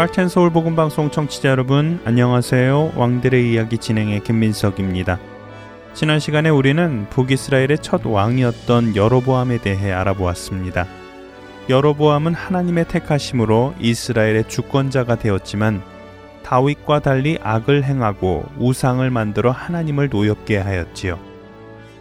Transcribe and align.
할텐 0.00 0.30
서울 0.30 0.48
복음 0.48 0.76
방송 0.76 1.10
청취자 1.10 1.50
여러분 1.50 2.00
안녕하세요. 2.06 2.92
왕들의 2.96 3.52
이야기 3.52 3.76
진행의 3.76 4.24
김민석입니다. 4.24 5.18
지난 5.92 6.18
시간에 6.18 6.48
우리는 6.48 7.06
북이스라엘의 7.10 7.80
첫 7.82 8.06
왕이었던 8.06 8.96
여로보암에 8.96 9.58
대해 9.58 9.92
알아보았습니다. 9.92 10.86
여로보암은 11.68 12.32
하나님의 12.32 12.88
택하심으로 12.88 13.74
이스라엘의 13.78 14.48
주권자가 14.48 15.16
되었지만 15.16 15.82
다윗과 16.44 17.00
달리 17.00 17.38
악을 17.42 17.84
행하고 17.84 18.46
우상을 18.58 19.10
만들어 19.10 19.50
하나님을 19.50 20.08
노엽게 20.08 20.56
하였지요. 20.56 21.18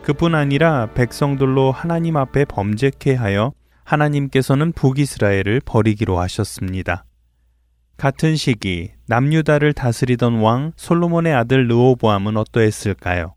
그뿐 0.04 0.36
아니라 0.36 0.88
백성들로 0.94 1.74
하나님 1.74 2.16
앞에 2.16 2.46
범죄케 2.46 3.16
하여 3.16 3.52
하나님께서는 3.84 4.72
북이스라엘을 4.72 5.60
버리기로 5.66 6.18
하셨습니다. 6.18 7.04
같은 8.00 8.38
시기 8.38 8.92
남유다를 9.08 9.74
다스리던 9.74 10.40
왕 10.40 10.72
솔로몬의 10.78 11.34
아들 11.34 11.68
르호보암은 11.68 12.38
어떠했을까요? 12.38 13.36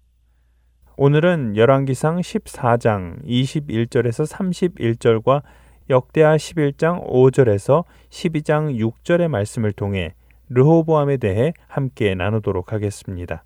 오늘은 0.97 1.57
열왕기상 1.57 2.21
14장 2.21 3.25
21절에서 3.25 4.25
31절과 4.31 5.43
역대하 5.91 6.37
11장 6.37 7.05
5절에서 7.05 7.83
12장 8.11 8.79
6절의 8.79 9.27
말씀을 9.27 9.73
통해 9.73 10.15
르호보암에 10.49 11.17
대해 11.17 11.55
함께 11.67 12.15
나누도록 12.15 12.73
하겠습니다. 12.73 13.43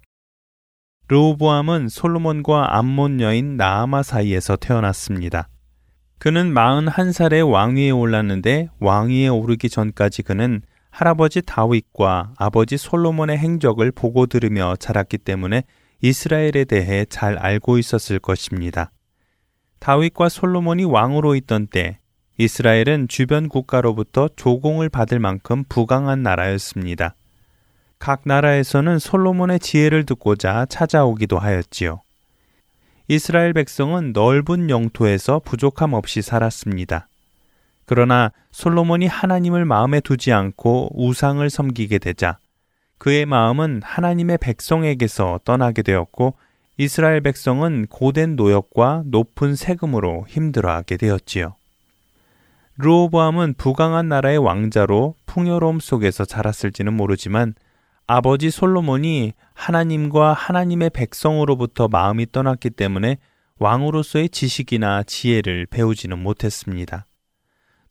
르호보암은 1.09 1.89
솔로몬과 1.89 2.77
암몬 2.77 3.23
여인 3.23 3.57
나아마 3.57 4.03
사이에서 4.03 4.57
태어났습니다. 4.57 5.49
그는 6.19 6.53
41살에 6.53 7.51
왕위에 7.51 7.89
올랐는데 7.89 8.69
왕위에 8.81 9.29
오르기 9.29 9.71
전까지 9.71 10.23
그는 10.23 10.61
할아버지 10.97 11.43
다윗과 11.43 12.33
아버지 12.39 12.79
솔로몬의 12.79 13.37
행적을 13.37 13.93
보고 13.93 14.25
들으며 14.25 14.77
자랐기 14.79 15.19
때문에 15.19 15.65
이스라엘에 16.01 16.65
대해 16.67 17.05
잘 17.05 17.37
알고 17.37 17.77
있었을 17.77 18.19
것입니다. 18.19 18.93
다윗과 19.79 20.31
솔로몬이 20.31 20.85
왕으로 20.85 21.35
있던 21.35 21.67
때 21.67 21.99
이스라엘은 22.39 23.09
주변 23.09 23.51
국가로부터 23.51 24.31
조공을 24.37 24.89
받을 24.89 25.19
만큼 25.19 25.65
부강한 25.69 26.23
나라였습니다. 26.23 27.15
각 27.99 28.23
나라에서는 28.25 28.99
솔로몬의 28.99 29.61
지혜를 29.61 30.07
듣고자 30.07 30.65
찾아오기도 30.71 31.39
하였지요. 31.39 32.01
이스라엘 33.09 33.53
백성은 33.53 34.15
넓은 34.15 34.71
영토에서 34.71 35.43
부족함 35.45 35.93
없이 35.93 36.23
살았습니다. 36.23 37.09
그러나 37.87 38.33
솔로몬이 38.51 39.07
하나님을 39.07 39.65
마음에 39.65 40.01
두지 40.01 40.33
않고 40.33 40.91
우상을 40.95 41.49
섬기게 41.49 41.99
되자 41.99 42.39
그의 42.99 43.27
마음은 43.27 43.83
하나님의 43.85 44.39
백성에게서 44.39 45.41
떠나게 45.45 45.83
되었고 45.83 46.37
이스라엘 46.79 47.21
백성은 47.21 47.87
고된 47.89 48.37
노역과 48.37 49.05
높은 49.07 49.55
세금으로 49.55 50.27
힘들어하게 50.29 50.97
되었지요. 50.99 51.55
르오보암은 52.79 53.55
부강한 53.57 54.09
나라의 54.09 54.37
왕자로 54.39 55.15
풍요로움 55.25 55.81
속에서 55.81 56.27
자랐을지는 56.27 56.93
모르지만 56.93 57.55
아버지 58.07 58.51
솔로몬이 58.51 59.33
하나님과 59.55 60.35
하나님의 60.35 60.91
백성으로부터 60.91 61.89
마음이 61.89 62.31
떠났기 62.31 62.71
때문에 62.71 63.17
왕으로서의 63.59 64.29
지식이나 64.29 65.03
지혜를 65.05 65.67
배우지는 65.67 66.19
못했습니다. 66.19 67.07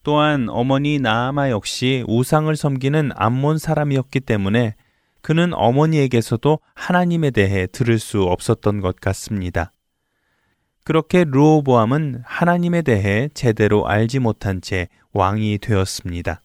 또한 0.05 0.49
어머니 0.49 0.99
나아마 0.99 1.49
역시 1.49 2.05
우상을 2.07 2.55
섬기는 2.55 3.09
암몬 3.15 3.57
사람이었기 3.57 4.19
때문에 4.19 4.75
그는 5.21 5.51
어머니에게서도 5.55 6.59
하나님에 6.75 7.31
대해 7.31 7.65
들을 7.65 7.97
수 7.97 8.21
없었던 8.21 8.81
것 8.81 8.97
같습니다. 8.97 9.71
그렇게 10.83 11.25
루오보암은 11.27 12.21
하나님에 12.23 12.83
대해 12.83 13.29
제대로 13.33 13.87
알지 13.87 14.19
못한 14.19 14.61
채 14.61 14.89
왕이 15.13 15.57
되었습니다. 15.57 16.39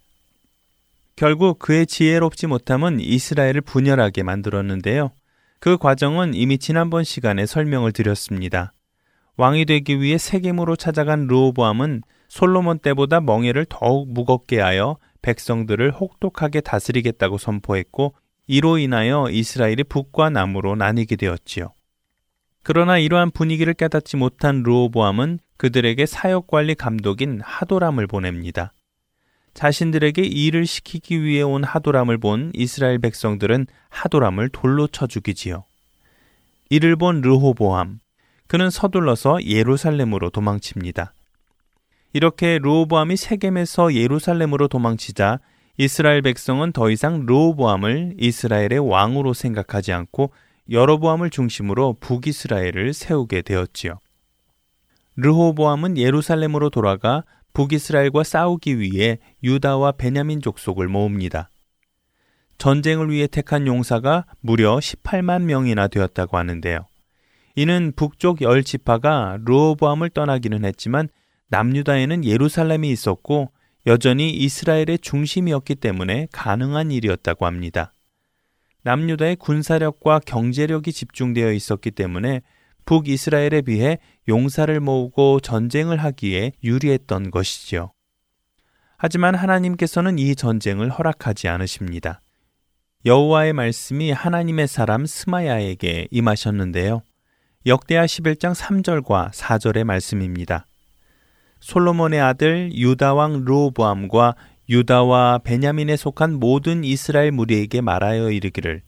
결국 1.15 1.59
그의 1.59 1.87
지혜롭지 1.87 2.47
못함은 2.47 2.99
이스라엘을 2.99 3.61
분열하게 3.61 4.23
만들었는데요. 4.23 5.11
그 5.59 5.77
과정은 5.77 6.33
이미 6.33 6.57
지난번 6.57 7.05
시간에 7.05 7.45
설명을 7.45 7.93
드렸습니다. 7.93 8.73
왕이 9.37 9.67
되기 9.67 10.01
위해 10.01 10.17
세겜으로 10.17 10.77
찾아간 10.77 11.27
르오보암은 11.27 12.01
솔로몬 12.31 12.79
때보다 12.79 13.21
멍에를 13.21 13.67
더욱 13.69 14.09
무겁게 14.09 14.61
하여 14.61 14.97
백성들을 15.21 15.91
혹독하게 15.91 16.61
다스리겠다고 16.61 17.39
선포했고 17.39 18.15
이로 18.47 18.79
인하여 18.79 19.27
이스라엘이 19.29 19.83
북과 19.85 20.31
남으로 20.31 20.77
나뉘게 20.77 21.17
되었지요. 21.17 21.75
그러나 22.63 22.99
이러한 22.99 23.33
분위기를 23.33 23.75
깨닫지 23.75 24.17
못한 24.17 24.63
르오보암은 24.63 25.41
그들에게 25.57 26.07
사역 26.07 26.47
관리 26.47 26.77
감독인 26.77 27.41
하도람을 27.43 28.07
보냅니다. 28.07 28.73
자신들에게 29.53 30.23
일을 30.23 30.67
시키기 30.67 31.25
위해 31.25 31.43
온 31.43 31.65
하도람을 31.65 32.19
본 32.19 32.53
이스라엘 32.55 33.01
백성들은 33.01 33.67
하도람을 33.89 34.51
돌로 34.51 34.87
쳐 34.87 35.09
죽이지요. 35.09 35.65
이를 36.71 36.95
본 36.95 37.23
르호보암, 37.23 37.99
그는 38.47 38.71
서둘러서 38.71 39.45
예루살렘으로 39.45 40.31
도망칩니다. 40.31 41.13
이렇게 42.13 42.59
르호보암이 42.59 43.17
세겜에서 43.17 43.95
예루살렘으로 43.95 44.69
도망치자 44.69 45.41
이스라엘 45.77 46.23
백성은 46.23 46.73
더 46.73 46.91
이상 46.91 47.25
르호보암을 47.27 48.17
이스라엘의 48.19 48.79
왕으로 48.81 49.33
생각하지 49.33 49.93
않고 49.93 50.33
여로보암을 50.71 51.31
중심으로 51.31 51.97
북이스라엘을 52.01 52.93
세우게 52.93 53.43
되었지요. 53.43 53.99
르호보암은 55.17 55.99
예루살렘으로 55.99 56.71
돌아가 56.71 57.25
북이스라엘과 57.53 58.25
싸우기 58.25 58.79
위해 58.79 59.19
유다와 59.43 59.93
베냐민 59.93 60.41
족속을 60.41 60.89
모읍니다. 60.89 61.51
전쟁을 62.59 63.11
위해 63.11 63.27
택한 63.27 63.67
용사가 63.67 64.27
무려 64.41 64.77
18만 64.77 65.43
명이나 65.43 65.89
되었다고 65.89 66.37
하는데요. 66.37 66.87
이는 67.57 67.93
북쪽 67.97 68.43
열 68.43 68.63
지파가 68.63 69.39
르호보암을 69.45 70.11
떠나기는 70.11 70.65
했지만 70.65 71.09
남유다에는 71.51 72.25
예루살렘이 72.25 72.91
있었고 72.91 73.51
여전히 73.87 74.31
이스라엘의 74.31 74.99
중심이었기 75.01 75.77
때문에 75.77 76.29
가능한 76.33 76.91
일이었다고 76.91 77.47
합니다. 77.47 77.93
남유다의 78.83 79.37
군사력과 79.37 80.21
경제력이 80.21 80.93
집중되어 80.93 81.53
있었기 81.53 81.91
때문에 81.91 82.43
북이스라엘에 82.87 83.63
비해 83.63 83.99
용사를 84.29 84.81
모으고 84.81 85.41
전쟁을 85.41 85.99
하기에 85.99 86.53
유리했던 86.65 87.31
것이지요. 87.31 87.93
하지만 88.97 89.35
하나님께서는 89.35 90.19
이 90.19 90.35
전쟁을 90.35 90.91
허락하지 90.91 91.49
않으십니다. 91.49 92.21
여호와의 93.07 93.55
말씀이 93.55 94.13
하나님의 94.13 94.69
사람 94.69 95.07
스마야에게 95.07 96.09
임하셨는데요. 96.11 97.03
역대하 97.67 98.05
11장 98.05 98.55
3절과 98.55 99.31
4절의 99.33 99.85
말씀입니다. 99.85 100.67
솔로몬의 101.61 102.21
아들 102.21 102.71
유다 102.75 103.15
왕 103.15 103.45
르호보암과 103.45 104.35
유다와 104.69 105.39
베냐민에 105.45 105.97
속한 105.97 106.35
모든 106.35 106.85
이스라엘 106.85 107.33
무리에게 107.33 107.81
말하여 107.81 108.31
이르기를 108.31 108.83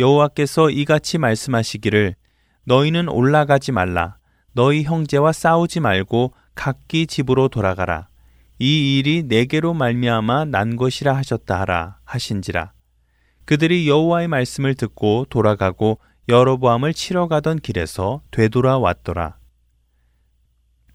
여호와께서 0.00 0.70
이같이 0.70 1.18
말씀하시기를 1.18 2.16
너희는 2.64 3.08
올라가지 3.08 3.70
말라. 3.70 4.16
너희 4.52 4.82
형제와 4.82 5.32
싸우지 5.32 5.80
말고 5.80 6.32
각기 6.54 7.06
집으로 7.06 7.48
돌아가라. 7.48 8.08
이 8.58 8.98
일이 8.98 9.24
내게로 9.24 9.74
말미암아 9.74 10.46
난 10.46 10.76
것이라 10.76 11.14
하셨다 11.16 11.60
하라 11.60 11.98
하신지라. 12.04 12.72
그들이 13.44 13.88
여호와의 13.88 14.28
말씀을 14.28 14.74
듣고 14.74 15.26
돌아가고 15.28 15.98
여로보암을 16.28 16.94
치러 16.94 17.28
가던 17.28 17.58
길에서 17.58 18.22
되돌아왔더라. 18.30 19.36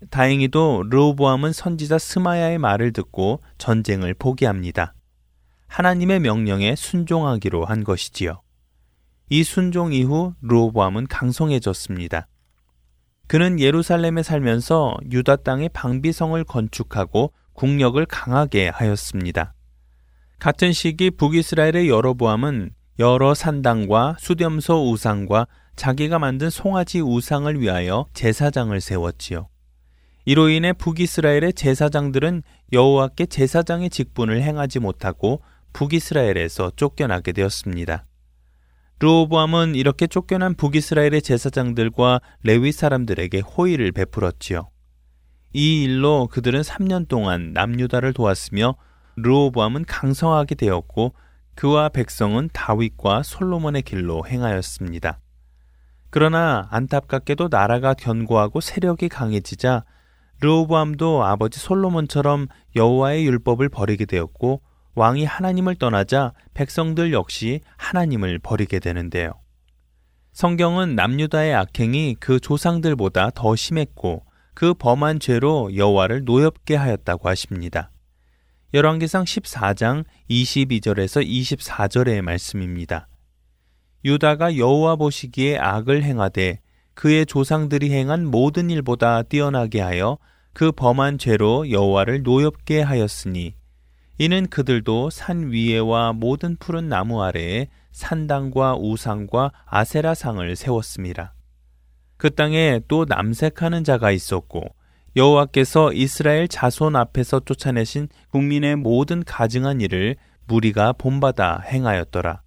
다행히도 0.10 0.84
르호보암은 0.90 1.54
선지자 1.54 1.98
스마야의 1.98 2.58
말을 2.58 2.94
듣고 2.94 3.42
전쟁을 3.58 4.14
포기합니다. 4.14 4.94
하나님의 5.68 6.20
명령에 6.22 6.76
순종하기로 6.76 7.66
한 7.66 7.84
것이지요. 7.84 8.42
이 9.30 9.44
순종 9.44 9.94
이후 9.94 10.34
르호보암은 10.42 11.08
강성해졌습니다. 11.08 12.28
그는 13.28 13.60
예루살렘에 13.60 14.24
살면서 14.24 14.98
유다 15.12 15.38
땅에 15.38 15.68
방비성을 15.68 16.44
건축하고 16.46 17.32
국력을 17.54 18.04
강하게 18.06 18.70
하였습니다. 18.70 19.54
같은 20.40 20.72
시기 20.72 21.12
북이스라엘의 21.12 21.90
여로보암은 21.90 22.72
여러 22.98 23.34
산당과 23.34 24.18
수렴소 24.20 24.90
우상과 24.92 25.48
자기가 25.76 26.18
만든 26.18 26.50
송아지 26.50 27.02
우상을 27.02 27.62
위하여 27.62 28.08
제사장을 28.14 28.80
세웠지요. 28.82 29.48
이로 30.30 30.50
인해 30.50 30.74
북이스라엘의 30.74 31.54
제사장들은 31.54 32.44
여호와께 32.72 33.26
제사장의 33.26 33.90
직분을 33.90 34.44
행하지 34.44 34.78
못하고 34.78 35.42
북이스라엘에서 35.74 36.74
쫓겨나게 36.76 37.32
되었습니다. 37.32 38.06
르호보암은 39.00 39.74
이렇게 39.74 40.06
쫓겨난 40.06 40.54
북이스라엘의 40.54 41.24
제사장들과 41.24 42.22
레위 42.44 42.72
사람들에게 42.72 43.40
호의를 43.40 43.92
베풀었지요. 43.92 44.70
이 45.54 45.82
일로 45.86 46.28
그들은 46.28 46.62
3년 46.62 47.08
동안 47.08 47.52
남유다를 47.54 48.14
도왔으며 48.14 48.76
르호보암은 49.16 49.86
강성하게 49.86 50.54
되었고 50.54 51.16
그와 51.56 51.90
백성은 51.90 52.52
다윗과 52.54 53.24
솔로몬의 53.24 53.82
길로 53.82 54.28
행하였습니다. 54.28 55.18
그러나 56.12 56.68
안타깝게도 56.70 57.48
나라가 57.50 57.96
견고하고 57.96 58.62
세력이 58.62 59.10
강해지자 59.10 59.86
르호보암도 60.42 61.24
아버지 61.24 61.60
솔로몬처럼 61.60 62.48
여호와의 62.76 63.26
율법을 63.26 63.70
버리게 63.70 64.06
되었고 64.06 64.62
왕이 64.96 65.26
하나님을 65.26 65.76
떠나자 65.76 66.34
백성들 66.54 67.14
역시 67.14 67.62
하나님을 67.78 68.40
버리게 68.40 68.80
되는데요. 68.80 69.34
성경은 70.32 70.96
남유다의 70.96 71.54
악행이 71.56 72.18
그 72.20 72.40
조상들보다 72.40 73.32
더 73.32 73.56
심했고 73.56 74.24
그 74.54 74.74
범한 74.74 75.20
죄로 75.20 75.76
여호와를 75.76 76.24
노엽게 76.24 76.76
하였다고 76.76 77.28
하십니다. 77.30 77.92
열왕기상 78.74 79.24
14장 79.24 80.06
22절에서 80.30 81.26
24절의 81.28 82.22
말씀입니다. 82.22 83.08
유다가 84.06 84.58
여호와 84.58 84.96
보시기에 84.96 85.58
악을 85.58 86.04
행하되 86.04 86.60
그의 86.94 87.26
조상들이 87.26 87.92
행한 87.92 88.26
모든 88.26 88.70
일보다 88.70 89.24
뛰어나게 89.24 89.82
하여 89.82 90.18
그 90.54 90.72
범한 90.72 91.18
죄로 91.18 91.70
여호와를 91.70 92.24
노엽게 92.24 92.82
하였으니 92.82 93.56
이는 94.18 94.48
그들도 94.48 95.10
산 95.10 95.52
위에와 95.52 96.14
모든 96.14 96.58
푸른 96.58 96.90
나무 96.90 97.24
아래에 97.24 97.68
산당과 97.92 98.76
우상과 98.78 99.52
아세라상을 99.66 100.56
세웠습니다. 100.56 101.34
그 102.18 102.30
땅에 102.36 102.82
또 102.90 103.06
남색하는 103.06 103.86
자가 103.86 104.12
있었고 104.12 104.64
여호와께서 105.16 105.94
이스라엘 105.94 106.48
자손 106.48 106.96
앞에서 106.96 107.40
쫓아내신 107.40 108.10
국민의 108.30 108.76
모든 108.76 109.24
가증한 109.24 109.82
일을 109.82 110.18
무리가 110.46 110.94
본받아 110.94 111.62
행하였더라. 111.66 112.42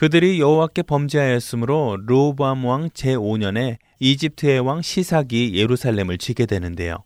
그들이 0.00 0.40
여호와께 0.40 0.84
범죄하였으므로 0.84 1.98
르호보암 2.06 2.64
왕 2.64 2.88
제5년에 2.88 3.76
이집트의 3.98 4.60
왕 4.60 4.80
시삭이 4.80 5.52
예루살렘을 5.54 6.16
지게 6.16 6.46
되는데요. 6.46 7.04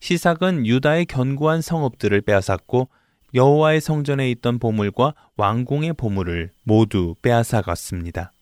시삭은 0.00 0.66
유다의 0.66 1.06
견고한 1.06 1.62
성읍들을 1.62 2.22
빼앗았고 2.22 2.88
여호와의 3.32 3.80
성전에 3.80 4.28
있던 4.32 4.58
보물과 4.58 5.14
왕궁의 5.36 5.92
보물을 5.92 6.50
모두 6.64 7.14
빼앗아갔습니다. 7.22 8.32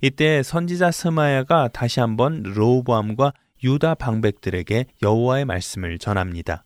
이때 0.00 0.42
선지자 0.42 0.90
스마야가 0.90 1.68
다시 1.74 2.00
한번 2.00 2.42
르호보암과 2.44 3.34
유다 3.62 3.96
방백들에게 3.96 4.86
여호와의 5.02 5.44
말씀을 5.44 5.98
전합니다. 5.98 6.64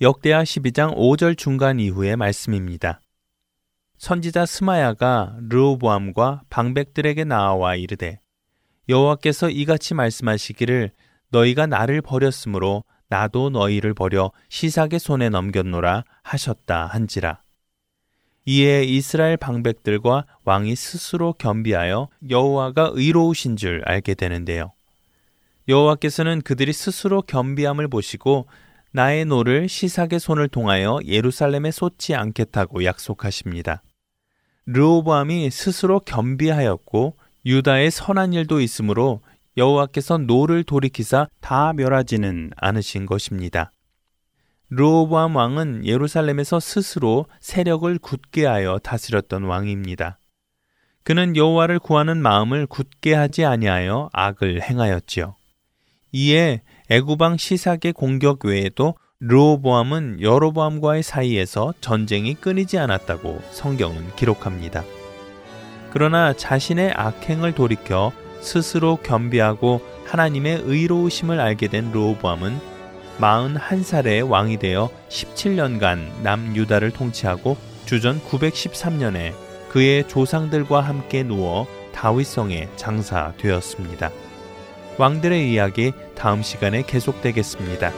역대하 0.00 0.42
12장 0.42 0.96
5절 0.96 1.38
중간 1.38 1.78
이후의 1.78 2.16
말씀입니다. 2.16 3.00
선지자 3.98 4.46
스마야가 4.46 5.36
르호보암과 5.48 6.42
방백들에게 6.50 7.24
나와 7.24 7.76
이르되 7.76 8.20
여호와께서 8.88 9.50
이같이 9.50 9.94
말씀하시기를 9.94 10.90
너희가 11.30 11.66
나를 11.66 12.02
버렸으므로 12.02 12.84
나도 13.08 13.50
너희를 13.50 13.94
버려 13.94 14.30
시삭의 14.48 14.98
손에 14.98 15.28
넘겼노라 15.28 16.04
하셨다 16.22 16.86
한지라. 16.86 17.42
이에 18.46 18.84
이스라엘 18.84 19.36
방백들과 19.36 20.26
왕이 20.44 20.76
스스로 20.76 21.32
겸비하여 21.32 22.08
여호와가 22.28 22.90
의로우신 22.92 23.56
줄 23.56 23.82
알게 23.86 24.14
되는데요. 24.14 24.72
여호와께서는 25.66 26.42
그들이 26.42 26.72
스스로 26.74 27.22
겸비함을 27.22 27.88
보시고 27.88 28.46
나의 28.94 29.24
노를 29.24 29.68
시삭의 29.68 30.20
손을 30.20 30.46
통하여 30.46 31.00
예루살렘에 31.04 31.72
쏟지 31.72 32.14
않겠다고 32.14 32.84
약속하십니다. 32.84 33.82
르호보암이 34.66 35.50
스스로 35.50 35.98
겸비하였고 35.98 37.16
유다에 37.44 37.90
선한 37.90 38.34
일도 38.34 38.60
있으므로 38.60 39.20
여호와께서 39.56 40.18
노를 40.18 40.62
돌이키사 40.62 41.26
다 41.40 41.72
멸하지는 41.72 42.52
않으신 42.56 43.04
것입니다. 43.06 43.72
르호보암 44.70 45.34
왕은 45.34 45.86
예루살렘에서 45.86 46.60
스스로 46.60 47.26
세력을 47.40 47.98
굳게 47.98 48.46
하여 48.46 48.78
다스렸던 48.78 49.42
왕입니다. 49.42 50.20
그는 51.02 51.34
여호와를 51.34 51.80
구하는 51.80 52.22
마음을 52.22 52.68
굳게 52.68 53.12
하지 53.12 53.44
아니하여 53.44 54.10
악을 54.12 54.62
행하였지요. 54.62 55.34
이에 56.12 56.62
애굽 56.90 57.17
왕 57.17 57.38
시삭의 57.38 57.94
공격 57.94 58.44
외에도 58.44 58.94
르호보암은 59.20 60.18
여로보암과의 60.20 61.02
사이에서 61.02 61.72
전쟁이 61.80 62.34
끊이지 62.34 62.78
않았다고 62.78 63.40
성경은 63.52 64.14
기록합니다. 64.16 64.84
그러나 65.92 66.34
자신의 66.34 66.92
악행을 66.94 67.54
돌이켜 67.54 68.12
스스로 68.40 68.96
겸비하고 68.96 69.80
하나님의 70.04 70.62
의로우심을 70.66 71.40
알게 71.40 71.68
된 71.68 71.90
르호보암은 71.90 72.60
41살의 73.18 74.28
왕이 74.28 74.58
되어 74.58 74.90
17년간 75.08 76.20
남유다를 76.22 76.90
통치하고 76.90 77.56
주전 77.86 78.20
913년에 78.20 79.32
그의 79.70 80.06
조상들과 80.06 80.82
함께 80.82 81.22
누워 81.22 81.66
다윗성에 81.94 82.68
장사되었습니다. 82.76 84.23
왕들의 84.98 85.50
이야기 85.50 85.92
다음 86.14 86.42
시간에 86.42 86.82
계속되겠습니다. 86.82 87.92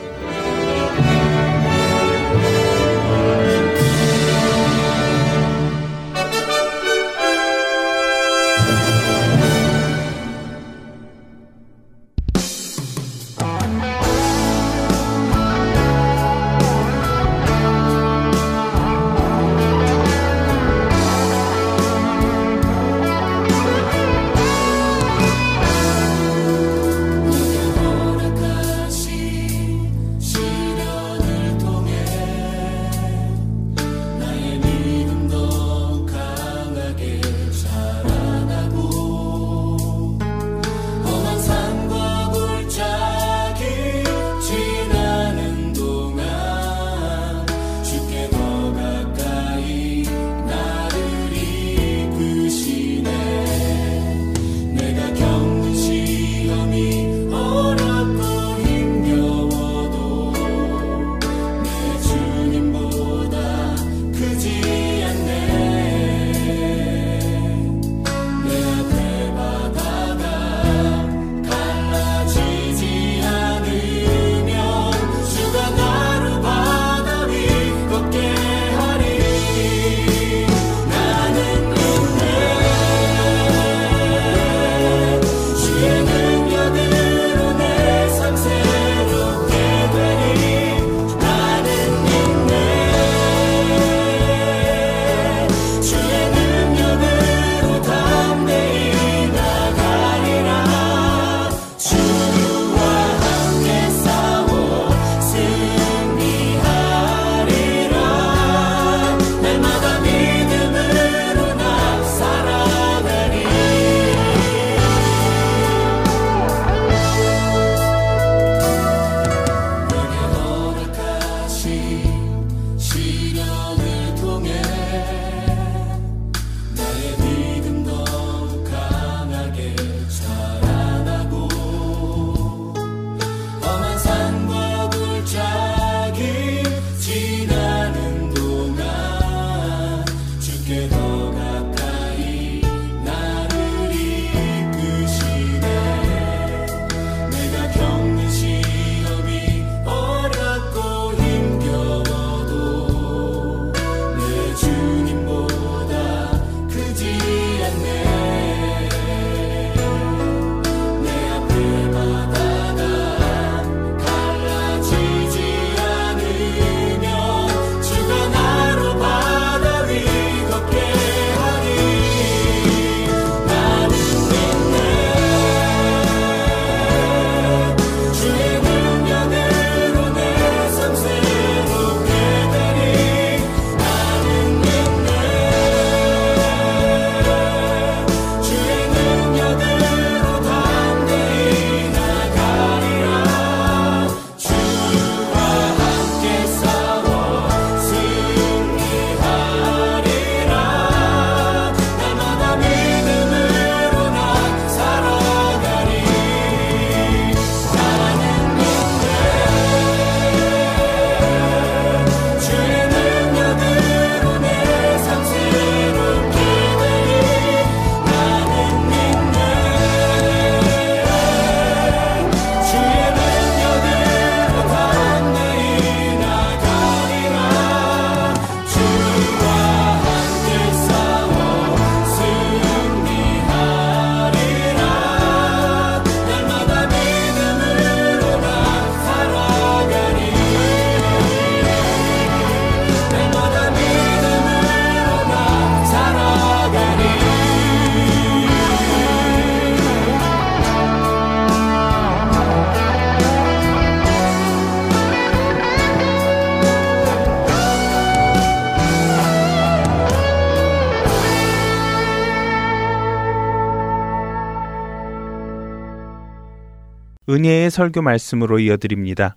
은혜의 267.28 267.72
설교 267.72 268.02
말씀으로 268.02 268.60
이어드립니다. 268.60 269.36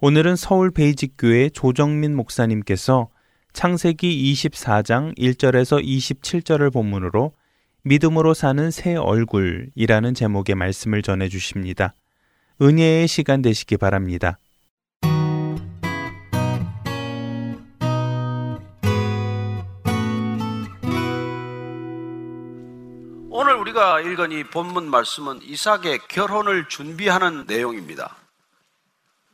오늘은 0.00 0.36
서울 0.36 0.70
베이직교회 0.70 1.48
조정민 1.48 2.14
목사님께서 2.14 3.08
창세기 3.54 4.34
24장 4.34 5.16
1절에서 5.16 5.82
27절을 5.82 6.70
본문으로 6.70 7.32
믿음으로 7.84 8.34
사는 8.34 8.70
새 8.70 8.96
얼굴이라는 8.96 10.12
제목의 10.12 10.56
말씀을 10.56 11.00
전해 11.00 11.30
주십니다. 11.30 11.94
은혜의 12.60 13.08
시간 13.08 13.40
되시기 13.40 13.78
바랍니다. 13.78 14.38
우리가 23.76 24.00
읽은 24.00 24.32
이 24.32 24.42
본문 24.44 24.88
말씀은 24.88 25.42
이삭의 25.42 26.08
결혼을 26.08 26.66
준비하는 26.66 27.44
내용입니다. 27.46 28.16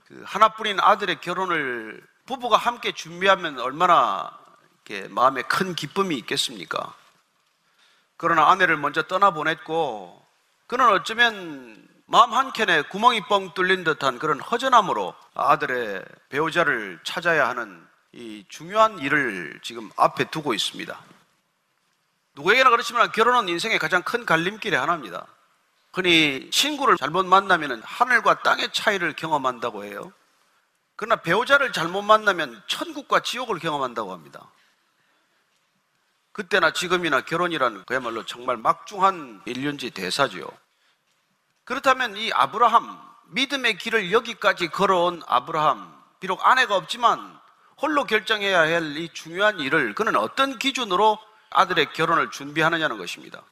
그 0.07 0.21
하나뿐인 0.27 0.81
아들의 0.81 1.21
결혼을 1.21 2.03
부부가 2.27 2.57
함께 2.57 2.91
준비하면 2.91 3.61
얼마나 3.61 4.37
마음에 5.11 5.43
큰 5.43 5.77
기쁨이 5.77 6.17
있겠습니까? 6.19 6.93
그러나 8.17 8.51
아내를 8.51 8.77
먼저 8.77 9.03
떠나보냈고, 9.03 10.21
그는 10.67 10.89
어쩌면 10.89 11.89
마음 12.07 12.33
한켠에 12.33 12.83
구멍이 12.83 13.27
뻥 13.29 13.55
뚫린 13.55 13.85
듯한 13.85 14.19
그런 14.19 14.41
허전함으로 14.41 15.15
아들의 15.35 16.05
배우자를 16.29 16.99
찾아야 17.05 17.49
하는 17.49 17.87
이 18.11 18.45
중요한 18.49 18.99
일을 18.99 19.61
지금 19.63 19.89
앞에 19.97 20.25
두고 20.25 20.53
있습니다. 20.53 20.99
누구에게나 22.35 22.71
그렇지만 22.71 23.13
결혼은 23.13 23.49
인생의 23.49 23.79
가장 23.79 24.03
큰 24.03 24.25
갈림길의 24.25 24.79
하나입니다. 24.79 25.27
흔히 25.93 26.49
친구를 26.51 26.97
잘못 26.97 27.27
만나면 27.27 27.83
하늘과 27.85 28.43
땅의 28.43 28.73
차이를 28.73 29.15
경험한다고 29.15 29.85
해요. 29.85 30.13
그러나 30.97 31.17
배우자를 31.17 31.73
잘못 31.73 32.03
만나면 32.03 32.63
천국과 32.67 33.21
지옥을 33.21 33.59
경험한다고 33.59 34.13
합니다. 34.13 34.51
그때나 36.33 36.73
지금이나 36.73 37.21
결혼이란 37.21 37.85
그야말로 37.85 38.25
정말 38.25 38.57
막중한 38.57 39.43
일륜지 39.45 39.91
대사지요. 39.91 40.47
그렇다면 41.65 42.17
이 42.17 42.33
아브라함, 42.33 42.99
믿음의 43.33 43.77
길을 43.77 44.13
여기까지 44.13 44.69
걸어온 44.69 45.23
아브라함, 45.27 45.93
비록 46.21 46.47
아내가 46.47 46.77
없지만 46.77 47.39
홀로 47.83 48.05
결정해야 48.05 48.61
할 48.61 48.97
이 48.97 49.11
중요한 49.13 49.61
일을 49.61 49.95
그는 49.95 50.17
어떤 50.17 50.59
기준으로 50.59 51.19
아들의 51.55 51.93
결혼을 51.93 52.31
준비하느냐는 52.31 52.99
것입니다. 52.99 53.43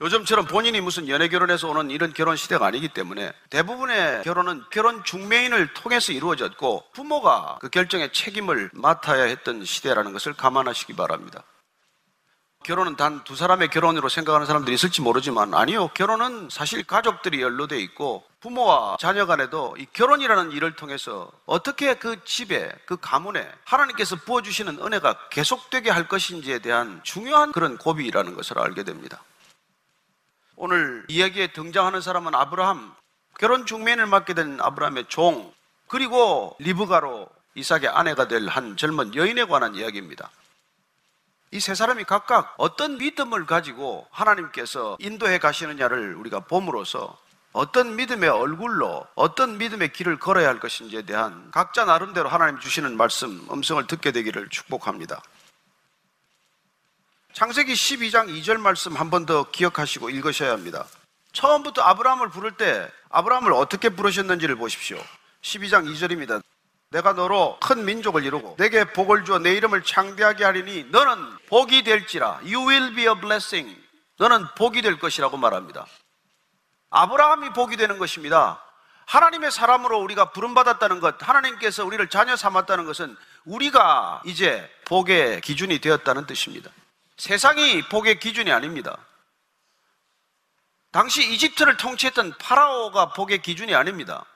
요즘처럼 0.00 0.46
본인이 0.46 0.80
무슨 0.80 1.08
연애 1.08 1.28
결혼해서 1.28 1.68
오는 1.68 1.90
이런 1.90 2.12
결혼 2.12 2.34
시대가 2.34 2.66
아니기 2.66 2.88
때문에 2.88 3.32
대부분의 3.50 4.22
결혼은 4.24 4.64
결혼 4.70 5.04
중매인을 5.04 5.74
통해서 5.74 6.12
이루어졌고 6.12 6.86
부모가 6.92 7.58
그 7.60 7.68
결정의 7.68 8.12
책임을 8.12 8.70
맡아야 8.74 9.22
했던 9.24 9.64
시대라는 9.64 10.12
것을 10.12 10.32
감안하시기 10.32 10.94
바랍니다. 10.96 11.44
결혼은 12.62 12.96
단 12.96 13.22
두 13.24 13.36
사람의 13.36 13.68
결혼으로 13.68 14.08
생각하는 14.08 14.46
사람들이 14.46 14.74
있을지 14.74 15.00
모르지만 15.00 15.54
아니요. 15.54 15.88
결혼은 15.88 16.48
사실 16.50 16.82
가족들이 16.84 17.40
연루돼 17.40 17.78
있고 17.80 18.24
부모와 18.40 18.96
자녀 18.98 19.26
간에도 19.26 19.76
이 19.78 19.86
결혼이라는 19.92 20.52
일을 20.52 20.74
통해서 20.76 21.30
어떻게 21.46 21.94
그 21.94 22.24
집에 22.24 22.72
그 22.86 22.96
가문에 22.96 23.48
하나님께서 23.64 24.16
부어주시는 24.16 24.78
은혜가 24.80 25.28
계속되게 25.30 25.90
할 25.90 26.08
것인지에 26.08 26.58
대한 26.60 27.00
중요한 27.04 27.52
그런 27.52 27.78
고비라는 27.78 28.34
것을 28.34 28.58
알게 28.58 28.82
됩니다. 28.82 29.22
오늘 30.56 31.04
이야기에 31.08 31.52
등장하는 31.52 32.00
사람은 32.00 32.34
아브라함, 32.34 32.94
결혼 33.38 33.66
중매인을 33.66 34.06
맡게 34.06 34.34
된 34.34 34.58
아브라함의 34.60 35.06
종, 35.08 35.52
그리고 35.88 36.56
리브가로 36.58 37.28
이삭의 37.54 37.88
아내가 37.88 38.28
될 38.28 38.48
한 38.48 38.76
젊은 38.76 39.14
여인에 39.14 39.44
관한 39.44 39.74
이야기입니다. 39.74 40.30
이 41.52 41.60
세 41.60 41.74
사람이 41.74 42.04
각각 42.04 42.54
어떤 42.56 42.96
믿음을 42.96 43.44
가지고 43.46 44.06
하나님께서 44.10 44.96
인도해 45.00 45.38
가시느냐를 45.38 46.14
우리가 46.16 46.40
봄으로써 46.40 47.18
어떤 47.52 47.94
믿음의 47.96 48.30
얼굴로 48.30 49.06
어떤 49.14 49.58
믿음의 49.58 49.92
길을 49.92 50.18
걸어야 50.18 50.48
할 50.48 50.58
것인지에 50.58 51.02
대한 51.02 51.50
각자 51.50 51.84
나름대로 51.84 52.30
하나님 52.30 52.58
주시는 52.58 52.96
말씀, 52.96 53.46
음성을 53.50 53.86
듣게 53.86 54.12
되기를 54.12 54.48
축복합니다. 54.48 55.20
창세기 57.34 57.74
12장 57.74 58.28
2절 58.28 58.56
말씀 58.58 58.96
한 58.96 59.10
번 59.10 59.26
더 59.26 59.50
기억하시고 59.50 60.08
읽으셔야 60.08 60.52
합니다. 60.52 60.86
처음부터 61.32 61.82
아브라함을 61.82 62.30
부를 62.30 62.52
때 62.52 62.90
아브라함을 63.10 63.52
어떻게 63.52 63.90
부르셨는지를 63.90 64.56
보십시오. 64.56 64.98
12장 65.42 65.84
2절입니다. 65.92 66.42
내가 66.92 67.14
너로 67.14 67.58
큰 67.60 67.84
민족을 67.86 68.22
이루고 68.22 68.56
내게 68.58 68.84
복을 68.84 69.24
주어 69.24 69.38
내 69.38 69.54
이름을 69.54 69.82
창대하게 69.82 70.44
하리니 70.44 70.84
너는 70.90 71.38
복이 71.48 71.84
될지라 71.84 72.40
you 72.44 72.68
will 72.68 72.94
be 72.94 73.06
a 73.06 73.14
blessing 73.18 73.74
너는 74.18 74.46
복이 74.56 74.82
될 74.82 74.98
것이라고 74.98 75.38
말합니다. 75.38 75.86
아브라함이 76.90 77.54
복이 77.54 77.78
되는 77.78 77.98
것입니다. 77.98 78.62
하나님의 79.06 79.50
사람으로 79.50 79.98
우리가 80.00 80.32
부름받았다는 80.32 81.00
것, 81.00 81.16
하나님께서 81.26 81.84
우리를 81.84 82.06
자녀 82.08 82.36
삼았다는 82.36 82.84
것은 82.84 83.16
우리가 83.46 84.22
이제 84.26 84.70
복의 84.84 85.40
기준이 85.40 85.80
되었다는 85.80 86.26
뜻입니다. 86.26 86.70
세상이 87.16 87.88
복의 87.88 88.20
기준이 88.20 88.52
아닙니다. 88.52 88.98
당시 90.92 91.32
이집트를 91.32 91.78
통치했던 91.78 92.34
파라오가 92.38 93.14
복의 93.14 93.40
기준이 93.40 93.74
아닙니다. 93.74 94.26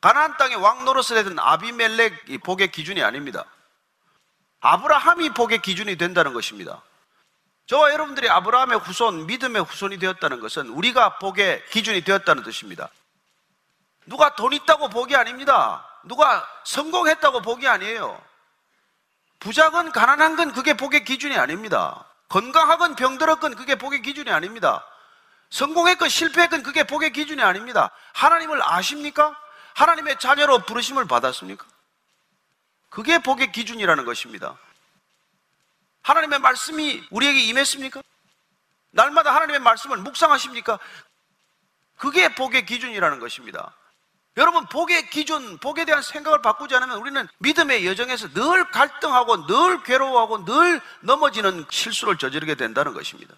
가나안 0.00 0.36
땅에 0.36 0.54
왕 0.54 0.84
노릇을 0.84 1.16
했던 1.16 1.38
아비멜렉이 1.38 2.38
복의 2.44 2.70
기준이 2.70 3.02
아닙니다. 3.02 3.44
아브라함이 4.60 5.30
복의 5.30 5.60
기준이 5.62 5.96
된다는 5.96 6.32
것입니다. 6.32 6.82
저와 7.66 7.92
여러분들이 7.92 8.30
아브라함의 8.30 8.78
후손, 8.78 9.26
믿음의 9.26 9.62
후손이 9.62 9.98
되었다는 9.98 10.40
것은 10.40 10.68
우리가 10.68 11.18
복의 11.18 11.64
기준이 11.70 12.02
되었다는 12.02 12.42
뜻입니다. 12.42 12.88
누가 14.06 14.34
돈 14.34 14.52
있다고 14.52 14.88
복이 14.88 15.14
아닙니다. 15.16 15.86
누가 16.04 16.48
성공했다고 16.64 17.42
복이 17.42 17.68
아니에요. 17.68 18.20
부자건 19.40 19.92
가난한 19.92 20.36
건 20.36 20.52
그게 20.52 20.74
복의 20.74 21.04
기준이 21.04 21.36
아닙니다. 21.36 22.04
건강하건 22.28 22.96
병들었건 22.96 23.54
그게 23.54 23.74
복의 23.74 24.02
기준이 24.02 24.30
아닙니다. 24.30 24.84
성공했건 25.50 26.08
실패했건 26.08 26.62
그게 26.62 26.84
복의 26.84 27.12
기준이 27.12 27.42
아닙니다. 27.42 27.90
하나님을 28.14 28.62
아십니까? 28.62 29.36
하나님의 29.78 30.18
자녀로 30.18 30.60
부르심을 30.60 31.06
받았습니까? 31.06 31.64
그게 32.90 33.18
복의 33.20 33.52
기준이라는 33.52 34.04
것입니다. 34.04 34.58
하나님의 36.02 36.40
말씀이 36.40 37.06
우리에게 37.10 37.38
임했습니까? 37.44 38.02
날마다 38.90 39.32
하나님의 39.34 39.60
말씀을 39.60 39.98
묵상하십니까? 39.98 40.80
그게 41.96 42.34
복의 42.34 42.66
기준이라는 42.66 43.20
것입니다. 43.20 43.72
여러분, 44.36 44.66
복의 44.66 45.10
기준, 45.10 45.58
복에 45.58 45.84
대한 45.84 46.02
생각을 46.02 46.42
바꾸지 46.42 46.74
않으면 46.74 46.98
우리는 46.98 47.28
믿음의 47.38 47.86
여정에서 47.86 48.32
늘 48.32 48.70
갈등하고 48.70 49.46
늘 49.46 49.82
괴로워하고 49.84 50.44
늘 50.44 50.80
넘어지는 51.00 51.66
실수를 51.70 52.18
저지르게 52.18 52.56
된다는 52.56 52.94
것입니다. 52.94 53.34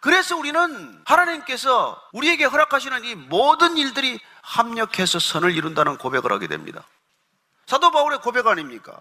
그래서 0.00 0.36
우리는 0.36 1.00
하나님께서 1.04 2.02
우리에게 2.12 2.44
허락하시는 2.44 3.04
이 3.04 3.14
모든 3.14 3.76
일들이 3.76 4.20
합력해서 4.42 5.18
선을 5.18 5.54
이룬다는 5.54 5.96
고백을 5.96 6.32
하게 6.32 6.46
됩니다. 6.46 6.84
사도 7.66 7.90
바울의 7.90 8.20
고백 8.20 8.46
아닙니까? 8.46 9.00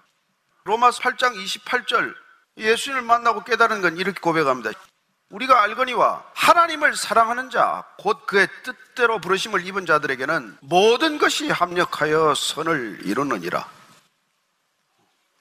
로마서 0.64 1.02
8장 1.02 1.36
28절 1.36 2.14
예수님을 2.58 3.02
만나고 3.02 3.44
깨달은 3.44 3.82
건 3.82 3.98
이렇게 3.98 4.20
고백합니다. 4.20 4.72
우리가 5.30 5.64
알거니와 5.64 6.24
하나님을 6.34 6.96
사랑하는 6.96 7.50
자, 7.50 7.84
곧 7.98 8.26
그의 8.26 8.48
뜻대로 8.64 9.20
부르심을 9.20 9.66
입은 9.66 9.86
자들에게는 9.86 10.58
모든 10.62 11.18
것이 11.18 11.50
합력하여 11.50 12.36
선을 12.36 13.00
이루느니라. 13.06 13.68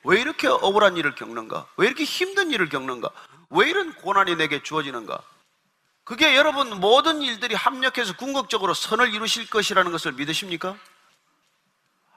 왜 0.04 0.20
이렇게 0.20 0.46
억울한 0.48 0.96
일을 0.96 1.14
겪는가? 1.14 1.66
왜 1.76 1.86
이렇게 1.86 2.04
힘든 2.04 2.50
일을 2.50 2.68
겪는가? 2.68 3.10
왜 3.50 3.68
이런 3.68 3.92
고난이 3.94 4.36
내게 4.36 4.62
주어지는가? 4.62 5.20
그게 6.10 6.34
여러분 6.34 6.80
모든 6.80 7.22
일들이 7.22 7.54
합력해서 7.54 8.16
궁극적으로 8.16 8.74
선을 8.74 9.14
이루실 9.14 9.48
것이라는 9.48 9.92
것을 9.92 10.10
믿으십니까? 10.10 10.76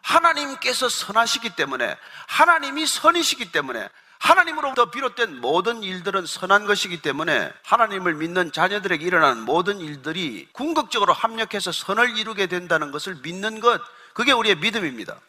하나님께서 0.02 0.90
선하시기 0.90 1.52
때문에 1.52 1.96
하나님이 2.28 2.88
선이시기 2.88 3.52
때문에 3.52 3.88
하나님으로부터 4.18 4.90
비롯된 4.90 5.40
모든 5.42 5.84
일들은 5.84 6.26
선한 6.26 6.66
것이기 6.66 7.04
때문에 7.04 7.54
하나님을 7.62 8.16
믿는 8.16 8.52
자녀들에게 8.52 9.06
일어나는 9.06 9.44
모든 9.44 9.80
일들이 9.80 10.50
궁극적으로 10.54 11.14
합력해서 11.14 11.72
선을 11.72 12.18
이루게 12.18 12.48
된다는 12.48 12.92
것을 12.92 13.18
믿는 13.22 13.60
것, 13.60 13.80
그게 14.16 14.32
우리의 14.32 14.56
믿음입니다. 14.56 15.22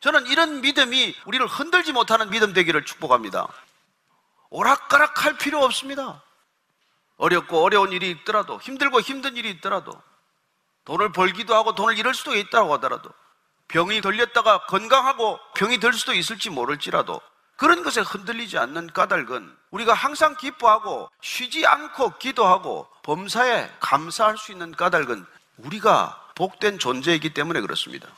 저는 0.00 0.26
이런 0.26 0.60
믿음이 0.60 1.16
우리를 1.24 1.46
흔들지 1.46 1.92
못하는 1.92 2.28
믿음 2.28 2.52
되기를 2.52 2.84
축복합니다. 2.84 3.48
오락가락 4.50 5.24
할 5.24 5.38
필요 5.38 5.64
없습니다. 5.64 6.20
어렵고 7.24 7.64
어려운 7.64 7.92
일이 7.92 8.10
있더라도 8.10 8.60
힘들고 8.60 9.00
힘든 9.00 9.36
일이 9.36 9.48
있더라도 9.50 9.92
돈을 10.84 11.12
벌기도 11.12 11.54
하고 11.54 11.74
돈을 11.74 11.98
잃을 11.98 12.12
수도 12.12 12.36
있다고 12.36 12.74
하더라도 12.74 13.08
병이 13.68 14.02
걸렸다가 14.02 14.66
건강하고 14.66 15.40
병이 15.54 15.78
될 15.78 15.94
수도 15.94 16.12
있을지 16.12 16.50
모를지라도 16.50 17.20
그런 17.56 17.82
것에 17.82 18.02
흔들리지 18.02 18.58
않는 18.58 18.88
까닭은 18.88 19.56
우리가 19.70 19.94
항상 19.94 20.36
기뻐하고 20.36 21.08
쉬지 21.22 21.66
않고 21.66 22.18
기도하고 22.18 22.86
범사에 23.02 23.70
감사할 23.80 24.36
수 24.36 24.52
있는 24.52 24.72
까닭은 24.72 25.24
우리가 25.58 26.20
복된 26.34 26.78
존재이기 26.78 27.32
때문에 27.32 27.62
그렇습니다. 27.62 28.08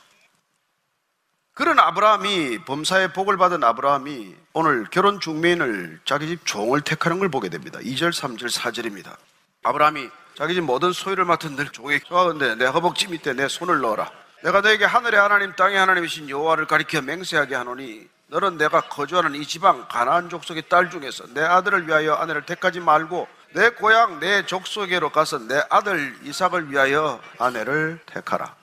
그런 1.57 1.79
아브라함이 1.79 2.65
범사에 2.65 3.13
복을 3.13 3.35
받은 3.37 3.63
아브라함이 3.63 4.35
오늘 4.53 4.85
결혼 4.91 5.19
중매인을 5.19 6.01
자기 6.05 6.27
집 6.27 6.45
종을 6.45 6.81
택하는 6.81 7.17
걸 7.17 7.29
보게 7.29 7.49
됩니다. 7.49 7.79
2절, 7.79 8.13
3절, 8.13 8.55
4절입니다. 8.55 9.15
아브라함이 9.63 10.07
자기 10.35 10.53
집 10.53 10.61
모든 10.61 10.91
소유를 10.91 11.25
맡은 11.25 11.55
늘 11.55 11.67
종에게 11.69 12.03
좋아하는데 12.05 12.55
내 12.57 12.65
허벅지 12.65 13.07
밑에 13.07 13.33
내 13.33 13.47
손을 13.47 13.81
넣어라. 13.81 14.11
내가 14.43 14.61
너에게 14.61 14.85
하늘의 14.85 15.19
하나님 15.19 15.55
땅의 15.55 15.79
하나님이신 15.79 16.29
여호와를 16.29 16.67
가리켜 16.67 17.01
맹세하게 17.01 17.55
하노니 17.55 18.07
너는 18.27 18.59
내가 18.59 18.81
거주하는 18.81 19.33
이 19.33 19.43
지방 19.43 19.87
가나안 19.87 20.29
족속의 20.29 20.69
딸 20.69 20.91
중에서 20.91 21.25
내 21.33 21.41
아들을 21.41 21.87
위하여 21.87 22.13
아내를 22.13 22.45
택하지 22.45 22.81
말고 22.81 23.27
내 23.55 23.71
고향 23.71 24.19
내 24.19 24.45
족속에로 24.45 25.09
가서 25.09 25.39
내 25.39 25.59
아들 25.71 26.15
이삭을 26.21 26.71
위하여 26.71 27.19
아내를 27.39 27.99
택하라. 28.05 28.56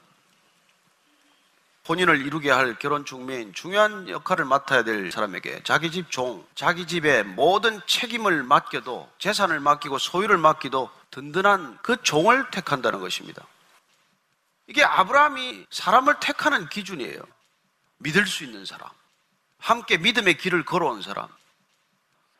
혼인을 1.86 2.24
이루게 2.24 2.50
할 2.50 2.78
결혼 2.78 3.04
중매인 3.04 3.52
중요한 3.52 4.08
역할을 4.08 4.46
맡아야 4.46 4.84
될 4.84 5.12
사람에게 5.12 5.62
자기 5.64 5.90
집 5.90 6.10
종, 6.10 6.46
자기 6.54 6.86
집의 6.86 7.24
모든 7.24 7.80
책임을 7.86 8.42
맡겨도 8.42 9.10
재산을 9.18 9.60
맡기고 9.60 9.98
소유를 9.98 10.38
맡기도 10.38 10.90
든든한 11.10 11.78
그 11.82 12.02
종을 12.02 12.50
택한다는 12.50 13.00
것입니다. 13.00 13.46
이게 14.66 14.82
아브라함이 14.82 15.66
사람을 15.70 16.16
택하는 16.20 16.68
기준이에요. 16.70 17.20
믿을 17.98 18.26
수 18.26 18.44
있는 18.44 18.64
사람. 18.64 18.88
함께 19.58 19.98
믿음의 19.98 20.38
길을 20.38 20.64
걸어온 20.64 21.02
사람. 21.02 21.28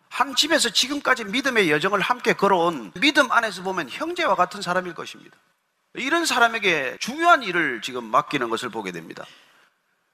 한 0.09 0.35
집에서 0.35 0.71
지금까지 0.71 1.25
믿음의 1.25 1.71
여정을 1.71 2.01
함께 2.01 2.33
걸어온 2.33 2.93
믿음 2.93 3.31
안에서 3.31 3.63
보면 3.63 3.91
형제와 3.91 4.37
같은 4.37 4.63
사람일 4.63 4.95
것입니다. 4.95 5.37
이런 5.95 6.27
사람에게 6.27 6.97
중요한 7.01 7.43
일을 7.43 7.81
지금 7.81 8.05
맡기는 8.05 8.49
것을 8.51 8.69
보게 8.69 8.91
됩니다. 8.91 9.25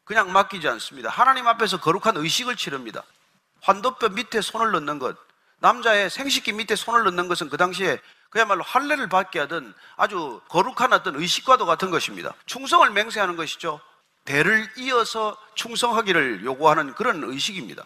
그냥 0.05 0.33
맡기지 0.33 0.69
않습니다. 0.69 1.09
하나님 1.09 1.47
앞에서 1.47 1.81
거룩한 1.81 2.17
의식을 2.17 2.57
치릅니다. 2.57 3.03
환도뼈 3.63 4.11
밑에 4.11 4.41
손을 4.41 4.73
넣는 4.73 4.99
것, 4.99 5.17
남자의 5.59 6.11
생식기 6.11 6.53
밑에 6.53 6.75
손을 6.77 7.05
넣는 7.05 7.29
것은 7.29 7.49
그 7.49 7.57
당시에 7.57 7.99
그야말로 8.31 8.63
할례를 8.63 9.09
받게 9.09 9.39
하던 9.41 9.75
아주 9.97 10.41
거룩한 10.49 10.93
어떤 10.93 11.17
의식과도 11.17 11.67
같은 11.67 11.91
것입니다. 11.91 12.35
충성을 12.47 12.89
맹세하는 12.91 13.37
것이죠. 13.37 13.81
대를 14.25 14.69
이어서 14.77 15.37
충성하기를 15.55 16.45
요구하는 16.45 16.95
그런 16.95 17.25
의식입니다. 17.25 17.85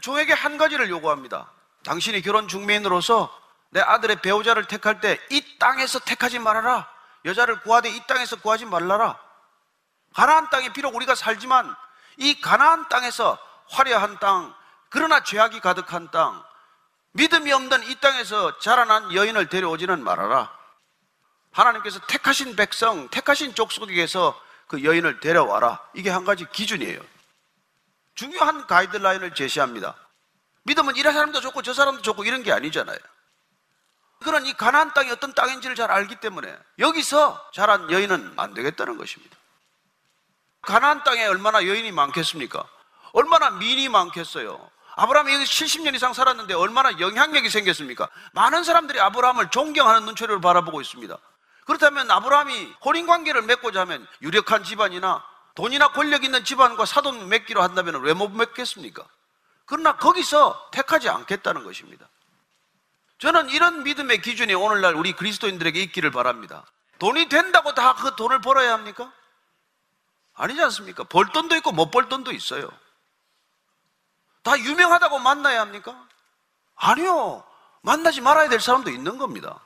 종에게 0.00 0.32
한 0.32 0.58
가지를 0.58 0.90
요구합니다. 0.90 1.50
당신이 1.84 2.22
결혼 2.22 2.48
중매인으로서 2.48 3.34
내 3.70 3.80
아들의 3.80 4.20
배우자를 4.22 4.66
택할 4.66 5.00
때 5.00 5.18
이 5.30 5.58
땅에서 5.58 5.98
택하지 6.00 6.38
말아라. 6.38 6.88
여자를 7.24 7.60
구하되 7.60 7.90
이 7.90 8.06
땅에서 8.06 8.36
구하지 8.40 8.64
말라라. 8.64 9.18
가나안 10.14 10.50
땅에 10.50 10.72
비록 10.72 10.94
우리가 10.94 11.14
살지만 11.14 11.74
이 12.16 12.40
가나안 12.40 12.88
땅에서 12.88 13.38
화려한 13.68 14.18
땅, 14.18 14.54
그러나 14.88 15.22
죄악이 15.22 15.60
가득한 15.60 16.10
땅, 16.10 16.42
믿음이 17.12 17.52
없는 17.52 17.84
이 17.84 17.94
땅에서 18.00 18.58
자라난 18.58 19.14
여인을 19.14 19.48
데려오지는 19.48 20.02
말아라. 20.02 20.50
하나님께서 21.52 22.00
택하신 22.06 22.56
백성, 22.56 23.08
택하신 23.08 23.54
족속에게서 23.54 24.40
그 24.66 24.82
여인을 24.84 25.20
데려와라. 25.20 25.80
이게 25.94 26.10
한 26.10 26.24
가지 26.24 26.46
기준이에요. 26.50 27.00
중요한 28.14 28.66
가이드라인을 28.66 29.34
제시합니다. 29.34 29.94
믿음은 30.64 30.96
이런 30.96 31.12
사람도 31.12 31.40
좋고 31.40 31.62
저 31.62 31.72
사람도 31.72 32.02
좋고 32.02 32.24
이런 32.24 32.42
게 32.42 32.52
아니잖아요. 32.52 32.98
그런 34.22 34.44
이 34.46 34.52
가나안 34.52 34.92
땅이 34.92 35.10
어떤 35.10 35.32
땅인지를 35.32 35.76
잘 35.76 35.90
알기 35.90 36.16
때문에 36.16 36.54
여기서 36.78 37.50
자란 37.52 37.90
여인은 37.90 38.34
안 38.36 38.54
되겠다는 38.54 38.98
것입니다. 38.98 39.36
가나안 40.62 41.02
땅에 41.04 41.24
얼마나 41.26 41.66
여인이 41.66 41.90
많겠습니까? 41.92 42.64
얼마나 43.12 43.50
민이 43.50 43.88
많겠어요. 43.88 44.70
아브라함이 44.96 45.32
여기 45.32 45.44
70년 45.44 45.94
이상 45.94 46.12
살았는데 46.12 46.52
얼마나 46.52 46.98
영향력이 47.00 47.48
생겼습니까? 47.48 48.08
많은 48.32 48.62
사람들이 48.62 49.00
아브라함을 49.00 49.50
존경하는 49.50 50.04
눈초리를 50.04 50.40
바라보고 50.42 50.80
있습니다. 50.82 51.16
그렇다면 51.64 52.10
아브라함이 52.10 52.74
혼인 52.84 53.06
관계를 53.06 53.42
맺고자 53.42 53.80
하면 53.80 54.06
유력한 54.20 54.64
집안이나 54.64 55.24
돈이나 55.54 55.92
권력 55.92 56.24
있는 56.24 56.44
집안과 56.44 56.84
사돈 56.84 57.28
맺기로 57.28 57.62
한다면 57.62 58.02
왜 58.02 58.12
못 58.12 58.30
맺겠습니까? 58.30 59.04
그러나 59.64 59.96
거기서 59.96 60.68
택하지 60.72 61.08
않겠다는 61.08 61.64
것입니다. 61.64 62.06
저는 63.20 63.50
이런 63.50 63.82
믿음의 63.84 64.22
기준이 64.22 64.54
오늘날 64.54 64.94
우리 64.94 65.12
그리스도인들에게 65.12 65.80
있기를 65.82 66.10
바랍니다. 66.10 66.64
돈이 66.98 67.28
된다고 67.28 67.74
다 67.74 67.94
그 67.94 68.16
돈을 68.16 68.40
벌어야 68.40 68.72
합니까? 68.72 69.12
아니지 70.34 70.60
않습니까? 70.62 71.04
벌 71.04 71.26
돈도 71.32 71.54
있고 71.56 71.72
못 71.72 71.90
벌 71.90 72.08
돈도 72.08 72.32
있어요. 72.32 72.70
다 74.42 74.58
유명하다고 74.58 75.18
만나야 75.18 75.60
합니까? 75.60 76.08
아니요. 76.76 77.44
만나지 77.82 78.20
말아야 78.22 78.48
될 78.48 78.60
사람도 78.60 78.90
있는 78.90 79.18
겁니다. 79.18 79.60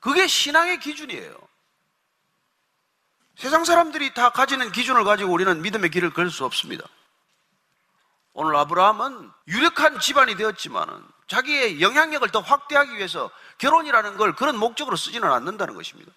그게 0.00 0.26
신앙의 0.26 0.80
기준이에요. 0.80 1.36
세상 3.36 3.64
사람들이 3.64 4.14
다 4.14 4.30
가지는 4.30 4.72
기준을 4.72 5.04
가지고 5.04 5.32
우리는 5.32 5.60
믿음의 5.60 5.90
길을 5.90 6.12
걸 6.14 6.30
수 6.30 6.44
없습니다. 6.46 6.84
오늘 8.32 8.56
아브라함은 8.56 9.30
유력한 9.48 10.00
집안이 10.00 10.36
되었지만은 10.36 11.04
자기의 11.28 11.80
영향력을 11.80 12.28
더 12.30 12.40
확대하기 12.40 12.96
위해서 12.96 13.30
결혼이라는 13.58 14.16
걸 14.16 14.34
그런 14.34 14.56
목적으로 14.56 14.96
쓰지는 14.96 15.30
않는다는 15.30 15.74
것입니다. 15.74 16.10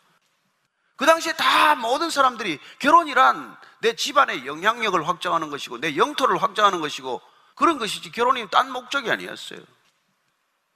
그 0.95 1.05
당시에 1.05 1.33
다 1.33 1.75
모든 1.75 2.09
사람들이 2.09 2.59
결혼이란 2.79 3.57
내 3.79 3.95
집안의 3.95 4.45
영향력을 4.45 5.07
확장하는 5.07 5.49
것이고 5.49 5.79
내 5.79 5.97
영토를 5.97 6.41
확장하는 6.41 6.79
것이고 6.79 7.21
그런 7.55 7.77
것이지 7.77 8.11
결혼이 8.11 8.49
딴 8.49 8.71
목적이 8.71 9.11
아니었어요. 9.11 9.59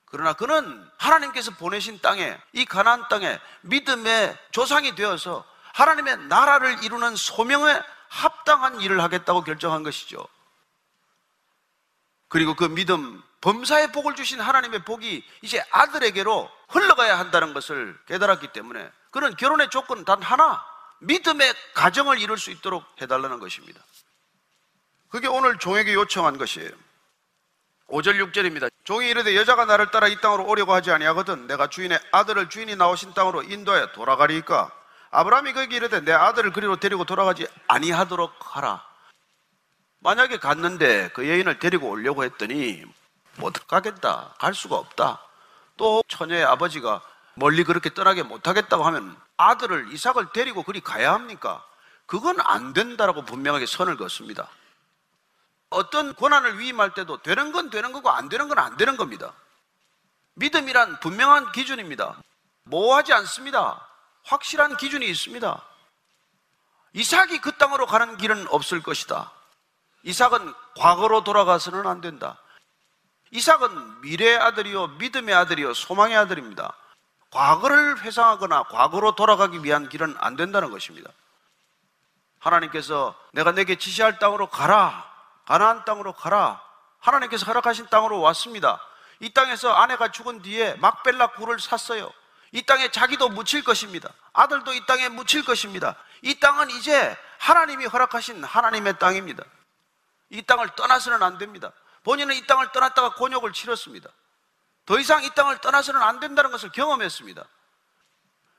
그러나 0.05 0.33
그는 0.33 0.89
하나님께서 0.97 1.51
보내신 1.51 1.99
땅에 2.01 2.37
이 2.53 2.65
가나안 2.65 3.07
땅에 3.09 3.39
믿음의 3.61 4.37
조상이 4.51 4.95
되어서 4.95 5.45
하나님의 5.73 6.17
나라를 6.27 6.83
이루는 6.83 7.15
소명에 7.15 7.81
합당한 8.07 8.81
일을 8.81 9.01
하겠다고 9.01 9.43
결정한 9.43 9.83
것이죠. 9.83 10.25
그리고 12.27 12.55
그 12.55 12.65
믿음 12.65 13.21
범사의 13.45 13.91
복을 13.91 14.15
주신 14.15 14.41
하나님의 14.41 14.83
복이 14.85 15.23
이제 15.43 15.63
아들에게로 15.69 16.49
흘러가야 16.67 17.19
한다는 17.19 17.53
것을 17.53 17.95
깨달았기 18.07 18.47
때문에 18.47 18.89
그는 19.11 19.35
결혼의 19.35 19.69
조건 19.69 20.03
단 20.03 20.19
하나 20.23 20.65
믿음의 21.01 21.53
가정을 21.75 22.19
이룰 22.19 22.39
수 22.39 22.49
있도록 22.49 22.83
해달라는 22.99 23.39
것입니다. 23.39 23.79
그게 25.09 25.27
오늘 25.27 25.59
종에게 25.59 25.93
요청한 25.93 26.39
것이에요. 26.39 26.71
5절 27.89 28.19
6절입니다. 28.31 28.71
종이 28.83 29.11
이르되 29.11 29.35
여자가 29.35 29.65
나를 29.65 29.91
따라 29.91 30.07
이 30.07 30.19
땅으로 30.19 30.47
오려고 30.47 30.73
하지 30.73 30.89
아니하거든 30.89 31.45
내가 31.45 31.67
주인의 31.67 31.99
아들을 32.11 32.49
주인이 32.49 32.75
나오신 32.75 33.13
땅으로 33.13 33.43
인도하여 33.43 33.91
돌아가리까 33.91 34.71
아브라함이 35.11 35.53
거기 35.53 35.75
이르되 35.75 36.01
내 36.01 36.13
아들을 36.13 36.51
그리로 36.51 36.77
데리고 36.77 37.05
돌아가지 37.05 37.47
아니하도록 37.67 38.33
하라. 38.39 38.83
만약에 39.99 40.39
갔는데 40.39 41.11
그 41.13 41.29
여인을 41.29 41.59
데리고 41.59 41.89
오려고 41.89 42.23
했더니 42.23 42.83
못 43.37 43.53
가겠다. 43.67 44.33
갈 44.39 44.53
수가 44.53 44.75
없다. 44.77 45.21
또 45.77 46.03
처녀의 46.07 46.45
아버지가 46.45 47.01
멀리 47.35 47.63
그렇게 47.63 47.93
떠나게 47.93 48.23
못하겠다고 48.23 48.83
하면 48.85 49.17
아들을 49.37 49.91
이삭을 49.91 50.31
데리고 50.33 50.63
그리 50.63 50.79
가야 50.81 51.13
합니까? 51.13 51.65
그건 52.05 52.39
안 52.41 52.73
된다라고 52.73 53.23
분명하게 53.25 53.65
선을 53.65 53.97
긋습니다. 53.97 54.47
어떤 55.69 56.13
고난을 56.13 56.59
위임할 56.59 56.93
때도 56.93 57.21
되는 57.21 57.51
건 57.51 57.69
되는 57.69 57.91
거고 57.91 58.09
안 58.09 58.29
되는 58.29 58.47
건 58.47 58.57
안 58.59 58.77
되는 58.77 58.95
겁니다. 58.95 59.33
믿음이란 60.35 60.99
분명한 60.99 61.51
기준입니다. 61.51 62.21
모호하지 62.63 63.13
않습니다. 63.13 63.85
확실한 64.23 64.77
기준이 64.77 65.07
있습니다. 65.09 65.63
이삭이 66.93 67.39
그 67.41 67.57
땅으로 67.57 67.85
가는 67.85 68.15
길은 68.17 68.47
없을 68.49 68.81
것이다. 68.81 69.31
이삭은 70.03 70.53
과거로 70.77 71.23
돌아가서는 71.23 71.85
안 71.87 71.99
된다. 71.99 72.37
이삭은 73.35 74.01
미래의 74.01 74.37
아들이요, 74.37 74.87
믿음의 74.99 75.35
아들이요, 75.35 75.73
소망의 75.73 76.15
아들입니다. 76.15 76.73
과거를 77.31 77.99
회상하거나 77.99 78.63
과거로 78.63 79.15
돌아가기 79.15 79.61
위한 79.61 79.89
길은 79.89 80.15
안 80.19 80.37
된다는 80.37 80.71
것입니다. 80.71 81.11
하나님께서 82.39 83.13
내가 83.33 83.51
내게 83.51 83.75
지시할 83.75 84.19
땅으로 84.19 84.47
가라. 84.47 85.05
가나안 85.45 85.83
땅으로 85.83 86.13
가라. 86.13 86.61
하나님께서 86.99 87.45
허락하신 87.45 87.87
땅으로 87.87 88.21
왔습니다. 88.21 88.79
이 89.19 89.33
땅에서 89.33 89.73
아내가 89.73 90.11
죽은 90.11 90.41
뒤에 90.41 90.75
막벨라 90.75 91.31
굴을 91.31 91.59
샀어요. 91.59 92.09
이 92.53 92.61
땅에 92.61 92.89
자기도 92.89 93.27
묻힐 93.27 93.65
것입니다. 93.65 94.09
아들도 94.31 94.71
이 94.73 94.85
땅에 94.85 95.09
묻힐 95.09 95.43
것입니다. 95.43 95.95
이 96.21 96.39
땅은 96.39 96.69
이제 96.69 97.17
하나님이 97.39 97.85
허락하신 97.87 98.45
하나님의 98.45 98.97
땅입니다. 98.97 99.43
이 100.29 100.41
땅을 100.41 100.69
떠나서는 100.77 101.21
안 101.21 101.37
됩니다. 101.37 101.73
본인은 102.05 102.35
이 102.35 102.45
땅을 102.45 102.71
떠났다가 102.71 103.15
곤욕을 103.15 103.51
치렀습니다. 103.51 104.09
더 104.85 104.99
이상 104.99 105.23
이 105.23 105.29
땅을 105.31 105.57
떠나서는 105.57 106.01
안 106.01 106.19
된다는 106.19 106.51
것을 106.51 106.71
경험했습니다. 106.71 107.43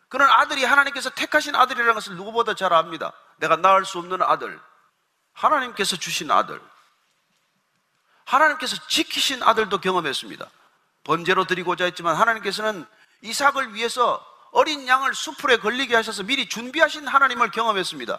그런 0.09 0.29
아들이 0.29 0.65
하나님께서 0.65 1.11
택하신 1.11 1.55
아들이라는 1.55 1.95
것을 1.95 2.17
누구보다 2.17 2.55
잘 2.55 2.73
압니다. 2.73 3.13
내가 3.37 3.57
낳을 3.57 3.85
수 3.85 3.99
없는 3.99 4.21
아들. 4.23 4.61
하나님께서 5.33 5.97
주신 5.97 6.31
아들. 6.31 6.61
하나님께서 8.25 8.77
지키신 8.89 9.43
아들도 9.45 9.79
경험했습니다. 9.79 10.51
번제로 11.05 11.45
드리고자 11.45 11.85
했지만 11.85 12.17
하나님께서는 12.17 12.85
이삭을 13.23 13.75
위해서 13.75 14.25
어린 14.51 14.89
양을 14.89 15.15
수풀에 15.15 15.59
걸리게 15.59 15.95
하셔서 15.95 16.25
미리 16.25 16.49
준비하신 16.49 17.07
하나님을 17.07 17.53
경험했습니다. 17.53 18.19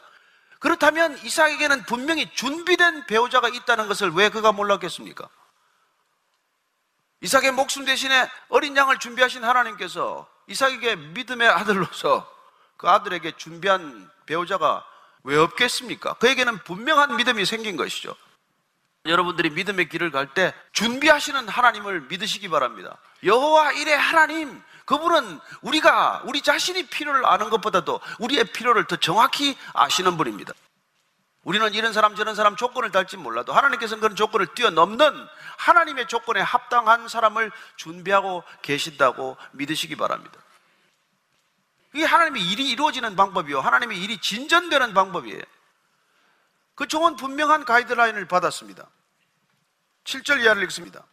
그렇다면 0.59 1.17
이삭에게는 1.23 1.83
분명히 1.83 2.31
준비된 2.33 3.05
배우자가 3.05 3.47
있다는 3.49 3.87
것을 3.87 4.11
왜 4.11 4.29
그가 4.29 4.51
몰랐겠습니까? 4.51 5.29
이삭의 7.21 7.51
목숨 7.51 7.85
대신에 7.85 8.29
어린 8.49 8.75
양을 8.77 8.99
준비하신 8.99 9.43
하나님께서 9.43 10.27
이삭에게 10.47 10.95
믿음의 10.95 11.47
아들로서 11.49 12.31
그 12.77 12.87
아들에게 12.87 13.33
준비한 13.37 14.09
배우자가 14.25 14.85
왜 15.23 15.35
없겠습니까? 15.37 16.13
그에게는 16.15 16.59
분명한 16.59 17.15
믿음이 17.17 17.45
생긴 17.45 17.75
것이죠. 17.75 18.15
여러분들이 19.05 19.49
믿음의 19.49 19.89
길을 19.89 20.11
갈 20.11 20.33
때 20.33 20.53
준비하시는 20.73 21.47
하나님을 21.47 22.01
믿으시기 22.01 22.49
바랍니다. 22.49 22.97
여호와 23.23 23.71
이래 23.73 23.93
하나님 23.93 24.61
그분은 24.87 25.41
우리가 25.61 26.23
우리 26.25 26.41
자신이 26.41 26.87
필요를 26.87 27.25
아는 27.25 27.49
것보다도 27.49 27.99
우리의 28.19 28.45
필요를 28.45 28.87
더 28.87 28.95
정확히 28.95 29.57
아시는 29.73 30.15
분입니다. 30.15 30.53
우리는 31.43 31.73
이런 31.73 31.91
사람 31.91 32.15
저런 32.15 32.35
사람 32.35 32.55
조건을 32.55 32.91
달지 32.91 33.17
몰라도 33.17 33.51
하나님께서는 33.51 33.99
그런 34.01 34.15
조건을 34.15 34.47
뛰어넘는 34.55 35.27
하나님의 35.57 36.07
조건에 36.07 36.39
합당한 36.39 37.09
사람을 37.09 37.51
준비하고 37.75 38.43
계신다고 38.61 39.35
믿으시기 39.51 39.97
바랍니다. 39.97 40.39
이게 41.93 42.05
하나님의 42.05 42.41
일이 42.49 42.69
이루어지는 42.69 43.17
방법이요. 43.17 43.59
하나님의 43.59 44.01
일이 44.01 44.17
진전되는 44.19 44.93
방법이에요. 44.93 45.41
그 46.75 46.87
좋은 46.87 47.17
분명한 47.17 47.65
가이드라인을 47.65 48.25
받았습니다. 48.27 48.87
7절 50.05 50.43
이하를 50.43 50.63
읽습니다. 50.63 51.03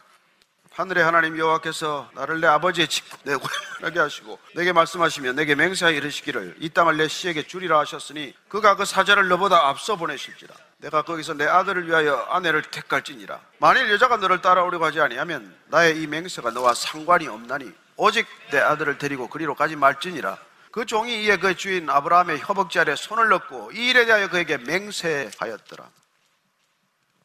하늘의 0.77 1.05
하나님 1.05 1.39
여호와께서 1.39 2.11
나를 2.15 2.41
내 2.41 2.49
아버지의 2.49 2.89
직분 2.89 3.17
내 3.23 3.37
고향하게 3.37 4.01
하시고 4.01 4.41
내게 4.57 4.73
말씀하시며 4.73 5.33
내게 5.35 5.55
맹세하여 5.55 5.95
이르시기를 5.95 6.57
이 6.59 6.69
땅을 6.69 6.97
내 6.97 7.07
씨에게 7.07 7.47
주리라 7.47 7.79
하셨으니 7.79 8.35
그가 8.49 8.75
그 8.75 8.85
사자를 8.85 9.29
너보다 9.29 9.69
앞서 9.69 9.95
보내실지라. 9.95 10.53
내가 10.79 11.03
거기서 11.03 11.35
내 11.35 11.47
아들을 11.47 11.87
위하여 11.87 12.17
아내를 12.29 12.63
택할지니라. 12.63 13.41
만일 13.59 13.89
여자가 13.89 14.17
너를 14.17 14.43
따라오려고 14.43 14.85
하지 14.85 15.01
아니하면 15.01 15.57
나의 15.69 16.03
이 16.03 16.09
맹세가 16.09 16.51
너와 16.51 16.75
상관이 16.75 17.29
없나니 17.29 17.73
오직 17.97 18.27
내 18.51 18.59
아들을 18.59 18.99
데리고 18.99 19.29
그리로 19.29 19.55
가지 19.55 19.77
말지니라. 19.77 20.37
그 20.73 20.87
종이 20.87 21.23
이에 21.23 21.37
그 21.37 21.55
주인 21.55 21.89
아브라함의 21.89 22.41
허벅지 22.41 22.81
아래 22.81 22.97
손을 22.97 23.29
넣고 23.29 23.71
이 23.73 23.91
일에 23.91 24.07
대하여 24.07 24.29
그에게 24.29 24.57
맹세하였더라. 24.57 25.89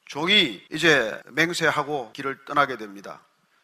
종이 0.05 0.63
이제 0.71 1.19
맹세하고 1.25 2.11
길을 2.13 2.45
떠나게 2.45 2.77
됩니다 2.77 3.21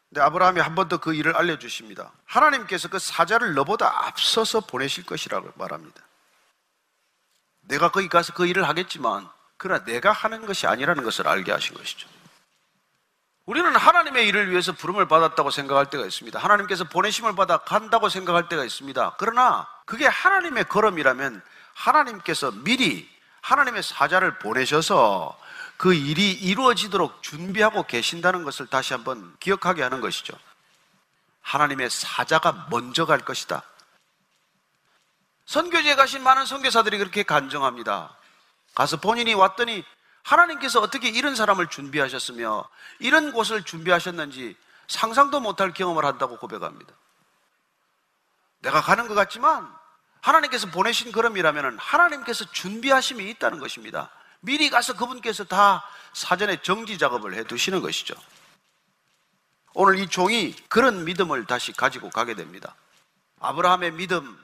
근데 0.10 0.22
아브라함이 0.22 0.62
한 0.62 0.76
번 0.76 0.88
더 0.88 0.98
그 0.98 1.14
일을 1.14 1.36
알려주십니다. 1.36 2.12
하나님께서 2.26 2.88
그 2.88 3.00
사자를 3.00 3.54
너보다 3.54 4.08
앞서서 4.08 4.62
보내실 4.62 5.06
것이라고 5.06 5.52
말합니다. 5.56 6.02
내가 7.62 7.90
거기 7.92 8.08
가서 8.08 8.34
그 8.34 8.46
일을 8.46 8.68
하겠지만, 8.68 9.28
그러나 9.58 9.84
내가 9.84 10.12
하는 10.12 10.46
것이 10.46 10.68
아니라는 10.68 11.04
것을 11.04 11.28
알게 11.28 11.52
하신 11.52 11.76
것이죠. 11.76 12.08
우리는 13.46 13.76
하나님의 13.76 14.28
일을 14.28 14.50
위해서 14.52 14.72
부름을 14.74 15.08
받았다고 15.08 15.52
생각할 15.52 15.90
때가 15.90 16.06
있습니다. 16.06 16.40
하나님께서 16.40 16.84
보내심을 16.86 17.36
받아 17.36 17.58
간다고 17.58 18.10
생각할 18.10 18.50
때가 18.50 18.64
있습니다. 18.64 19.16
그러나 19.20 19.68
그게 19.86 20.08
하나님의 20.08 20.66
걸음이라면 20.66 21.44
하나님께서 21.76 22.52
미리 22.52 23.08
하나님의 23.42 23.84
사자를 23.84 24.40
보내셔서 24.40 25.38
그 25.78 25.94
일이 25.94 26.32
이루어지도록 26.32 27.22
준비하고 27.22 27.84
계신다는 27.84 28.44
것을 28.44 28.68
다시 28.68 28.94
한번 28.94 29.36
기억하게 29.40 29.84
하는 29.84 30.02
것이죠. 30.02 30.38
하나님의 31.42 31.90
사자가 31.90 32.68
먼저 32.70 33.06
갈 33.06 33.20
것이다. 33.20 33.64
선교지에 35.46 35.96
가신 35.96 36.24
많은 36.24 36.46
선교사들이 36.46 36.98
그렇게 36.98 37.24
간정합니다. 37.24 38.18
가서 38.74 38.98
본인이 38.98 39.34
왔더니 39.34 39.84
하나님께서 40.24 40.82
어떻게 40.82 41.08
이런 41.10 41.36
사람을 41.36 41.68
준비하셨으며 41.68 42.68
이런 43.00 43.32
곳을 43.32 43.64
준비하셨는지 43.64 44.58
상상도 44.88 45.40
못할 45.40 45.72
경험을 45.72 46.04
한다고 46.04 46.38
고백합니다. 46.38 46.94
내가 48.62 48.82
가는 48.82 49.08
것 49.08 49.14
같지만 49.14 49.72
하나님께서 50.22 50.68
보내신 50.68 51.12
걸음이라면 51.12 51.78
하나님께서 51.78 52.46
준비하심이 52.52 53.30
있다는 53.30 53.60
것입니다. 53.60 54.10
미리 54.46 54.70
가서 54.70 54.94
그분께서 54.94 55.44
다 55.44 55.84
사전에 56.14 56.62
정지 56.62 56.98
작업을 56.98 57.34
해 57.34 57.44
두시는 57.44 57.82
것이죠. 57.82 58.16
오늘 59.74 60.00
이 60.00 60.08
종이 60.08 60.56
그런 60.70 61.04
믿음을 61.04 61.46
다시 61.46 61.74
가지고 61.74 62.10
가게 62.10 62.34
됩니다. 62.34 62.76
아브라함의 63.42 63.92
믿음, 63.92 64.40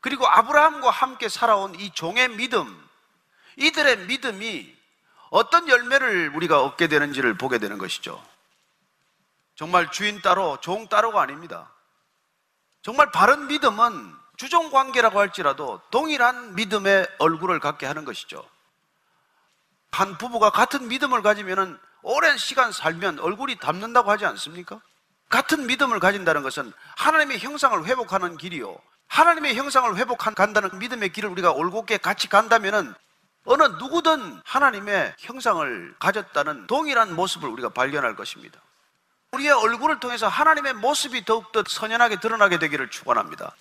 그리고 0.00 0.26
아브라함과 0.26 0.90
함께 0.90 1.28
살아온 1.28 1.74
이 1.76 1.90
종의 1.92 2.30
믿음, 2.30 2.66
이들의 3.56 4.06
믿음이 4.06 4.74
어떤 5.30 5.68
열매를 5.68 6.32
우리가 6.34 6.62
얻게 6.62 6.88
되는지를 6.88 7.38
보게 7.38 7.58
되는 7.58 7.78
것이죠. 7.78 8.22
정말 9.54 9.90
주인 9.92 10.20
따로, 10.20 10.58
종 10.60 10.88
따로가 10.88 11.22
아닙니다. 11.22 11.70
정말 12.82 13.12
바른 13.12 13.46
믿음은 13.46 14.14
주종 14.36 14.70
관계라고 14.70 15.20
할지라도 15.20 15.80
동일한 15.90 16.56
믿음의 16.56 17.06
얼굴을 17.18 17.60
갖게 17.60 17.86
하는 17.86 18.04
것이죠. 18.04 18.44
한 19.92 20.16
부부가 20.16 20.50
같은 20.50 20.88
믿음을 20.88 21.22
가지면 21.22 21.78
오랜 22.02 22.36
시간 22.38 22.72
살면 22.72 23.20
얼굴이 23.20 23.58
닮는다고 23.58 24.10
하지 24.10 24.24
않습니까? 24.26 24.80
같은 25.28 25.66
믿음을 25.66 26.00
가진다는 26.00 26.42
것은 26.42 26.72
하나님의 26.96 27.38
형상을 27.38 27.84
회복하는 27.84 28.36
길이요. 28.36 28.78
하나님의 29.08 29.54
형상을 29.54 29.94
회복한 29.96 30.34
간다는 30.34 30.78
믿음의 30.78 31.12
길을 31.12 31.28
우리가 31.30 31.52
올곧게 31.52 31.98
같이 31.98 32.28
간다면은 32.28 32.94
어느 33.44 33.62
누구든 33.64 34.40
하나님의 34.44 35.14
형상을 35.18 35.94
가졌다는 35.98 36.66
동일한 36.66 37.14
모습을 37.14 37.48
우리가 37.50 37.68
발견할 37.70 38.16
것입니다. 38.16 38.60
우리의 39.32 39.52
얼굴을 39.52 40.00
통해서 40.00 40.28
하나님의 40.28 40.74
모습이 40.74 41.24
더욱더 41.24 41.62
선연하게 41.66 42.20
드러나게 42.20 42.58
되기를 42.58 42.90
축원합니다. 42.90 43.54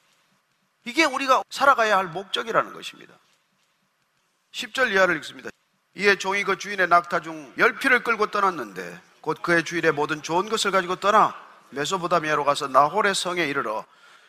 이게 0.86 1.04
우리가 1.04 1.44
살아가야 1.50 1.98
할 1.98 2.08
목적이라는 2.08 2.74
것입니다. 2.74 3.14
10절 4.54 4.92
이하를 4.92 5.18
읽습니다. 5.18 5.50
이에 5.96 6.16
종이 6.16 6.44
그 6.44 6.58
주인의 6.58 6.88
낙타 6.88 7.22
중 7.22 7.52
열피를 7.58 8.04
끌고 8.04 8.28
떠났는데 8.28 9.00
곧 9.20 9.42
그의 9.42 9.64
주인의 9.64 9.92
모든 9.92 10.22
좋은 10.22 10.50
것을 10.50 10.72
가지고 10.72 10.96
떠나 10.96 11.36
메소보다미아로 11.72 12.46
가서 12.46 12.68
나홀의 12.68 13.14
성에 13.14 13.46
이르러 13.46 13.86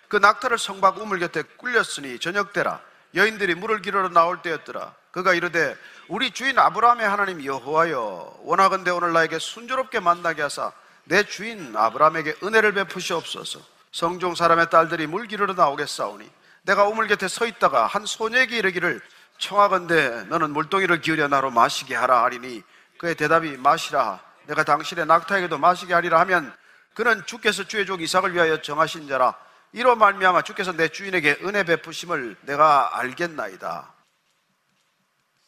그 0.08 0.16
낙타를 0.16 0.58
성박 0.58 0.98
우물 0.98 1.20
곁에 1.20 1.42
꿀렸으니 1.56 2.18
저녁 2.18 2.52
때라 2.52 2.80
여인들이 3.14 3.54
물을 3.54 3.82
기르러 3.82 4.08
나올 4.08 4.42
때였더라. 4.42 4.94
그가 5.10 5.34
이르되 5.34 5.76
우리 6.08 6.30
주인 6.30 6.58
아브라함의 6.58 7.08
하나님 7.08 7.44
여호와여 7.44 8.40
원하건대 8.42 8.90
오늘 8.90 9.12
나에게 9.12 9.38
순조롭게 9.38 10.00
만나게 10.00 10.42
하사 10.42 10.72
내 11.04 11.22
주인 11.22 11.76
아브라함에게 11.76 12.36
은혜를 12.42 12.72
베푸시옵소서. 12.72 13.60
성종 13.92 14.34
사람의 14.34 14.70
딸들이 14.70 15.06
물 15.06 15.26
기르러 15.26 15.52
나오겠사오니 15.52 16.28
내가 16.62 16.84
우물 16.84 17.08
곁에 17.08 17.28
서 17.28 17.46
있다가 17.46 17.86
한 17.86 18.06
소녀에게 18.06 18.56
이르기를 18.58 19.00
청하건대 19.42 20.24
너는 20.28 20.52
물동이를 20.52 21.00
기울여 21.00 21.26
나로 21.26 21.50
마시게 21.50 21.96
하라 21.96 22.22
하리니 22.22 22.62
그의 22.98 23.16
대답이 23.16 23.56
마시라 23.56 24.20
내가 24.46 24.62
당신의 24.62 25.06
낙타에게도 25.06 25.58
마시게 25.58 25.92
하리라 25.92 26.20
하면 26.20 26.54
그는 26.94 27.26
주께서 27.26 27.64
주의 27.64 27.84
종 27.84 28.00
이삭을 28.00 28.34
위하여 28.34 28.62
정하신 28.62 29.08
자라 29.08 29.34
이로 29.72 29.96
말미암아 29.96 30.42
주께서 30.42 30.72
내 30.72 30.88
주인에게 30.88 31.38
은혜 31.42 31.64
베푸심을 31.64 32.36
내가 32.42 32.98
알겠나이다. 32.98 33.92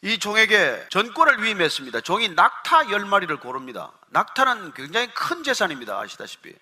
이 0.01 0.19
종에게 0.19 0.87
전권을 0.89 1.41
위임했습니다. 1.41 2.01
종이 2.01 2.29
낙타 2.29 2.89
열 2.91 3.05
마리를 3.05 3.35
고릅니다. 3.37 3.91
낙타는 4.09 4.73
굉장히 4.73 5.07
큰 5.13 5.43
재산입니다. 5.43 5.99
아시다시피. 5.99 6.53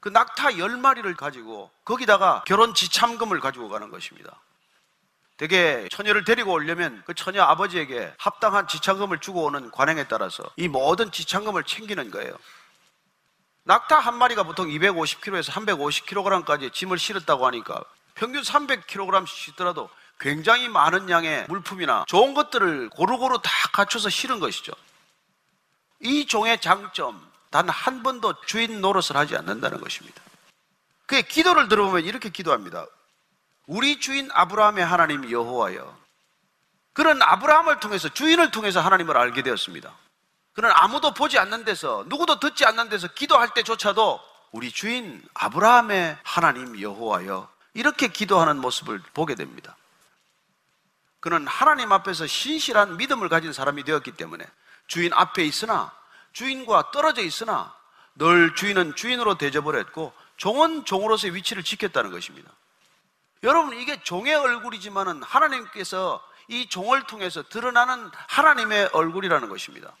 그 0.00 0.08
낙타 0.08 0.58
열 0.58 0.76
마리를 0.76 1.14
가지고 1.14 1.70
거기다가 1.84 2.44
결혼 2.46 2.74
지참금을 2.74 3.40
가지고 3.40 3.68
가는 3.68 3.90
것입니다. 3.90 4.40
되게 5.36 5.88
처녀를 5.90 6.24
데리고 6.24 6.52
오려면 6.52 7.02
그 7.06 7.14
처녀 7.14 7.42
아버지에게 7.42 8.14
합당한 8.18 8.68
지참금을 8.68 9.18
주고 9.18 9.44
오는 9.44 9.70
관행에 9.70 10.04
따라서 10.04 10.44
이 10.56 10.68
모든 10.68 11.10
지참금을 11.10 11.64
챙기는 11.64 12.10
거예요. 12.10 12.36
낙타 13.64 13.98
한 13.98 14.14
마리가 14.16 14.44
보통 14.44 14.68
250kg에서 14.68 15.50
350kg까지 15.50 16.72
짐을 16.72 16.98
실었다고 16.98 17.46
하니까 17.46 17.82
평균 18.14 18.42
300kg 18.42 19.26
싣더라도 19.26 19.88
굉장히 20.20 20.68
많은 20.68 21.10
양의 21.10 21.46
물품이나 21.48 22.04
좋은 22.06 22.34
것들을 22.34 22.90
고루고루 22.90 23.40
다 23.42 23.50
갖춰서 23.72 24.08
실은 24.10 24.38
것이죠. 24.38 24.72
이 26.00 26.26
종의 26.26 26.60
장점, 26.60 27.20
단 27.50 27.68
한 27.68 28.02
번도 28.02 28.34
주인 28.46 28.80
노릇을 28.80 29.16
하지 29.16 29.36
않는다는 29.36 29.80
것입니다. 29.80 30.22
그의 31.06 31.22
기도를 31.26 31.68
들어보면 31.68 32.04
이렇게 32.04 32.28
기도합니다. 32.28 32.86
우리 33.66 33.98
주인 33.98 34.28
아브라함의 34.32 34.84
하나님 34.84 35.30
여호와여. 35.30 36.04
그런 36.92 37.20
아브라함을 37.22 37.80
통해서 37.80 38.08
주인을 38.08 38.50
통해서 38.50 38.80
하나님을 38.80 39.16
알게 39.16 39.42
되었습니다. 39.42 39.92
그는 40.52 40.70
아무도 40.74 41.12
보지 41.12 41.38
않는 41.38 41.64
데서 41.64 42.04
누구도 42.06 42.38
듣지 42.38 42.64
않는 42.64 42.88
데서 42.88 43.08
기도할 43.08 43.52
때조차도 43.54 44.20
우리 44.52 44.70
주인 44.70 45.20
아브라함의 45.34 46.18
하나님 46.22 46.80
여호와여 46.80 47.48
이렇게 47.74 48.06
기도하는 48.08 48.60
모습을 48.60 49.00
보게 49.12 49.34
됩니다. 49.34 49.76
그는 51.18 51.46
하나님 51.48 51.90
앞에서 51.90 52.26
신실한 52.26 52.98
믿음을 52.98 53.28
가진 53.28 53.52
사람이 53.52 53.82
되었기 53.82 54.12
때문에 54.12 54.46
주인 54.86 55.12
앞에 55.12 55.44
있으나 55.44 55.92
주인과 56.32 56.92
떨어져 56.92 57.22
있으나 57.22 57.74
늘 58.14 58.54
주인은 58.54 58.94
주인으로 58.94 59.36
대접을 59.36 59.76
했고 59.78 60.12
종은 60.36 60.84
종으로서의 60.84 61.34
위치를 61.34 61.64
지켰다는 61.64 62.12
것입니다. 62.12 62.50
여러분 63.44 63.78
이게 63.78 64.02
종의 64.02 64.34
얼굴이지만은 64.34 65.22
하나님께서 65.22 66.20
이 66.48 66.68
종을 66.68 67.06
통해서 67.06 67.42
드러나는 67.42 68.10
하나님의 68.28 68.90
얼굴이라는 68.92 69.48
것입니다. 69.48 69.94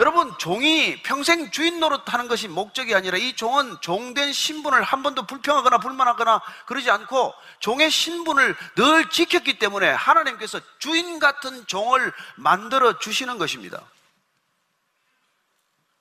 여러분, 0.00 0.36
종이 0.38 1.00
평생 1.04 1.52
주인 1.52 1.78
노릇하는 1.78 2.26
것이 2.26 2.48
목적이 2.48 2.96
아니라 2.96 3.16
이 3.16 3.36
종은 3.36 3.76
종된 3.80 4.32
신분을 4.32 4.82
한 4.82 5.04
번도 5.04 5.24
불평하거나 5.26 5.78
불만하거나 5.78 6.42
그러지 6.66 6.90
않고 6.90 7.32
종의 7.60 7.92
신분을 7.92 8.56
늘 8.74 9.08
지켰기 9.08 9.60
때문에 9.60 9.88
하나님께서 9.88 10.60
주인 10.80 11.20
같은 11.20 11.64
종을 11.68 12.12
만들어 12.34 12.98
주시는 12.98 13.38
것입니다. 13.38 13.80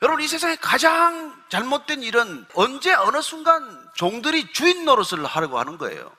여러분, 0.01 0.23
이 0.23 0.27
세상에 0.27 0.56
가장 0.56 1.39
잘못된 1.49 2.01
일은 2.01 2.47
언제 2.56 2.91
어느 2.95 3.21
순간 3.21 3.83
종들이 3.95 4.51
주인 4.53 4.86
노릇을 4.86 5.25
하려고 5.25 5.60
하는 5.60 5.77
거예요. 5.77 6.15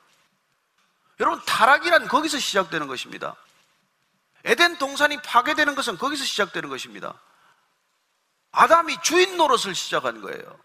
여러분, 1.19 1.41
타락이란 1.45 2.07
거기서 2.07 2.39
시작되는 2.39 2.87
것입니다. 2.87 3.35
에덴 4.43 4.77
동산이 4.77 5.21
파괴되는 5.21 5.75
것은 5.75 5.97
거기서 5.97 6.23
시작되는 6.23 6.69
것입니다. 6.69 7.19
아담이 8.51 8.97
주인 9.01 9.37
노릇을 9.37 9.75
시작한 9.75 10.21
거예요. 10.21 10.59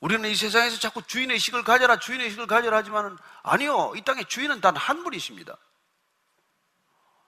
우리는 0.00 0.28
이 0.28 0.34
세상에서 0.34 0.78
자꾸 0.78 1.02
주인의 1.02 1.38
식을 1.40 1.64
가져라, 1.64 1.98
주인의 1.98 2.30
식을 2.30 2.46
가져라 2.46 2.76
하지만 2.78 3.18
아니요. 3.42 3.92
이 3.96 4.02
땅에 4.02 4.22
주인은 4.24 4.60
단 4.60 4.76
한 4.76 5.02
분이십니다. 5.02 5.56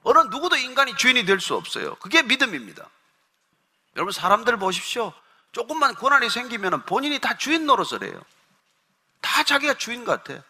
어느 0.03 0.19
누구도 0.31 0.57
인간이 0.57 0.95
주인이 0.97 1.25
될 1.25 1.41
수 1.41 1.55
없어요. 1.57 1.97
그게 1.97 2.23
믿음입니다. 2.23 2.89
여러분, 3.97 4.13
사람들 4.13 4.57
보십시오. 4.59 5.13
조금만 5.53 5.95
고난이 5.95 6.31
생기면 6.31 6.85
본인이 6.85 7.19
다 7.19 7.37
주인 7.37 7.67
노릇을 7.67 8.05
해요. 8.05 8.21
다 9.21 9.43
자기가 9.43 9.75
주인 9.75 10.05
같아. 10.05 10.43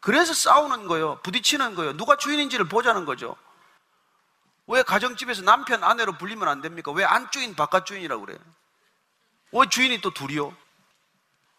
그래서 0.00 0.32
싸우는 0.32 0.86
거예요. 0.86 1.20
부딪히는 1.22 1.74
거예요. 1.74 1.96
누가 1.96 2.16
주인인지를 2.16 2.68
보자는 2.68 3.04
거죠. 3.04 3.36
왜 4.66 4.82
가정집에서 4.82 5.42
남편 5.42 5.84
아내로 5.84 6.12
불리면 6.12 6.48
안 6.48 6.62
됩니까? 6.62 6.92
왜 6.92 7.04
안주인 7.04 7.54
바깥주인이라고 7.54 8.24
그래요? 8.24 8.38
왜 9.52 9.68
주인이 9.68 10.00
또 10.00 10.10
둘이요? 10.10 10.56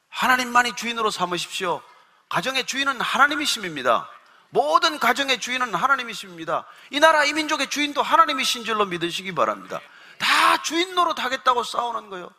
하나님만이 0.10 0.76
주인으로 0.76 1.12
삼으십시오. 1.12 1.82
가정의 2.30 2.66
주인은 2.66 3.00
하나님이심입니다. 3.00 4.10
모든 4.50 5.00
가정의 5.00 5.40
주인은 5.40 5.74
하나님이십니다. 5.74 6.66
이 6.90 7.00
나라 7.00 7.24
이 7.26 7.34
민족의 7.34 7.70
주인도 7.70 8.02
하나님이신 8.02 8.66
줄로 8.66 8.86
믿으시기 8.86 9.34
바랍니다. 9.34 9.80
다 10.18 10.62
주인 10.62 10.96
노릇 10.96 11.20
하겠다고 11.20 11.64
싸우는 11.64 12.10
거예요. 12.10 12.32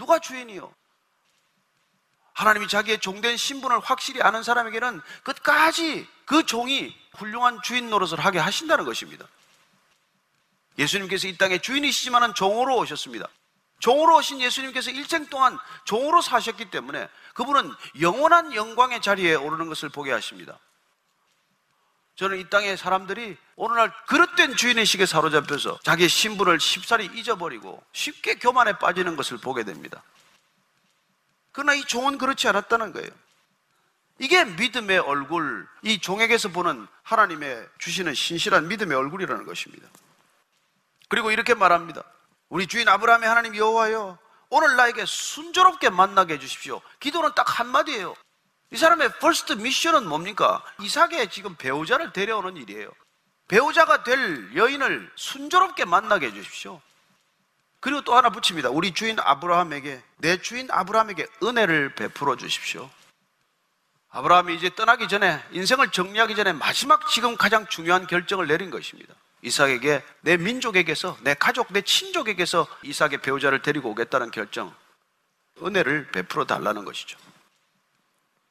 누가 0.00 0.18
주인이요? 0.18 0.72
하나님이 2.32 2.68
자기의 2.68 3.00
종된 3.00 3.36
신분을 3.36 3.80
확실히 3.80 4.22
아는 4.22 4.42
사람에게는 4.42 5.02
끝까지 5.24 6.08
그 6.24 6.46
종이 6.46 6.96
훌륭한 7.12 7.60
주인 7.62 7.90
노릇을 7.90 8.18
하게 8.18 8.38
하신다는 8.38 8.86
것입니다. 8.86 9.28
예수님께서 10.78 11.28
이 11.28 11.36
땅에 11.36 11.58
주인이시지만은 11.58 12.32
종으로 12.32 12.78
오셨습니다. 12.78 13.28
종으로 13.78 14.16
오신 14.16 14.40
예수님께서 14.40 14.90
일생 14.90 15.26
동안 15.26 15.58
종으로 15.84 16.22
사셨기 16.22 16.70
때문에 16.70 17.06
그분은 17.34 17.70
영원한 18.00 18.54
영광의 18.54 19.02
자리에 19.02 19.34
오르는 19.34 19.68
것을 19.68 19.90
보게 19.90 20.12
하십니다. 20.12 20.58
저는 22.14 22.38
이 22.38 22.48
땅의 22.48 22.78
사람들이 22.78 23.36
오늘날 23.62 23.92
그릇된 24.06 24.56
주인의식에 24.56 25.04
사로잡혀서 25.04 25.80
자기의 25.82 26.08
신분을 26.08 26.58
쉽사리 26.58 27.10
잊어버리고 27.12 27.84
쉽게 27.92 28.36
교만에 28.36 28.78
빠지는 28.78 29.16
것을 29.16 29.36
보게 29.36 29.64
됩니다. 29.64 30.02
그러나 31.52 31.74
이 31.74 31.84
종은 31.84 32.16
그렇지 32.16 32.48
않았다는 32.48 32.94
거예요. 32.94 33.10
이게 34.18 34.46
믿음의 34.46 35.00
얼굴, 35.00 35.68
이 35.82 35.98
종에게서 35.98 36.48
보는 36.48 36.86
하나님의 37.02 37.68
주시는 37.76 38.14
신실한 38.14 38.66
믿음의 38.68 38.96
얼굴이라는 38.96 39.44
것입니다. 39.44 39.86
그리고 41.10 41.30
이렇게 41.30 41.52
말합니다. 41.52 42.02
우리 42.48 42.66
주인 42.66 42.88
아브라함의 42.88 43.28
하나님 43.28 43.54
여호와여 43.54 44.16
오늘 44.48 44.76
나에게 44.76 45.04
순조롭게 45.04 45.90
만나게 45.90 46.34
해주십시오. 46.34 46.80
기도는 46.98 47.32
딱 47.36 47.60
한마디예요. 47.60 48.14
이 48.70 48.76
사람의 48.78 49.18
first 49.18 49.52
mission은 49.52 50.08
뭡니까? 50.08 50.64
이삭의 50.80 51.28
지금 51.28 51.56
배우자를 51.56 52.14
데려오는 52.14 52.56
일이에요. 52.56 52.90
배우자가 53.50 54.04
될 54.04 54.54
여인을 54.54 55.10
순조롭게 55.16 55.84
만나게 55.84 56.26
해주십시오. 56.26 56.80
그리고 57.80 58.02
또 58.02 58.14
하나 58.14 58.30
붙입니다. 58.30 58.70
우리 58.70 58.94
주인 58.94 59.18
아브라함에게, 59.18 60.00
내 60.18 60.40
주인 60.40 60.68
아브라함에게 60.70 61.26
은혜를 61.42 61.96
베풀어 61.96 62.36
주십시오. 62.36 62.88
아브라함이 64.10 64.54
이제 64.54 64.70
떠나기 64.76 65.08
전에, 65.08 65.42
인생을 65.50 65.90
정리하기 65.90 66.36
전에 66.36 66.52
마지막 66.52 67.08
지금 67.08 67.36
가장 67.36 67.66
중요한 67.66 68.06
결정을 68.06 68.46
내린 68.46 68.70
것입니다. 68.70 69.14
이삭에게 69.42 70.04
내 70.20 70.36
민족에게서 70.36 71.16
내 71.22 71.34
가족 71.34 71.72
내 71.72 71.80
친족에게서 71.80 72.68
이삭의 72.84 73.18
배우자를 73.20 73.62
데리고 73.62 73.90
오겠다는 73.90 74.30
결정 74.30 74.72
은혜를 75.60 76.12
베풀어 76.12 76.44
달라는 76.44 76.84
것이죠. 76.84 77.18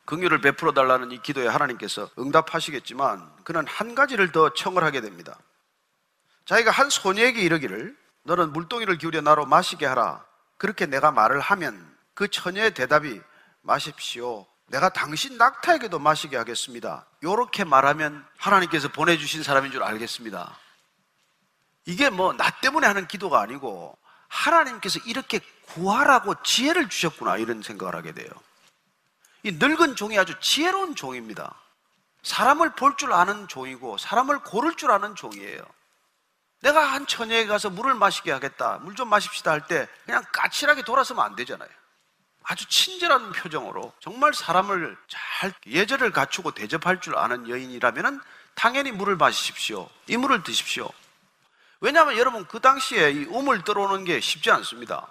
긍휼을 0.10 0.41
베풀어 0.41 0.72
달라는 0.72 1.12
이 1.12 1.22
기도에 1.22 1.45
하나님께서 1.45 2.10
응답하시겠지만 2.17 3.32
그는 3.43 3.67
한 3.67 3.93
가지를 3.93 4.32
더 4.32 4.52
청을 4.56 4.84
하게 4.84 5.02
됩니다. 5.02 5.38
자기가 6.45 6.72
한 6.72 6.89
소녀에게 6.89 7.39
이르기를 7.41 7.95
너는 8.24 8.52
물동이를 8.52 8.98
기울여 8.98 9.22
나로 9.22 9.45
마시게 9.45 9.86
하라. 9.86 10.26
그렇게 10.58 10.88
내가 10.88 11.12
말을 11.12 11.39
하면 11.39 11.95
그 12.15 12.28
처녀의 12.28 12.74
대답이 12.74 13.22
마십시오. 13.62 14.48
내가 14.69 14.89
당신 14.89 15.38
낙타에게도 15.38 16.00
마시게 16.00 16.38
하겠습니다. 16.38 17.06
이렇게 17.22 17.63
말하면 17.63 18.26
하나님께서 18.38 18.88
보내주신 18.88 19.43
사람인 19.43 19.72
줄 19.72 19.84
알겠습니다. 19.84 20.58
이게 21.86 22.10
뭐 22.10 22.34
나 22.34 22.50
때문에 22.62 22.88
하는 22.88 23.08
기도가 23.08 23.41
아니고 23.41 23.95
하나님께서 24.28 25.00
이렇게 25.06 25.39
구하라고 25.67 26.41
지혜를 26.41 26.89
주셨구나 26.89 27.38
이런 27.38 27.62
생각을 27.62 27.93
하게 27.93 28.12
돼요. 28.12 28.30
이 29.43 29.52
늙은 29.54 29.95
종이 29.95 30.17
아주 30.19 30.38
지혜로운 30.39 30.95
종입니다. 30.95 31.54
사람을 32.23 32.75
볼 32.75 32.95
줄 32.97 33.13
아는 33.13 33.47
종이고 33.47 33.97
사람을 33.97 34.39
고를 34.39 34.75
줄 34.75 34.91
아는 34.91 35.15
종이에요. 35.15 35.62
내가 36.62 36.82
한 36.84 37.08
처녀에 37.08 37.45
가서 37.47 37.69
물을 37.69 37.93
마시게 37.93 38.32
하겠다. 38.32 38.80
물 38.82 38.95
좀 38.95 39.08
마십시다 39.08 39.52
할 39.52 39.62
때 39.67 39.88
그냥 40.06 40.23
까칠하게 40.34 40.82
돌아서면 40.84 41.23
안 41.23 41.36
되잖아요. 41.36 41.69
아주 42.43 42.67
친절한 42.67 43.32
표정으로 43.32 43.93
정말 43.99 44.34
사람을 44.34 44.97
잘 45.08 45.54
예절을 45.67 46.12
갖추고 46.12 46.52
대접할 46.52 46.99
줄 46.99 47.15
아는 47.15 47.47
여인이라면 47.47 48.21
당연히 48.56 48.91
물을 48.91 49.15
마시십시오. 49.15 49.89
이 50.08 50.17
물을 50.17 50.43
드십시오. 50.43 50.89
왜냐하면 51.80 52.17
여러분 52.17 52.45
그 52.45 52.60
당시에 52.60 53.12
이 53.12 53.23
우물 53.25 53.63
들어오는 53.63 54.04
게 54.04 54.19
쉽지 54.19 54.52
않습니다. 54.52 55.08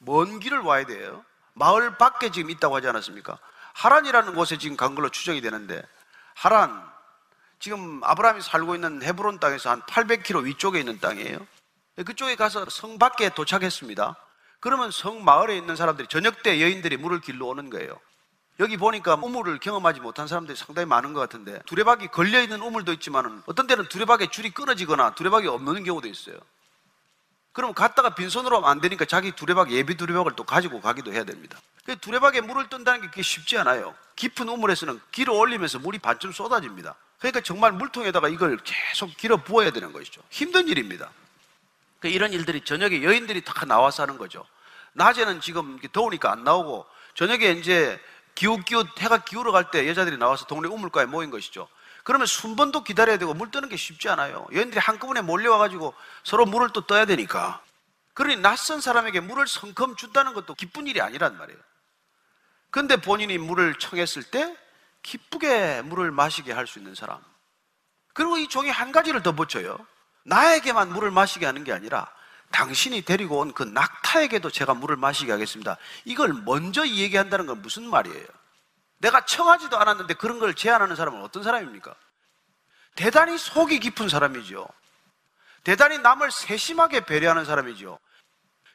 먼 0.00 0.38
길을 0.38 0.58
와야 0.58 0.84
돼요. 0.84 1.24
마을 1.54 1.96
밖에 1.96 2.30
지금 2.30 2.50
있다고 2.50 2.76
하지 2.76 2.88
않았습니까? 2.88 3.38
하란이라는 3.74 4.34
곳에 4.34 4.56
지금 4.58 4.76
간 4.76 4.94
걸로 4.94 5.10
추정이 5.10 5.40
되는데 5.40 5.82
하란 6.34 6.82
지금 7.58 8.00
아브라함이 8.02 8.40
살고 8.40 8.74
있는 8.74 9.02
헤브론 9.02 9.40
땅에서 9.40 9.70
한 9.70 9.82
800km 9.82 10.44
위쪽에 10.44 10.80
있는 10.80 10.98
땅이에요. 10.98 11.38
그쪽에 12.04 12.34
가서 12.34 12.66
성 12.68 12.98
밖에 12.98 13.28
도착했습니다. 13.30 14.16
그러면 14.60 14.90
성 14.90 15.24
마을에 15.24 15.56
있는 15.56 15.76
사람들이 15.76 16.08
저녁 16.08 16.42
때 16.42 16.60
여인들이 16.60 16.96
물을 16.96 17.20
길러 17.20 17.46
오는 17.46 17.70
거예요. 17.70 18.00
여기 18.60 18.76
보니까 18.76 19.14
우물을 19.14 19.58
경험하지 19.58 20.00
못한 20.00 20.28
사람들이 20.28 20.56
상당히 20.56 20.86
많은 20.86 21.12
것 21.12 21.20
같은데 21.20 21.60
두레박이 21.66 22.08
걸려 22.08 22.40
있는 22.40 22.60
우물도 22.60 22.92
있지만 22.94 23.42
어떤 23.46 23.66
때는 23.66 23.88
두레박에 23.88 24.28
줄이 24.28 24.50
끊어지거나 24.50 25.14
두레박이 25.14 25.48
없는 25.48 25.84
경우도 25.84 26.06
있어요. 26.08 26.36
그럼 27.54 27.72
갔다가 27.72 28.16
빈손으로 28.16 28.56
하면 28.56 28.68
안 28.68 28.80
되니까 28.80 29.04
자기 29.04 29.30
두레박, 29.30 29.70
예비 29.70 29.96
두레박을 29.96 30.32
또 30.34 30.42
가지고 30.42 30.80
가기도 30.80 31.12
해야 31.12 31.22
됩니다. 31.22 31.56
그 31.84 31.96
두레박에 31.96 32.40
물을 32.40 32.68
뜬다는 32.68 33.00
게 33.00 33.06
그게 33.06 33.22
쉽지 33.22 33.56
않아요. 33.58 33.94
깊은 34.16 34.48
우물에서는 34.48 35.00
길어 35.12 35.34
올리면서 35.34 35.78
물이 35.78 36.00
반쯤 36.00 36.32
쏟아집니다. 36.32 36.96
그러니까 37.18 37.40
정말 37.42 37.70
물통에다가 37.70 38.28
이걸 38.28 38.58
계속 38.64 39.16
길어 39.16 39.36
부어야 39.36 39.70
되는 39.70 39.92
것이죠. 39.92 40.20
힘든 40.30 40.66
일입니다. 40.66 41.10
그 42.00 42.08
이런 42.08 42.32
일들이 42.32 42.60
저녁에 42.64 43.04
여인들이 43.04 43.42
다 43.44 43.64
나와서 43.66 44.02
하는 44.02 44.18
거죠. 44.18 44.44
낮에는 44.94 45.40
지금 45.40 45.78
더우니까 45.92 46.32
안 46.32 46.42
나오고 46.42 46.84
저녁에 47.14 47.52
이제 47.52 48.00
기웃기웃 48.34 49.00
해가 49.00 49.18
기울어 49.18 49.52
갈 49.52 49.70
때 49.70 49.88
여자들이 49.88 50.16
나와서 50.16 50.44
동네 50.46 50.66
우물가에 50.68 51.06
모인 51.06 51.30
것이죠. 51.30 51.68
그러면 52.04 52.26
순번도 52.26 52.84
기다려야 52.84 53.18
되고 53.18 53.34
물 53.34 53.50
뜨는 53.50 53.68
게 53.68 53.76
쉽지 53.76 54.08
않아요. 54.10 54.46
여인들이 54.52 54.78
한꺼번에 54.78 55.22
몰려와가지고 55.22 55.94
서로 56.22 56.46
물을 56.46 56.68
또 56.72 56.82
떠야 56.86 57.06
되니까. 57.06 57.62
그러니 58.12 58.36
낯선 58.36 58.80
사람에게 58.80 59.20
물을 59.20 59.46
성큼 59.46 59.96
준다는 59.96 60.34
것도 60.34 60.54
기쁜 60.54 60.86
일이 60.86 61.00
아니란 61.00 61.36
말이에요. 61.36 61.58
근데 62.70 62.96
본인이 62.96 63.38
물을 63.38 63.74
청했을 63.78 64.22
때 64.24 64.56
기쁘게 65.02 65.82
물을 65.82 66.10
마시게 66.10 66.52
할 66.52 66.66
수 66.66 66.78
있는 66.78 66.94
사람. 66.94 67.20
그리고 68.12 68.36
이 68.38 68.48
종이 68.48 68.70
한 68.70 68.92
가지를 68.92 69.22
더 69.22 69.32
붙여요. 69.32 69.78
나에게만 70.24 70.92
물을 70.92 71.10
마시게 71.10 71.46
하는 71.46 71.64
게 71.64 71.72
아니라 71.72 72.10
당신이 72.52 73.02
데리고 73.02 73.38
온 73.40 73.52
그 73.52 73.62
낙타에게도 73.64 74.50
제가 74.50 74.74
물을 74.74 74.96
마시게 74.96 75.32
하겠습니다. 75.32 75.76
이걸 76.04 76.32
먼저 76.32 76.86
얘기한다는 76.86 77.46
건 77.46 77.62
무슨 77.62 77.88
말이에요? 77.88 78.26
내가 79.04 79.20
청하지도 79.26 79.78
않았는데 79.78 80.14
그런 80.14 80.38
걸 80.38 80.54
제안하는 80.54 80.96
사람은 80.96 81.22
어떤 81.22 81.42
사람입니까? 81.42 81.94
대단히 82.94 83.36
속이 83.36 83.80
깊은 83.80 84.08
사람이죠. 84.08 84.66
대단히 85.62 85.98
남을 85.98 86.30
세심하게 86.30 87.04
배려하는 87.04 87.44
사람이죠. 87.44 87.98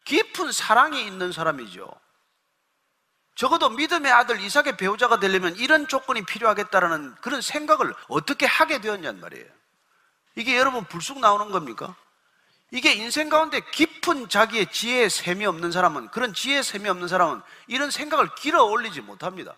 깊은 0.05 0.51
사랑이 0.51 1.05
있는 1.05 1.31
사람이죠. 1.31 1.91
적어도 3.33 3.69
믿음의 3.69 4.11
아들 4.11 4.39
이삭의 4.39 4.77
배우자가 4.77 5.19
되려면 5.19 5.55
이런 5.55 5.87
조건이 5.87 6.23
필요하겠다라는 6.23 7.15
그런 7.21 7.41
생각을 7.41 7.95
어떻게 8.07 8.45
하게 8.45 8.81
되었냔 8.81 9.19
말이에요. 9.19 9.47
이게 10.35 10.57
여러분 10.57 10.83
불쑥 10.85 11.19
나오는 11.19 11.49
겁니까? 11.49 11.95
이게 12.71 12.93
인생 12.93 13.29
가운데 13.29 13.61
깊은 13.71 14.29
자기의 14.29 14.71
지혜의 14.71 15.09
셈이 15.09 15.45
없는 15.45 15.71
사람은, 15.71 16.09
그런 16.09 16.35
지혜의 16.35 16.63
셈이 16.63 16.87
없는 16.87 17.07
사람은 17.07 17.41
이런 17.65 17.89
생각을 17.89 18.29
길어 18.35 18.65
올리지 18.65 19.01
못합니다. 19.01 19.55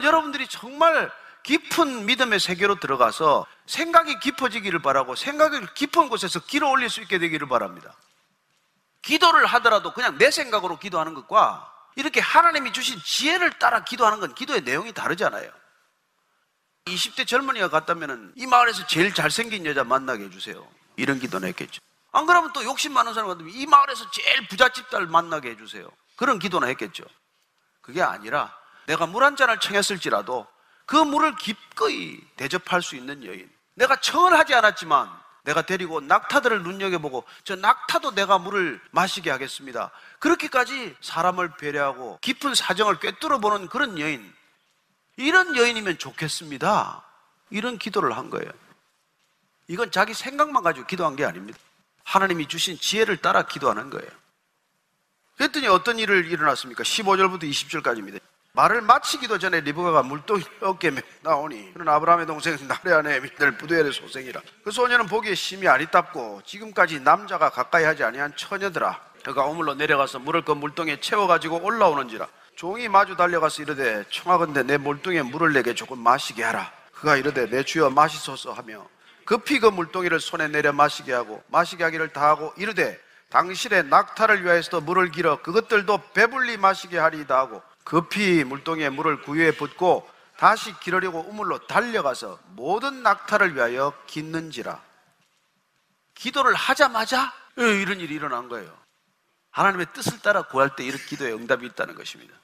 여러분들이 0.00 0.48
정말 0.48 1.10
깊은 1.42 2.06
믿음의 2.06 2.40
세계로 2.40 2.80
들어가서 2.80 3.46
생각이 3.66 4.18
깊어지기를 4.20 4.80
바라고 4.80 5.14
생각을 5.14 5.66
깊은 5.74 6.08
곳에서 6.08 6.40
길어 6.40 6.70
올릴 6.70 6.88
수 6.88 7.00
있게 7.02 7.18
되기를 7.18 7.48
바랍니다. 7.48 7.94
기도를 9.02 9.44
하더라도 9.46 9.92
그냥 9.92 10.16
내 10.16 10.30
생각으로 10.30 10.78
기도하는 10.78 11.12
것과 11.14 11.70
이렇게 11.96 12.20
하나님이 12.20 12.72
주신 12.72 12.98
지혜를 12.98 13.58
따라 13.58 13.84
기도하는 13.84 14.20
건 14.20 14.34
기도의 14.34 14.62
내용이 14.62 14.92
다르잖아요. 14.92 15.50
20대 16.86 17.26
젊은이가 17.26 17.68
갔다면 17.68 18.32
이 18.36 18.46
마을에서 18.46 18.86
제일 18.86 19.14
잘생긴 19.14 19.64
여자 19.66 19.84
만나게 19.84 20.24
해주세요. 20.24 20.66
이런 20.96 21.18
기도는 21.18 21.48
했겠죠. 21.48 21.80
안 22.12 22.26
그러면 22.26 22.52
또 22.52 22.64
욕심 22.64 22.92
많은 22.92 23.12
사람 23.12 23.28
같으면 23.28 23.52
이 23.52 23.66
마을에서 23.66 24.10
제일 24.10 24.46
부잣집 24.48 24.88
딸 24.90 25.06
만나게 25.06 25.50
해주세요. 25.50 25.88
그런 26.16 26.38
기도나 26.38 26.66
했겠죠. 26.68 27.04
그게 27.80 28.02
아니라 28.02 28.56
내가 28.86 29.06
물 29.06 29.22
한 29.22 29.36
잔을 29.36 29.58
청했을지라도 29.58 30.46
그 30.86 30.96
물을 30.96 31.34
기꺼이 31.36 32.20
대접할 32.36 32.82
수 32.82 32.96
있는 32.96 33.24
여인. 33.24 33.50
내가 33.74 33.96
청을 33.96 34.38
하지 34.38 34.54
않았지만 34.54 35.10
내가 35.44 35.62
데리고 35.62 36.00
낙타들을 36.00 36.62
눈여겨보고 36.62 37.24
저 37.44 37.56
낙타도 37.56 38.12
내가 38.14 38.38
물을 38.38 38.80
마시게 38.92 39.30
하겠습니다. 39.30 39.90
그렇게까지 40.18 40.96
사람을 41.00 41.56
배려하고 41.56 42.18
깊은 42.22 42.54
사정을 42.54 42.98
꿰뚫어 42.98 43.38
보는 43.38 43.68
그런 43.68 43.98
여인. 43.98 44.32
이런 45.16 45.56
여인이면 45.56 45.98
좋겠습니다. 45.98 47.04
이런 47.50 47.78
기도를 47.78 48.16
한 48.16 48.30
거예요. 48.30 48.50
이건 49.68 49.90
자기 49.90 50.14
생각만 50.14 50.62
가지고 50.62 50.86
기도한 50.86 51.16
게 51.16 51.24
아닙니다. 51.24 51.58
하나님이 52.04 52.48
주신 52.48 52.78
지혜를 52.78 53.18
따라 53.18 53.42
기도하는 53.46 53.90
거예요. 53.90 54.10
그랬더니 55.36 55.66
어떤 55.68 55.98
일을 55.98 56.26
일어났습니까? 56.26 56.82
15절부터 56.84 57.44
20절까지입니다. 57.44 58.20
말을 58.54 58.82
마치기도 58.82 59.38
전에 59.38 59.60
리브가가 59.62 60.04
물동이 60.04 60.44
어깨에 60.60 60.92
나오니 61.22 61.74
그는 61.74 61.88
아브라함의 61.88 62.26
동생 62.26 62.56
나레 62.68 62.94
아내 62.94 63.18
미들 63.18 63.56
부두엘의 63.58 63.92
소생이라. 63.92 64.40
그 64.62 64.70
소녀는 64.70 65.06
보기에 65.06 65.34
심히 65.34 65.66
아리답고 65.66 66.42
지금까지 66.46 67.00
남자가 67.00 67.50
가까이 67.50 67.82
하지 67.82 68.04
아니한 68.04 68.36
처녀더라 68.36 69.00
그가 69.24 69.46
우물로 69.46 69.74
내려가서 69.74 70.20
물을 70.20 70.44
그 70.44 70.52
물동에 70.52 71.00
채워가지고 71.00 71.64
올라오는지라. 71.64 72.28
종이 72.54 72.88
마주 72.88 73.16
달려가서 73.16 73.62
이르되 73.62 74.04
청하건대 74.10 74.62
내 74.62 74.76
물동에 74.76 75.22
물을 75.22 75.52
내게 75.52 75.74
조금 75.74 75.98
마시게 75.98 76.44
하라. 76.44 76.70
그가 76.92 77.16
이르되 77.16 77.50
내 77.50 77.64
주여 77.64 77.90
마시소서 77.90 78.52
하며 78.52 78.86
급히 79.24 79.58
그 79.58 79.66
물동이를 79.66 80.20
손에 80.20 80.46
내려 80.46 80.72
마시게 80.72 81.12
하고 81.12 81.42
마시게 81.48 81.82
하기를 81.82 82.12
다하고 82.12 82.52
이르되 82.56 83.00
당신의 83.30 83.86
낙타를 83.86 84.44
위하여서도 84.44 84.82
물을 84.82 85.10
길어 85.10 85.42
그것들도 85.42 85.98
배불리 86.14 86.56
마시게 86.56 86.98
하리이다 86.98 87.36
하고 87.36 87.60
급히 87.84 88.44
물동에 88.44 88.88
물을 88.88 89.22
구유에 89.22 89.52
붓고 89.52 90.08
다시 90.36 90.78
기르려고 90.80 91.20
우물로 91.20 91.66
달려가서 91.66 92.38
모든 92.48 93.02
낙타를 93.02 93.54
위하여 93.54 93.92
깃는지라 94.06 94.82
기도를 96.14 96.54
하자마자 96.54 97.32
이런 97.56 98.00
일이 98.00 98.14
일어난 98.14 98.48
거예요 98.48 98.76
하나님의 99.50 99.86
뜻을 99.92 100.20
따라 100.20 100.42
구할 100.42 100.74
때 100.74 100.84
이런 100.84 100.98
기도에 100.98 101.32
응답이 101.32 101.66
있다는 101.66 101.94
것입니다 101.94 102.34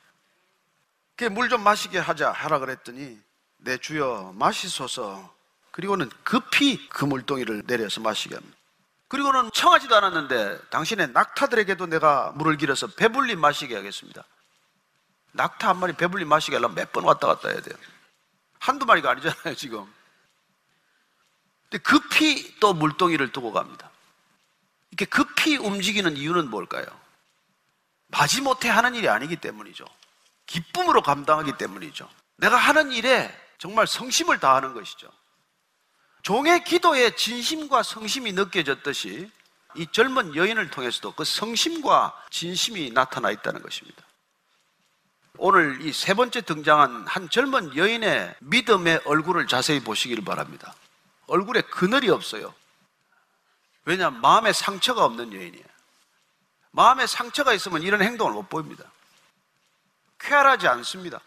물 1.31 1.49
좀 1.49 1.63
마시게 1.63 1.99
하자 1.99 2.31
하라 2.31 2.61
그랬더니 2.61 3.21
내 3.59 3.77
주여 3.77 4.33
마시소서 4.37 5.35
그리고는 5.71 6.11
급히 6.25 6.89
그 6.89 7.05
물동이를 7.05 7.65
내려서 7.67 8.01
마시게 8.01 8.35
합니다. 8.35 8.57
그리고는 9.09 9.51
청하지도 9.53 9.97
않았는데 9.97 10.59
당신의 10.71 11.11
낙타들에게도 11.13 11.87
내가 11.87 12.33
물을 12.37 12.57
길어서 12.57 12.87
배불리 12.87 13.37
마시게 13.37 13.75
하겠습니다. 13.75 14.25
낙타 15.33 15.69
한 15.69 15.79
마리 15.79 15.93
배불리 15.93 16.25
마시게 16.25 16.57
하려면 16.57 16.75
몇 16.75 16.93
번 16.93 17.05
왔다 17.05 17.27
갔다 17.27 17.49
해야 17.49 17.61
돼요. 17.61 17.77
한두 18.59 18.85
마리가 18.87 19.11
아니잖아요, 19.11 19.55
지금. 19.57 19.93
근데 21.69 21.83
급히 21.83 22.59
또 22.61 22.75
물동이를 22.75 23.33
두고 23.33 23.53
갑니다. 23.53 23.91
이렇게 24.91 25.05
급히 25.05 25.57
움직이는 25.57 26.17
이유는 26.17 26.51
뭘까요? 26.51 26.85
마지못해 28.09 28.69
하는 28.69 28.95
일이 28.95 29.09
아니기 29.09 29.37
때문이죠. 29.37 29.85
기쁨으로 30.47 31.01
감당하기 31.03 31.53
때문이죠. 31.59 32.09
내가 32.37 32.57
하는 32.57 32.91
일에 32.91 33.33
정말 33.59 33.87
성심을 33.87 34.41
다하는 34.41 34.75
것이죠. 34.75 35.09
종의 36.23 36.65
기도에 36.65 37.15
진심과 37.15 37.83
성심이 37.85 38.33
느껴졌듯이 38.33 39.31
이 39.77 39.87
젊은 39.93 40.35
여인을 40.35 40.71
통해서도 40.71 41.13
그 41.13 41.25
성심과 41.25 42.25
진심이 42.31 42.91
나타나 42.91 43.31
있다는 43.31 43.63
것입니다. 43.63 44.03
오늘 45.43 45.81
이 45.81 45.91
세 45.95 46.13
번째 46.13 46.43
등장한 46.43 47.07
한 47.07 47.31
젊은 47.31 47.75
여인의 47.75 48.35
믿음의 48.41 49.01
얼굴을 49.07 49.47
자세히 49.47 49.81
보시기를 49.81 50.23
바랍니다. 50.23 50.75
얼굴에 51.29 51.63
그늘이 51.63 52.11
없어요. 52.11 52.53
왜냐하면 53.87 54.21
마음에 54.21 54.53
상처가 54.53 55.03
없는 55.07 55.33
여인이에요. 55.33 55.65
마음에 56.73 57.07
상처가 57.07 57.55
있으면 57.55 57.81
이런 57.81 58.03
행동을 58.03 58.35
못 58.35 58.51
보입니다. 58.51 58.85
쾌활하지 60.19 60.69
않습니다. 60.69 61.21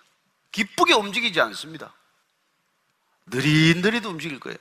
기쁘게 0.51 0.93
움직이지 0.93 1.41
않습니다. 1.41 1.91
느릿느릿 3.25 4.05
움직일 4.05 4.39
거예요. 4.39 4.59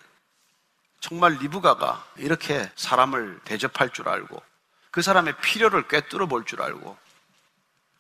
정말 1.01 1.35
리브가가 1.35 2.07
이렇게 2.17 2.71
사람을 2.77 3.41
대접할 3.45 3.91
줄 3.91 4.09
알고 4.09 4.43
그 4.91 5.03
사람의 5.03 5.37
필요를 5.43 5.89
꿰뚫어 5.89 6.25
볼 6.27 6.47
줄 6.47 6.63
알고 6.63 6.97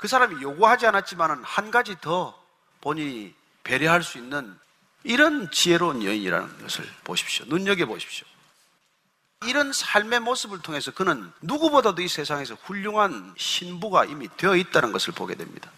그 0.02 0.08
사람이 0.08 0.42
요구하지 0.42 0.84
않았지만 0.88 1.44
한 1.44 1.70
가지 1.70 1.96
더 2.00 2.36
본인이 2.80 3.32
배려할 3.62 4.02
수 4.02 4.18
있는 4.18 4.58
이런 5.04 5.48
지혜로운 5.52 6.02
여인이라는 6.02 6.58
것을 6.58 6.84
보십시오. 7.04 7.46
눈여겨보십시오. 7.46 8.26
이런 9.44 9.72
삶의 9.72 10.18
모습을 10.18 10.58
통해서 10.58 10.90
그는 10.90 11.32
누구보다도 11.40 12.02
이 12.02 12.08
세상에서 12.08 12.56
훌륭한 12.64 13.32
신부가 13.38 14.04
이미 14.06 14.28
되어 14.36 14.56
있다는 14.56 14.90
것을 14.90 15.12
보게 15.12 15.36
됩니다. 15.36 15.70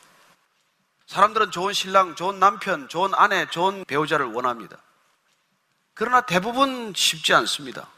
사람들은 1.07 1.51
좋은 1.51 1.75
신랑, 1.75 2.15
좋은 2.15 2.41
남편, 2.41 2.89
좋은 2.89 3.13
아내, 3.15 3.47
좋은 3.51 3.85
배우자를 3.85 4.25
원합니다. 4.33 4.79
그러나 5.93 6.23
대부분 6.23 6.95
쉽지 6.97 7.35
않습니다. 7.35 7.91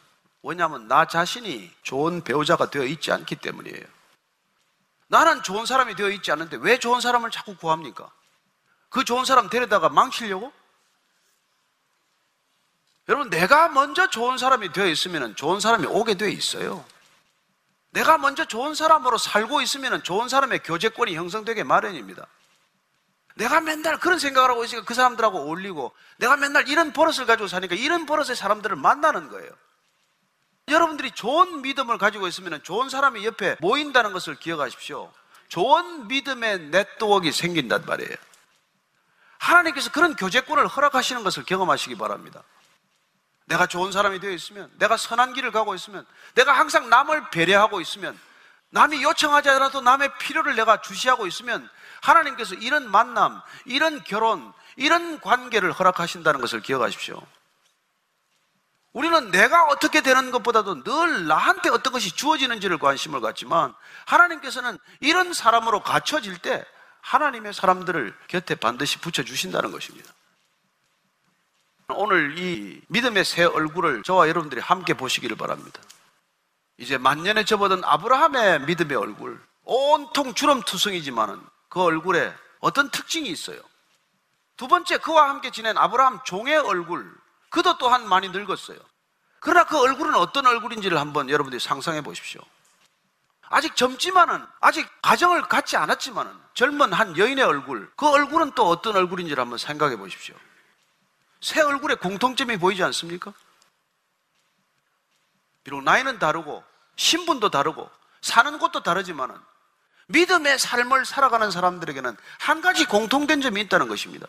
왜냐하면 0.43 0.89
나 0.89 1.07
자신이 1.07 1.71
좋은 1.85 2.25
배우자가 2.25 2.69
되어 2.69 2.83
있지 2.83 3.13
않기 3.13 3.37
때문이에요. 3.37 3.96
나는 5.09 5.43
좋은 5.43 5.67
사람이 5.67 5.95
되어 5.95 6.11
있지 6.11 6.33
않는데 6.33 6.59
왜 6.61 6.79
좋은 6.79 7.01
사람을 7.01 7.31
자꾸 7.31 7.57
구합니까? 7.57 8.11
그 8.89 9.05
좋은 9.05 9.25
사람 9.25 9.49
데려다가 9.49 9.89
망치려고? 9.89 10.53
여러분, 13.09 13.31
내가 13.31 13.69
먼저 13.69 14.09
좋은 14.09 14.37
사람이 14.37 14.73
되어 14.73 14.87
있으면 14.87 15.37
좋은 15.37 15.61
사람이 15.61 15.87
오게 15.87 16.15
되어 16.15 16.29
있어요. 16.29 16.85
내가 17.91 18.19
먼저 18.19 18.45
좋은 18.45 18.75
사람으로 18.75 19.17
살고 19.17 19.63
있으면 19.63 20.03
좋은 20.03 20.29
사람의 20.29 20.61
교제권이 20.65 21.15
형성되게 21.15 21.63
마련입니다. 21.63 22.27
내가 23.37 23.61
맨날 23.61 23.99
그런 23.99 24.19
생각을 24.19 24.51
하고 24.51 24.65
있으니까 24.65 24.87
그 24.87 24.95
사람들하고 24.95 25.39
어울리고 25.39 25.93
내가 26.19 26.37
맨날 26.37 26.69
이런 26.69 26.93
버릇을 26.93 27.27
가지고 27.27 27.49
사니까 27.49 27.75
이런 27.75 28.07
버릇의 28.07 28.35
사람들을 28.35 28.77
만나는 28.77 29.29
거예요. 29.29 29.51
여러분들이 30.69 31.13
좋은 31.13 31.63
믿음을 31.63 31.97
가지고 31.97 32.27
있으면 32.27 32.61
좋은 32.63 32.89
사람이 32.89 33.25
옆에 33.25 33.57
모인다는 33.61 34.13
것을 34.13 34.35
기억하십시오. 34.35 35.13
좋은 35.49 36.09
믿음의 36.09 36.59
네트워크가 36.71 37.33
생긴단 37.33 37.85
말이에요. 37.87 38.17
하나님께서 39.39 39.93
그런 39.93 40.17
교제권을 40.17 40.67
허락하시는 40.67 41.23
것을 41.23 41.45
경험하시기 41.45 41.97
바랍니다. 41.97 42.43
내가 43.45 43.67
좋은 43.67 43.93
사람이 43.93 44.19
되어 44.19 44.33
있으면, 44.33 44.69
내가 44.79 44.97
선한 44.97 45.35
길을 45.35 45.53
가고 45.53 45.75
있으면, 45.77 46.05
내가 46.35 46.53
항상 46.53 46.89
남을 46.89 47.31
배려하고 47.31 47.81
있으면, 47.81 48.19
남이 48.71 49.05
요청하지 49.05 49.49
않아도 49.51 49.81
남의 49.81 50.19
필요를 50.19 50.57
내가 50.57 50.81
주시하고 50.81 51.29
있으면, 51.29 51.71
하나님께서 52.03 52.57
이런 52.57 52.91
만남, 52.91 53.41
이런 53.67 54.03
결혼, 54.03 54.53
이런 54.75 55.21
관계를 55.21 55.71
허락하신다는 55.71 56.41
것을 56.41 56.61
기억하십시오. 56.61 57.23
우리는 58.97 59.31
내가 59.31 59.65
어떻게 59.65 60.01
되는 60.01 60.31
것보다도 60.31 60.83
늘 60.83 61.27
나한테 61.27 61.69
어떤 61.69 61.93
것이 61.93 62.17
주어지는지를 62.17 62.79
관심을 62.79 63.21
갖지만 63.21 63.75
하나님께서는 64.07 64.79
이런 65.01 65.35
사람으로 65.35 65.83
갖춰질 65.83 66.39
때 66.39 66.65
하나님의 67.03 67.53
사람들을 67.53 68.17
곁에 68.29 68.55
반드시 68.55 68.99
붙여주신다는 68.99 69.71
것입니다. 69.71 70.11
오늘 71.91 72.39
이 72.39 72.81
믿음의 72.89 73.27
새 73.27 73.45
얼굴을 73.45 74.03
저와 74.03 74.31
여러분들이 74.31 74.63
함께 74.63 74.95
보시기를 74.95 75.37
바랍니다. 75.37 75.79
이제 76.79 76.97
만년에 76.97 77.45
접어든 77.45 77.85
아브라함의 77.85 78.63
믿음의 78.63 78.97
얼굴, 78.97 79.39
온통 79.65 80.33
주름투성이지만은 80.33 81.39
그 81.69 81.83
얼굴에 81.83 82.33
어떤 82.61 82.89
특징이 82.89 83.29
있어요. 83.29 83.61
두 84.57 84.69
번째, 84.69 84.97
그와 84.97 85.29
함께 85.29 85.51
지낸 85.51 85.77
아브라함 85.77 86.21
종의 86.25 86.57
얼굴, 86.57 87.15
그도 87.57 87.79
또한 87.79 88.07
많이 88.07 88.29
늙었어요. 88.29 88.79
그러나 89.41 89.65
그 89.65 89.81
얼굴은 89.81 90.15
어떤 90.17 90.47
얼굴인지를 90.47 90.99
한번 90.99 91.31
여러분들이 91.31 91.59
상상해 91.59 92.03
보십시오. 92.03 92.43
아직 93.49 93.75
젊지만은, 93.77 94.45
아직 94.61 94.87
가정을 95.01 95.49
갖지 95.49 95.79
않았지만은, 95.79 96.31
젊은 96.53 96.93
한 96.93 97.17
여인의 97.17 97.43
얼굴, 97.43 97.91
그 97.97 98.07
얼굴은 98.07 98.53
또 98.55 98.69
어떤 98.69 98.95
얼굴인지를 98.97 99.41
한번 99.41 99.57
생각해 99.57 99.97
보십시오. 99.97 100.35
새 101.41 101.63
얼굴에 101.63 101.95
공통점이 101.95 102.59
보이지 102.59 102.83
않습니까? 102.83 103.33
비록 105.65 105.83
나이는 105.83 106.19
다르고, 106.19 106.63
신분도 106.97 107.49
다르고, 107.49 107.91
사는 108.21 108.59
곳도 108.59 108.83
다르지만은, 108.83 109.35
믿음의 110.09 110.59
삶을 110.59 111.07
살아가는 111.07 111.51
사람들에게는 111.51 112.19
한 112.39 112.61
가지 112.61 112.85
공통된 112.85 113.41
점이 113.41 113.63
있다는 113.63 113.89
것입니다. 113.89 114.27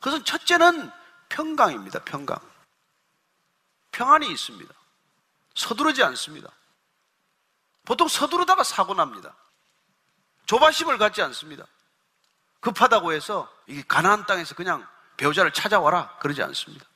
그것은 0.00 0.24
첫째는 0.24 0.90
평강입니다. 1.28 2.00
평강. 2.04 2.38
평안이 3.92 4.30
있습니다. 4.30 4.74
서두르지 5.54 6.02
않습니다. 6.02 6.50
보통 7.84 8.08
서두르다가 8.08 8.64
사고 8.64 8.94
납니다. 8.94 9.34
조바심을 10.46 10.98
갖지 10.98 11.22
않습니다. 11.22 11.64
급하다고 12.60 13.12
해서 13.12 13.50
이 13.66 13.82
가나안 13.82 14.26
땅에서 14.26 14.54
그냥 14.54 14.86
배우자를 15.16 15.52
찾아와라 15.52 16.16
그러지 16.18 16.42
않습니다. 16.42 16.86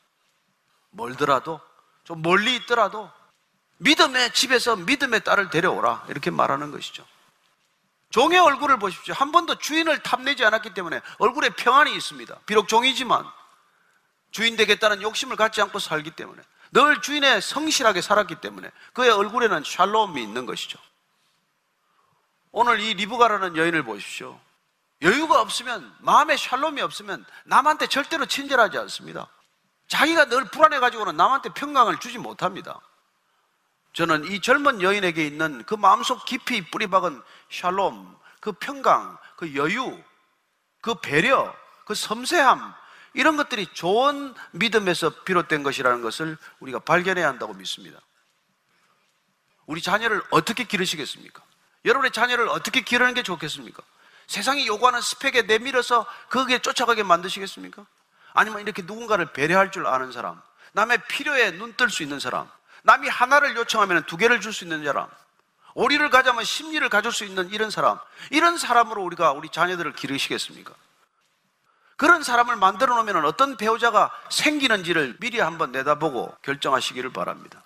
멀더라도 0.91 1.61
좀 2.05 2.23
멀리 2.23 2.57
있더라도 2.57 3.11
믿음의 3.79 4.33
집에서 4.33 4.77
믿음의 4.77 5.25
딸을 5.25 5.51
데려오라 5.51 6.07
이렇게 6.09 6.31
말하는 6.31 6.73
것이죠. 6.73 7.07
종의 8.11 8.39
얼굴을 8.39 8.79
보십시오. 8.79 9.15
한 9.15 9.31
번도 9.31 9.57
주인을 9.57 10.03
탐내지 10.03 10.45
않았기 10.45 10.73
때문에 10.73 11.01
얼굴에 11.19 11.51
평안이 11.51 11.95
있습니다. 11.95 12.39
비록 12.47 12.67
종이지만 12.67 13.31
주인 14.31 14.57
되겠다는 14.57 15.03
욕심을 15.03 15.37
갖지 15.37 15.61
않고 15.63 15.79
살기 15.79 16.13
때문에 16.13 16.43
늘 16.73 17.01
주인의 17.01 17.41
성실하게 17.41 18.03
살았기 18.03 18.37
때문에 18.37 18.71
그의 18.93 19.11
얼굴에는 19.11 19.63
샬롬이 19.65 20.23
있는 20.23 20.47
것이죠. 20.47 20.79
오늘 22.51 22.81
이 22.81 22.95
리브가라는 22.95 23.57
여인을 23.57 23.83
보십시오. 23.83 24.39
여유가 25.03 25.41
없으면, 25.41 25.95
마음에 26.01 26.37
샬롬이 26.37 26.83
없으면 26.83 27.25
남한테 27.45 27.87
절대로 27.87 28.27
친절하지 28.27 28.79
않습니다. 28.79 29.29
자기가 29.87 30.27
늘 30.27 30.45
불안해 30.45 30.81
가지고는 30.81 31.17
남한테 31.17 31.51
평강을 31.51 31.99
주지 32.01 32.19
못합니다. 32.19 32.81
저는 33.93 34.25
이 34.31 34.41
젊은 34.41 34.83
여인에게 34.83 35.27
있는 35.27 35.65
그 35.65 35.75
마음속 35.75 36.25
깊이 36.25 36.69
뿌리박은 36.71 37.23
샬롬, 37.51 38.19
그 38.41 38.53
평강, 38.53 39.17
그 39.37 39.55
여유, 39.55 39.99
그 40.81 40.95
배려, 40.95 41.55
그 41.85 41.95
섬세함, 41.95 42.75
이런 43.19 43.37
것들이 43.37 43.67
좋은 43.73 44.33
믿음에서 44.53 45.11
비롯된 45.25 45.65
것이라는 45.65 46.03
것을 46.03 46.39
우리가 46.61 46.79
발견해야 46.79 47.27
한다고 47.27 47.53
믿습니다. 47.53 47.99
우리 49.67 49.83
자녀를 49.83 50.23
어떻게 50.31 50.63
기르시겠습니까? 50.63 51.43
여러분의 51.85 52.13
자녀를 52.13 52.49
어떻게 52.49 52.81
기르는 52.83 53.15
게 53.15 53.25
좋겠습니까? 53.25 53.83
세상이 54.29 54.69
요구하는 54.69 55.01
스펙에 55.01 55.43
내밀어서 55.43 56.07
거기에 56.31 56.61
쫓아가게 56.61 57.03
만드시겠습니까? 57.03 57.85
아니면 58.35 58.61
이렇게 58.61 58.83
누군가를 58.83 59.33
배려할 59.33 59.73
줄 59.73 59.89
아는 59.89 60.13
사람, 60.13 60.41
남의 60.75 60.99
필요에 61.09 61.51
눈 61.51 61.75
뜰 61.77 61.91
수 61.91 62.05
있는 62.05 62.21
사람, 62.21 62.49
남이 62.85 63.09
하나를 63.09 63.57
요청하면 63.57 64.05
두 64.07 64.17
개를 64.17 64.41
줄 64.41 64.53
수 64.53 64.63
있는 64.63 64.85
사람, 64.85 65.09
오리를 65.75 66.09
가자면 66.11 66.45
심리를 66.45 66.89
가질 66.89 67.11
수 67.11 67.25
있는 67.25 67.51
이런 67.51 67.71
사람, 67.71 67.99
이런 68.31 68.59
사람으로 68.59 69.03
우리가 69.03 69.33
우리 69.33 69.49
자녀들을 69.49 69.95
기르시겠습니까? 69.95 70.73
그런 71.99 72.23
사람을 72.23 72.55
만들어 72.55 72.95
놓으면 72.95 73.25
어떤 73.25 73.57
배우자가 73.57 74.11
생기는지를 74.31 75.17
미리 75.19 75.41
한번 75.41 75.73
내다보고 75.73 76.33
결정하시기를 76.43 77.13
바랍니다. 77.13 77.65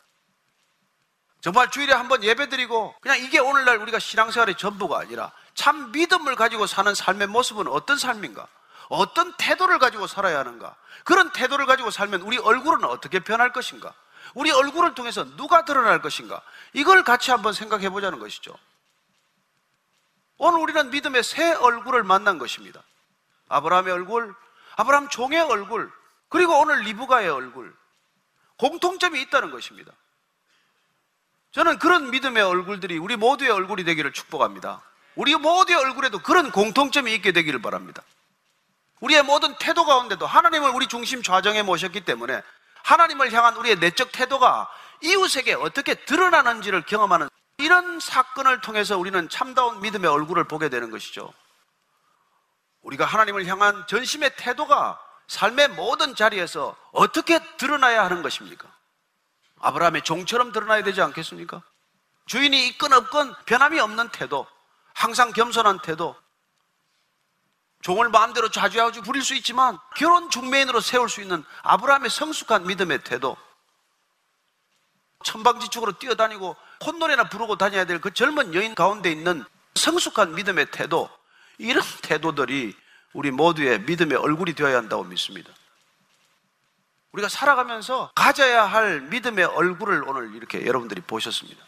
정말 1.42 1.70
주일에 1.70 1.92
한번 1.92 2.24
예배 2.24 2.48
드리고 2.48 2.94
그냥 3.02 3.18
이게 3.18 3.38
오늘날 3.38 3.76
우리가 3.76 3.98
신앙생활의 3.98 4.56
전부가 4.56 5.00
아니라 5.00 5.32
참 5.54 5.92
믿음을 5.92 6.34
가지고 6.34 6.66
사는 6.66 6.94
삶의 6.94 7.26
모습은 7.26 7.68
어떤 7.68 7.98
삶인가? 7.98 8.46
어떤 8.88 9.34
태도를 9.36 9.78
가지고 9.78 10.06
살아야 10.06 10.38
하는가? 10.38 10.76
그런 11.04 11.30
태도를 11.32 11.66
가지고 11.66 11.90
살면 11.90 12.22
우리 12.22 12.38
얼굴은 12.38 12.84
어떻게 12.84 13.20
변할 13.20 13.52
것인가? 13.52 13.92
우리 14.34 14.50
얼굴을 14.50 14.94
통해서 14.94 15.24
누가 15.36 15.66
드러날 15.66 16.00
것인가? 16.00 16.40
이걸 16.72 17.04
같이 17.04 17.30
한번 17.30 17.52
생각해 17.52 17.90
보자는 17.90 18.18
것이죠. 18.18 18.56
오늘 20.38 20.58
우리는 20.58 20.90
믿음의 20.90 21.22
새 21.22 21.52
얼굴을 21.52 22.02
만난 22.02 22.38
것입니다. 22.38 22.82
아브라함의 23.52 23.92
얼굴, 23.92 24.34
아브라함 24.76 25.08
종의 25.08 25.40
얼굴, 25.40 25.90
그리고 26.28 26.58
오늘 26.58 26.80
리브가의 26.80 27.28
얼굴. 27.28 27.74
공통점이 28.56 29.20
있다는 29.22 29.50
것입니다. 29.50 29.92
저는 31.52 31.78
그런 31.78 32.10
믿음의 32.10 32.42
얼굴들이 32.42 32.96
우리 32.98 33.16
모두의 33.16 33.50
얼굴이 33.50 33.84
되기를 33.84 34.12
축복합니다. 34.12 34.82
우리 35.14 35.34
모두의 35.36 35.78
얼굴에도 35.78 36.20
그런 36.20 36.50
공통점이 36.50 37.12
있게 37.14 37.32
되기를 37.32 37.60
바랍니다. 37.60 38.02
우리의 39.00 39.22
모든 39.24 39.54
태도 39.58 39.84
가운데도 39.84 40.26
하나님을 40.26 40.70
우리 40.70 40.86
중심 40.86 41.22
좌정에 41.22 41.62
모셨기 41.62 42.04
때문에 42.04 42.40
하나님을 42.84 43.32
향한 43.32 43.56
우리의 43.56 43.76
내적 43.78 44.12
태도가 44.12 44.70
이웃에게 45.02 45.54
어떻게 45.54 45.94
드러나는지를 45.94 46.82
경험하는 46.82 47.28
이런 47.58 48.00
사건을 48.00 48.60
통해서 48.60 48.96
우리는 48.96 49.28
참다운 49.28 49.80
믿음의 49.80 50.08
얼굴을 50.10 50.44
보게 50.44 50.68
되는 50.68 50.90
것이죠. 50.90 51.32
우리가 52.82 53.04
하나님을 53.04 53.46
향한 53.46 53.86
전심의 53.86 54.32
태도가 54.36 55.00
삶의 55.28 55.68
모든 55.68 56.14
자리에서 56.14 56.76
어떻게 56.92 57.38
드러나야 57.56 58.04
하는 58.04 58.22
것입니까? 58.22 58.68
아브라함의 59.60 60.02
종처럼 60.02 60.52
드러나야 60.52 60.82
되지 60.82 61.00
않겠습니까? 61.00 61.62
주인이 62.26 62.68
있건 62.68 62.92
없건 62.92 63.34
변함이 63.46 63.80
없는 63.80 64.10
태도, 64.10 64.46
항상 64.94 65.32
겸손한 65.32 65.80
태도, 65.82 66.16
종을 67.82 68.08
마음대로 68.10 68.48
좌지우지 68.48 69.00
부릴 69.00 69.22
수 69.22 69.34
있지만 69.34 69.78
결혼 69.96 70.30
중매인으로 70.30 70.80
세울 70.80 71.08
수 71.08 71.20
있는 71.20 71.44
아브라함의 71.62 72.10
성숙한 72.10 72.66
믿음의 72.66 73.02
태도, 73.04 73.36
천방지축으로 75.24 75.98
뛰어다니고 75.98 76.56
콧노래나 76.80 77.28
부르고 77.28 77.56
다녀야 77.56 77.84
될 77.84 78.00
그 78.00 78.12
젊은 78.12 78.54
여인 78.54 78.74
가운데 78.74 79.10
있는 79.10 79.44
성숙한 79.76 80.34
믿음의 80.34 80.72
태도, 80.72 81.08
이런 81.58 81.82
태도들이 82.02 82.74
우리 83.12 83.30
모두의 83.30 83.80
믿음의 83.82 84.18
얼굴이 84.18 84.54
되어야 84.54 84.76
한다고 84.76 85.04
믿습니다. 85.04 85.52
우리가 87.12 87.28
살아가면서 87.28 88.10
가져야 88.14 88.64
할 88.64 89.02
믿음의 89.02 89.44
얼굴을 89.44 90.04
오늘 90.08 90.34
이렇게 90.34 90.66
여러분들이 90.66 91.02
보셨습니다. 91.02 91.62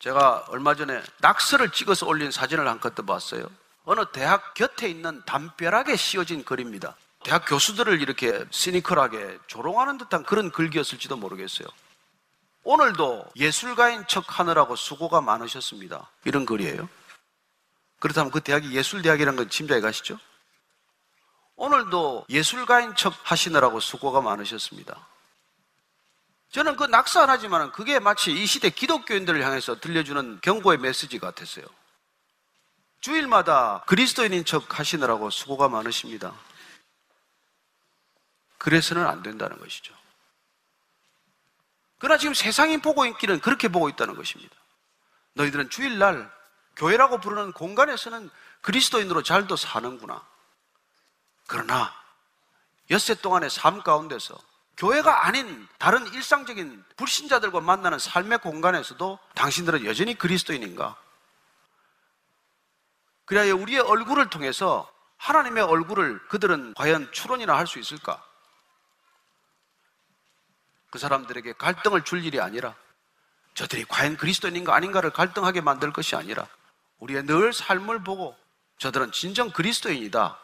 제가 0.00 0.46
얼마 0.48 0.74
전에 0.74 1.02
낙서를 1.20 1.70
찍어서 1.70 2.06
올린 2.06 2.30
사진을 2.30 2.66
한컷 2.68 2.94
봤어요. 3.06 3.48
어느 3.84 4.04
대학 4.12 4.54
곁에 4.54 4.88
있는 4.88 5.22
담벼락에 5.26 5.94
씌워진 5.96 6.44
글입니다. 6.44 6.96
대학 7.22 7.44
교수들을 7.46 8.00
이렇게 8.02 8.44
시니컬하게 8.50 9.38
조롱하는 9.46 9.98
듯한 9.98 10.24
그런 10.24 10.50
글귀였을지도 10.50 11.16
모르겠어요. 11.16 11.68
오늘도 12.64 13.26
예술가인 13.36 14.04
척 14.08 14.40
하느라고 14.40 14.74
수고가 14.74 15.20
많으셨습니다. 15.20 16.10
이런 16.24 16.44
글이에요. 16.44 16.88
그렇다면 17.98 18.30
그 18.30 18.40
대학이 18.40 18.72
예술대학이라는 18.72 19.36
건 19.36 19.48
짐작해 19.48 19.80
가시죠? 19.80 20.18
오늘도 21.56 22.26
예술가인 22.28 22.94
척 22.96 23.14
하시느라고 23.24 23.80
수고가 23.80 24.20
많으셨습니다. 24.20 25.06
저는 26.50 26.76
그 26.76 26.84
낙산하지만 26.84 27.72
그게 27.72 27.98
마치 27.98 28.30
이 28.32 28.46
시대 28.46 28.70
기독교인들을 28.70 29.42
향해서 29.42 29.80
들려주는 29.80 30.40
경고의 30.42 30.78
메시지 30.78 31.18
같았어요. 31.18 31.64
주일마다 33.00 33.82
그리스도인인 33.86 34.44
척 34.44 34.78
하시느라고 34.78 35.30
수고가 35.30 35.68
많으십니다. 35.68 36.34
그래서는 38.58 39.06
안 39.06 39.22
된다는 39.22 39.58
것이죠. 39.58 39.94
그러나 41.98 42.18
지금 42.18 42.34
세상이 42.34 42.78
보고 42.78 43.06
있기는 43.06 43.40
그렇게 43.40 43.68
보고 43.68 43.88
있다는 43.88 44.16
것입니다. 44.16 44.54
너희들은 45.34 45.70
주일날 45.70 46.30
교회라고 46.76 47.18
부르는 47.18 47.52
공간에서는 47.52 48.30
그리스도인으로 48.60 49.22
잘도 49.22 49.56
사는구나. 49.56 50.24
그러나 51.46 51.94
엿새 52.90 53.14
동안의 53.14 53.50
삶 53.50 53.82
가운데서 53.82 54.36
교회가 54.76 55.26
아닌 55.26 55.66
다른 55.78 56.06
일상적인 56.12 56.84
불신자들과 56.96 57.60
만나는 57.60 57.98
삶의 57.98 58.38
공간에서도 58.38 59.18
당신들은 59.34 59.86
여전히 59.86 60.14
그리스도인인가? 60.14 60.96
그래야 63.24 63.54
우리의 63.54 63.80
얼굴을 63.80 64.28
통해서 64.28 64.90
하나님의 65.16 65.64
얼굴을 65.64 66.28
그들은 66.28 66.74
과연 66.74 67.10
추론이나 67.12 67.56
할 67.56 67.66
수 67.66 67.78
있을까? 67.78 68.22
그 70.90 70.98
사람들에게 70.98 71.54
갈등을 71.54 72.04
줄 72.04 72.24
일이 72.24 72.40
아니라 72.40 72.74
저들이 73.54 73.84
과연 73.86 74.16
그리스도인인가 74.16 74.74
아닌가를 74.74 75.10
갈등하게 75.10 75.62
만들 75.62 75.92
것이 75.92 76.14
아니라 76.16 76.46
우리의 76.98 77.24
늘 77.24 77.52
삶을 77.52 78.04
보고 78.04 78.36
저들은 78.78 79.12
진정 79.12 79.50
그리스도인이다. 79.50 80.38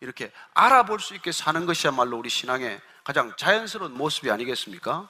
이렇게 0.00 0.32
알아볼 0.54 1.00
수 1.00 1.14
있게 1.14 1.30
사는 1.32 1.64
것이야말로 1.64 2.18
우리 2.18 2.28
신앙의 2.28 2.80
가장 3.04 3.34
자연스러운 3.36 3.92
모습이 3.94 4.30
아니겠습니까? 4.30 5.08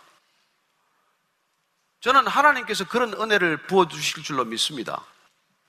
저는 2.01 2.27
하나님께서 2.27 2.87
그런 2.87 3.13
은혜를 3.15 3.67
부어주실 3.67 4.23
줄로 4.23 4.45
믿습니다. 4.45 5.05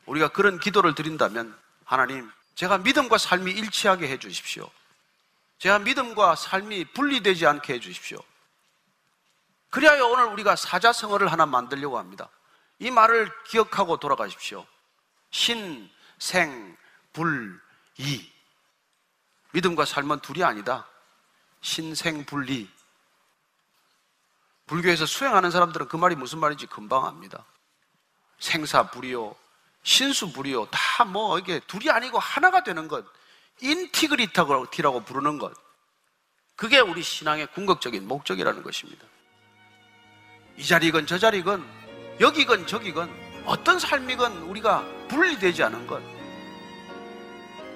우리가 0.06 0.30
그런 0.30 0.60
기도를 0.60 0.96
드린다면 0.96 1.58
하나님, 1.86 2.30
제가 2.56 2.80
믿음과 2.80 3.18
삶이 3.18 3.52
일치하게 3.52 4.10
해 4.10 4.18
주십시오. 4.18 4.70
제가 5.60 5.80
믿음과 5.80 6.36
삶이 6.36 6.86
분리되지 6.94 7.46
않게 7.46 7.76
해 7.76 7.80
주십시오. 7.80 8.20
그리하여 9.70 10.06
오늘 10.08 10.26
우리가 10.26 10.56
사자성어를 10.56 11.32
하나 11.32 11.46
만들려고 11.46 11.98
합니다. 11.98 12.30
이 12.80 12.92
말을 12.92 13.32
기억하고 13.46 13.98
돌아가십시오. 13.98 14.66
신, 15.34 15.90
생, 16.20 16.78
불, 17.12 17.60
이. 17.98 18.24
믿음과 19.52 19.84
삶은 19.84 20.20
둘이 20.20 20.44
아니다. 20.44 20.88
신생불리. 21.62 22.70
불교에서 24.68 25.08
수행하는 25.08 25.50
사람들은 25.50 25.88
그 25.88 25.98
말이 25.98 26.16
무슨 26.16 26.38
말인지 26.40 26.68
금방 26.68 27.06
압니다. 27.06 27.44
생사불이요, 28.40 29.36
신수불이요, 29.82 30.68
다 30.68 31.06
뭐 31.06 31.40
이게 31.40 31.60
둘이 31.62 31.90
아니고 31.90 32.20
하나가 32.20 32.64
되는 32.64 32.88
것, 32.88 33.04
인티그리티라고 33.60 35.04
부르는 35.04 35.40
것. 35.40 35.52
그게 36.56 36.80
우리 36.80 37.02
신앙의 37.02 37.48
궁극적인 37.48 38.08
목적이라는 38.08 38.62
것입니다. 38.62 39.06
이 40.58 40.64
자리건 40.64 41.08
저 41.08 41.18
자리건 41.18 41.68
여기건 42.20 42.68
저기건 42.68 43.44
어떤 43.46 43.80
삶이건 43.80 44.44
우리가 44.44 44.86
분리되지 45.14 45.64
않은 45.64 45.88
것. 45.88 46.02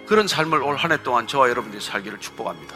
그런 0.07 0.27
삶을 0.27 0.61
올 0.63 0.77
한 0.77 0.91
해 0.91 1.01
동안 1.03 1.27
저와 1.27 1.49
여러분들이 1.49 1.81
살기를 1.81 2.19
축복합니다. 2.19 2.75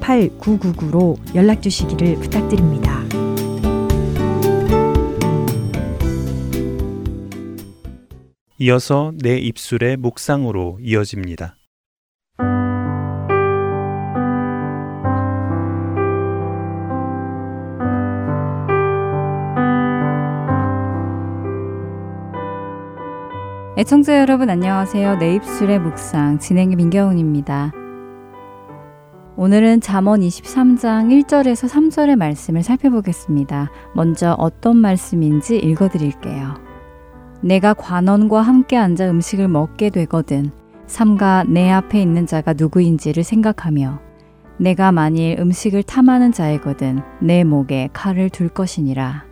8999로 0.00 1.18
연락 1.34 1.62
주시기를 1.62 2.16
부탁드립니다. 2.16 3.00
이어서 8.58 9.12
내 9.22 9.38
입술의 9.38 9.96
묵상으로 9.96 10.78
이어집니다. 10.82 11.56
애청자 23.78 24.20
여러분 24.20 24.50
안녕하세요. 24.50 25.16
내 25.16 25.36
입술의 25.36 25.78
묵상 25.78 26.38
진행의 26.38 26.76
민경훈입니다. 26.76 27.72
오늘은 29.40 29.80
잠언 29.80 30.20
23장 30.20 31.24
1절에서 31.24 31.66
3절의 31.66 32.16
말씀을 32.16 32.62
살펴보겠습니다. 32.62 33.70
먼저 33.94 34.34
어떤 34.38 34.76
말씀인지 34.76 35.56
읽어 35.56 35.88
드릴게요. 35.88 36.56
내가 37.40 37.72
관원과 37.72 38.42
함께 38.42 38.76
앉아 38.76 39.08
음식을 39.08 39.48
먹게 39.48 39.88
되거든 39.88 40.50
삼가 40.86 41.44
내 41.48 41.70
앞에 41.70 42.02
있는 42.02 42.26
자가 42.26 42.52
누구인지를 42.52 43.24
생각하며 43.24 43.98
내가 44.58 44.92
만일 44.92 45.40
음식을 45.40 45.84
탐하는 45.84 46.32
자이거든 46.32 47.00
내 47.22 47.42
목에 47.42 47.88
칼을 47.94 48.28
둘 48.28 48.50
것이니라. 48.50 49.24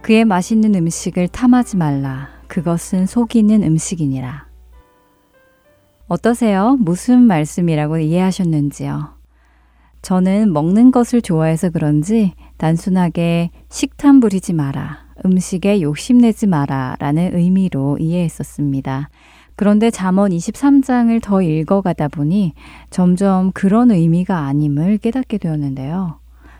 그의 0.00 0.26
맛있는 0.26 0.76
음식을 0.76 1.26
탐하지 1.26 1.76
말라. 1.76 2.28
그것은 2.46 3.06
속이는 3.06 3.64
음식이니라. 3.64 4.46
어떠세요? 6.06 6.76
무슨 6.78 7.22
말씀이라고 7.22 7.98
이해하셨는지요? 7.98 9.19
저는 10.02 10.52
먹는 10.52 10.90
것을 10.90 11.22
좋아해서 11.22 11.70
그런지 11.70 12.32
단순하게 12.56 13.50
식탐 13.68 14.20
부리지 14.20 14.52
마라, 14.54 14.98
음식에 15.24 15.82
욕심내지 15.82 16.46
마라 16.46 16.96
라는 16.98 17.36
의미로 17.36 17.98
이해했었습니다. 17.98 19.10
그런데 19.56 19.90
잠언 19.90 20.30
23장을 20.30 21.20
더 21.22 21.42
읽어가다 21.42 22.08
보니 22.08 22.54
점점 22.88 23.52
그런 23.52 23.90
의미가 23.90 24.46
아님을 24.46 24.98
깨닫게 24.98 25.36
되었는데요. 25.36 26.18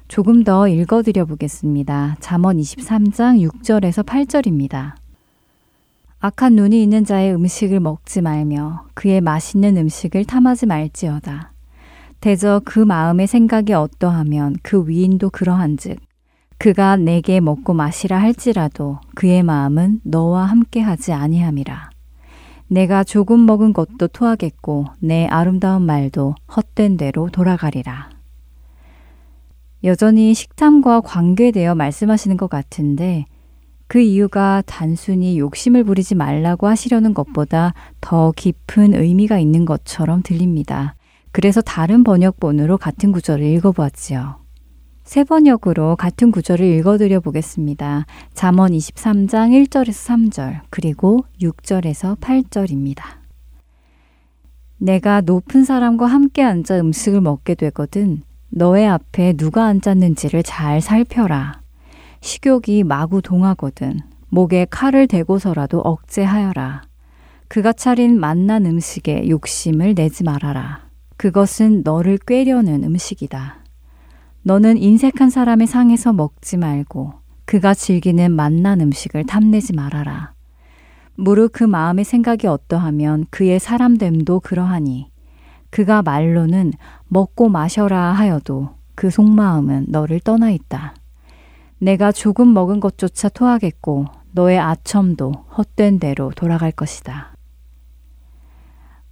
조금 0.08 0.44
더 0.44 0.68
읽어드려 0.68 1.24
보겠습니다. 1.24 2.16
잠언 2.20 2.58
23장 2.58 3.40
6절에서 3.48 4.04
8절입니다. 4.04 4.94
악한 6.18 6.54
눈이 6.56 6.82
있는 6.82 7.04
자의 7.06 7.32
음식을 7.32 7.80
먹지 7.80 8.20
말며 8.20 8.84
그의 8.92 9.22
맛있는 9.22 9.78
음식을 9.78 10.26
탐하지 10.26 10.66
말지어다. 10.66 11.49
대저 12.20 12.60
그 12.64 12.78
마음의 12.78 13.26
생각이 13.26 13.72
어떠하면 13.72 14.56
그 14.62 14.86
위인도 14.86 15.30
그러한즉 15.30 15.98
그가 16.58 16.96
내게 16.96 17.40
먹고 17.40 17.72
마시라 17.72 18.20
할지라도 18.20 18.98
그의 19.14 19.42
마음은 19.42 20.00
너와 20.04 20.44
함께 20.44 20.80
하지 20.80 21.14
아니함이라. 21.14 21.88
내가 22.68 23.02
조금 23.02 23.46
먹은 23.46 23.72
것도 23.72 24.08
토하겠고 24.08 24.84
내 25.00 25.26
아름다운 25.26 25.82
말도 25.86 26.34
헛된 26.54 26.98
대로 26.98 27.30
돌아가리라. 27.30 28.10
여전히 29.82 30.34
식탐과 30.34 31.00
관계되어 31.00 31.74
말씀하시는 31.74 32.36
것 32.36 32.50
같은데 32.50 33.24
그 33.86 33.98
이유가 33.98 34.62
단순히 34.66 35.38
욕심을 35.38 35.84
부리지 35.84 36.14
말라고 36.14 36.68
하시려는 36.68 37.14
것보다 37.14 37.72
더 38.02 38.30
깊은 38.36 38.94
의미가 38.94 39.38
있는 39.38 39.64
것처럼 39.64 40.22
들립니다. 40.22 40.94
그래서 41.32 41.60
다른 41.60 42.04
번역본으로 42.04 42.78
같은 42.78 43.12
구절을 43.12 43.44
읽어보았지요. 43.44 44.40
세 45.04 45.24
번역으로 45.24 45.96
같은 45.96 46.30
구절을 46.30 46.64
읽어드려 46.64 47.20
보겠습니다. 47.20 48.06
잠언 48.34 48.72
23장 48.72 49.50
1절에서 49.66 50.30
3절, 50.30 50.60
그리고 50.70 51.24
6절에서 51.40 52.18
8절입니다. 52.20 53.02
내가 54.78 55.20
높은 55.20 55.64
사람과 55.64 56.06
함께 56.06 56.42
앉아 56.42 56.78
음식을 56.80 57.20
먹게 57.20 57.54
되거든 57.54 58.22
너의 58.48 58.86
앞에 58.88 59.34
누가 59.34 59.66
앉았는지를 59.66 60.42
잘 60.42 60.80
살펴라. 60.80 61.60
식욕이 62.20 62.84
마구 62.84 63.20
동하거든 63.22 64.00
목에 64.28 64.66
칼을 64.70 65.06
대고서라도 65.06 65.80
억제하여라. 65.80 66.82
그가 67.48 67.72
차린 67.72 68.18
맛난 68.18 68.64
음식에 68.64 69.28
욕심을 69.28 69.94
내지 69.94 70.22
말아라. 70.24 70.89
그것은 71.20 71.82
너를 71.84 72.16
꿰려는 72.16 72.82
음식이다. 72.82 73.58
너는 74.42 74.78
인색한 74.78 75.28
사람의 75.28 75.66
상에서 75.66 76.14
먹지 76.14 76.56
말고 76.56 77.12
그가 77.44 77.74
즐기는 77.74 78.32
맛난 78.32 78.80
음식을 78.80 79.26
탐내지 79.26 79.74
말아라. 79.74 80.32
무릇 81.16 81.52
그 81.52 81.62
마음의 81.62 82.06
생각이 82.06 82.46
어떠하면 82.46 83.26
그의 83.28 83.60
사람됨도 83.60 84.40
그러하니 84.40 85.10
그가 85.68 86.00
말로는 86.00 86.72
먹고 87.08 87.50
마셔라 87.50 88.12
하여도 88.12 88.70
그 88.94 89.10
속마음은 89.10 89.88
너를 89.88 90.20
떠나 90.20 90.50
있다. 90.50 90.94
내가 91.80 92.12
조금 92.12 92.54
먹은 92.54 92.80
것조차 92.80 93.28
토하겠고 93.28 94.06
너의 94.32 94.58
아첨도 94.58 95.32
헛된 95.58 95.98
대로 95.98 96.32
돌아갈 96.34 96.72
것이다. 96.72 97.34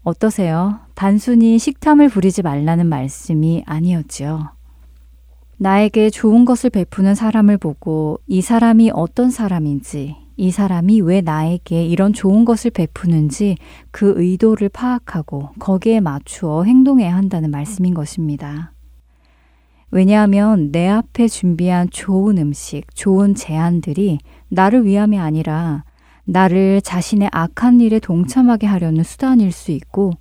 어떠세요? 0.04 0.87
단순히 0.98 1.60
식탐을 1.60 2.08
부리지 2.08 2.42
말라는 2.42 2.88
말씀이 2.88 3.62
아니었지요. 3.66 4.50
나에게 5.58 6.10
좋은 6.10 6.44
것을 6.44 6.70
베푸는 6.70 7.14
사람을 7.14 7.56
보고 7.56 8.18
이 8.26 8.40
사람이 8.40 8.90
어떤 8.92 9.30
사람인지, 9.30 10.16
이 10.36 10.50
사람이 10.50 11.02
왜 11.02 11.20
나에게 11.20 11.86
이런 11.86 12.12
좋은 12.12 12.44
것을 12.44 12.72
베푸는지 12.72 13.58
그 13.92 14.14
의도를 14.16 14.70
파악하고 14.70 15.50
거기에 15.60 16.00
맞추어 16.00 16.64
행동해야 16.64 17.14
한다는 17.14 17.52
말씀인 17.52 17.94
것입니다. 17.94 18.72
왜냐하면 19.92 20.72
내 20.72 20.88
앞에 20.88 21.28
준비한 21.28 21.88
좋은 21.90 22.38
음식, 22.38 22.92
좋은 22.92 23.36
제안들이 23.36 24.18
나를 24.48 24.84
위함이 24.84 25.16
아니라 25.16 25.84
나를 26.24 26.80
자신의 26.82 27.28
악한 27.30 27.82
일에 27.82 28.00
동참하게 28.00 28.66
하려는 28.66 29.04
수단일 29.04 29.52
수 29.52 29.70
있고 29.70 30.14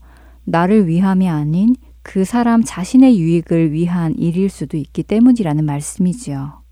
나를 0.48 0.88
위함이 0.88 1.28
아닌 1.28 1.76
그 2.02 2.24
사람 2.24 2.64
자신의 2.64 3.20
유익을 3.20 3.74
위한 3.74 4.16
일일 4.18 4.50
수도 4.50 4.78
있기 4.78 5.04
때문이라는 5.04 5.66
말씀이지요. 5.66 6.64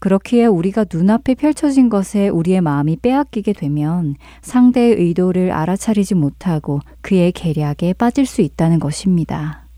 그렇기에 0.00 0.46
우리가 0.46 0.86
눈앞에 0.92 1.34
펼쳐진 1.34 1.88
것에 1.88 2.28
우리의 2.28 2.60
마음이 2.60 2.96
빼앗기게 2.96 3.52
되면 3.52 4.16
상대의 4.40 4.94
의도를 4.96 5.52
알아차리지 5.52 6.16
못하고 6.16 6.80
그의 7.00 7.32
계략에 7.32 7.92
빠질 7.92 8.26
수 8.26 8.40
있다는 8.42 8.80
것입니다. 8.80 9.68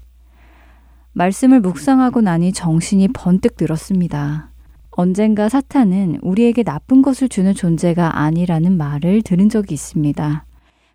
말씀을 1.13 1.61
묵상하고 1.61 2.23
나니 2.23 2.53
정신이 2.53 3.09
번뜩 3.09 3.57
들었습니다. 3.57 4.51
언젠가 4.93 5.51
사탄은 5.51 6.21
우리에게 6.23 6.63
나쁜 6.63 7.03
것을 7.03 7.29
주는 7.29 7.53
존재가 7.53 8.21
아니라는 8.21 8.77
말을 8.77 9.21
들은 9.23 9.51
적이 9.51 9.75
있습니다. 9.75 10.47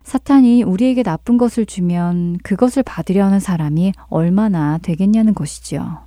사탄이 0.08 0.62
우리에게 0.62 1.02
나쁜 1.02 1.36
것을 1.36 1.66
주면 1.66 2.38
그것을 2.42 2.82
받으려 2.82 3.26
하는 3.26 3.40
사람이 3.40 3.92
얼마나 4.08 4.78
되겠냐는 4.78 5.34
것이지요. 5.34 5.98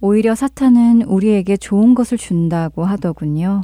오히려 0.00 0.34
사탄은 0.34 1.02
우리에게 1.02 1.56
좋은 1.56 1.94
것을 1.94 2.18
준다고 2.18 2.84
하더군요. 2.84 3.62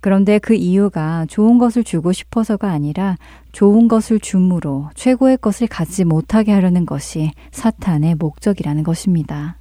그런데 0.00 0.38
그 0.38 0.52
이유가 0.52 1.24
좋은 1.30 1.56
것을 1.56 1.82
주고 1.82 2.12
싶어서가 2.12 2.70
아니라 2.70 3.16
좋은 3.52 3.88
것을 3.88 4.20
줌으로 4.20 4.90
최고의 4.94 5.38
것을 5.38 5.66
갖지 5.66 6.04
못하게 6.04 6.52
하려는 6.52 6.84
것이 6.84 7.30
사탄의 7.52 8.16
목적이라는 8.16 8.82
것입니다. 8.82 9.56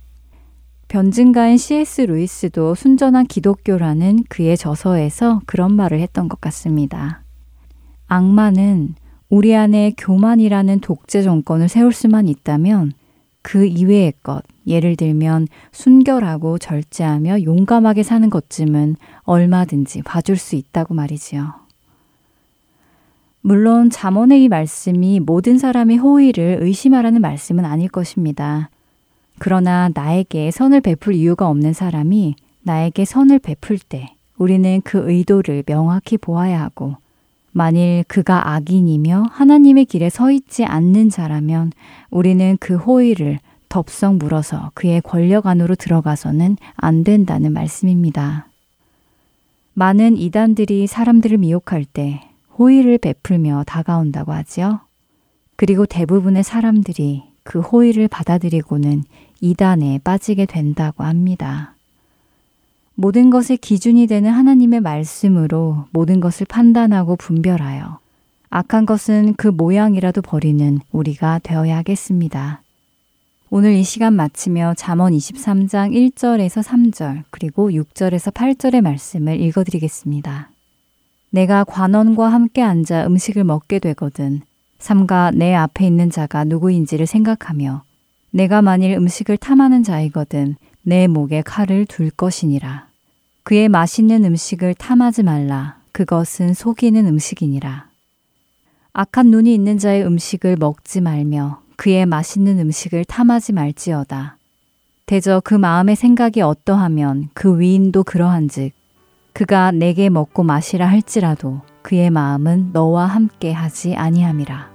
변증가인 0.89 1.55
C.S. 1.55 2.01
루이스도 2.01 2.75
순전한 2.75 3.25
기독교라는 3.25 4.25
그의 4.27 4.57
저서에서 4.57 5.39
그런 5.45 5.71
말을 5.73 6.01
했던 6.01 6.27
것 6.27 6.41
같습니다. 6.41 7.23
악마는 8.07 8.95
우리 9.29 9.55
안에 9.55 9.93
교만이라는 9.97 10.79
독재 10.79 11.21
정권을 11.21 11.67
세울 11.67 11.91
수만 11.91 12.27
있다면 12.27 12.93
그 13.41 13.65
이외의 13.65 14.13
것, 14.23 14.43
예를 14.65 14.95
들면 14.95 15.47
순결하고 15.71 16.57
절제하며 16.57 17.43
용감하게 17.43 18.03
사는 18.03 18.29
것쯤은 18.29 18.95
얼마든지 19.23 20.01
봐줄 20.03 20.37
수 20.37 20.55
있다고 20.55 20.93
말이지요. 20.93 21.53
물론 23.41 23.89
잠언의 23.89 24.43
이 24.43 24.49
말씀이 24.49 25.21
모든 25.21 25.57
사람의 25.57 25.97
호의를 25.97 26.57
의심하라는 26.61 27.21
말씀은 27.21 27.63
아닐 27.63 27.87
것입니다. 27.87 28.69
그러나 29.39 29.89
나에게 29.93 30.51
선을 30.51 30.81
베풀 30.81 31.13
이유가 31.13 31.47
없는 31.47 31.71
사람이 31.71 32.35
나에게 32.63 33.05
선을 33.05 33.39
베풀 33.39 33.79
때 33.79 34.13
우리는 34.37 34.81
그 34.83 35.09
의도를 35.09 35.63
명확히 35.63 36.17
보아야 36.17 36.61
하고 36.61 36.97
만일 37.57 38.03
그가 38.07 38.51
악인이며 38.53 39.29
하나님의 39.31 39.85
길에 39.85 40.11
서 40.11 40.29
있지 40.29 40.63
않는 40.63 41.09
자라면 41.09 41.71
우리는 42.11 42.55
그 42.59 42.75
호의를 42.75 43.39
덥석 43.67 44.17
물어서 44.17 44.69
그의 44.75 45.01
권력 45.01 45.47
안으로 45.47 45.73
들어가서는 45.73 46.57
안 46.75 47.03
된다는 47.03 47.53
말씀입니다. 47.53 48.47
많은 49.73 50.17
이단들이 50.17 50.85
사람들을 50.85 51.39
미혹할 51.39 51.83
때 51.85 52.21
호의를 52.59 52.99
베풀며 52.99 53.63
다가온다고 53.65 54.33
하지요. 54.33 54.81
그리고 55.55 55.87
대부분의 55.87 56.43
사람들이 56.43 57.23
그 57.41 57.59
호의를 57.59 58.07
받아들이고는 58.07 59.03
이단에 59.41 59.99
빠지게 60.03 60.45
된다고 60.45 61.03
합니다. 61.05 61.76
모든 62.99 63.29
것의 63.29 63.57
기준이 63.61 64.07
되는 64.07 64.31
하나님의 64.31 64.81
말씀으로 64.81 65.85
모든 65.91 66.19
것을 66.19 66.47
판단하고 66.47 67.15
분별하여 67.15 67.99
악한 68.49 68.87
것은 68.87 69.35
그 69.35 69.47
모양이라도 69.47 70.23
버리는 70.23 70.79
우리가 70.91 71.39
되어야겠습니다. 71.43 72.63
오늘 73.51 73.73
이 73.73 73.83
시간 73.83 74.13
마치며 74.13 74.73
잠언 74.77 75.13
23장 75.13 75.91
1절에서 75.91 76.63
3절 76.63 77.23
그리고 77.29 77.69
6절에서 77.69 78.33
8절의 78.33 78.81
말씀을 78.81 79.39
읽어드리겠습니다. 79.41 80.49
내가 81.29 81.65
관원과 81.65 82.29
함께 82.29 82.63
앉아 82.63 83.05
음식을 83.05 83.43
먹게 83.43 83.77
되거든 83.77 84.41
삼가 84.79 85.29
내 85.35 85.53
앞에 85.53 85.85
있는 85.85 86.09
자가 86.09 86.45
누구인지를 86.45 87.05
생각하며 87.05 87.83
내가 88.31 88.63
만일 88.63 88.93
음식을 88.93 89.37
탐하는 89.37 89.83
자이거든 89.83 90.55
내 90.81 91.05
목에 91.05 91.43
칼을 91.43 91.85
둘 91.85 92.09
것이니라. 92.09 92.86
그의 93.47 93.69
맛있는 93.69 94.25
음식을 94.25 94.73
탐하지 94.73 95.23
말라. 95.23 95.77
그것은 95.93 96.53
속이는 96.53 97.07
음식이니라. 97.07 97.85
악한 98.91 99.27
눈이 99.27 99.53
있는 99.53 99.77
자의 99.77 100.05
음식을 100.05 100.57
먹지 100.57 100.99
말며 100.99 101.61
그의 101.77 102.05
맛있는 102.05 102.59
음식을 102.59 103.05
탐하지 103.05 103.53
말지어다. 103.53 104.35
대저 105.05 105.41
그 105.45 105.53
마음의 105.53 105.95
생각이 105.95 106.41
어떠하면 106.41 107.29
그 107.33 107.57
위인도 107.57 108.03
그러한즉 108.03 108.73
그가 109.31 109.71
내게 109.71 110.09
먹고 110.09 110.43
마시라 110.43 110.85
할지라도 110.85 111.61
그의 111.83 112.09
마음은 112.09 112.71
너와 112.73 113.05
함께 113.05 113.53
하지 113.53 113.95
아니함이라. 113.95 114.69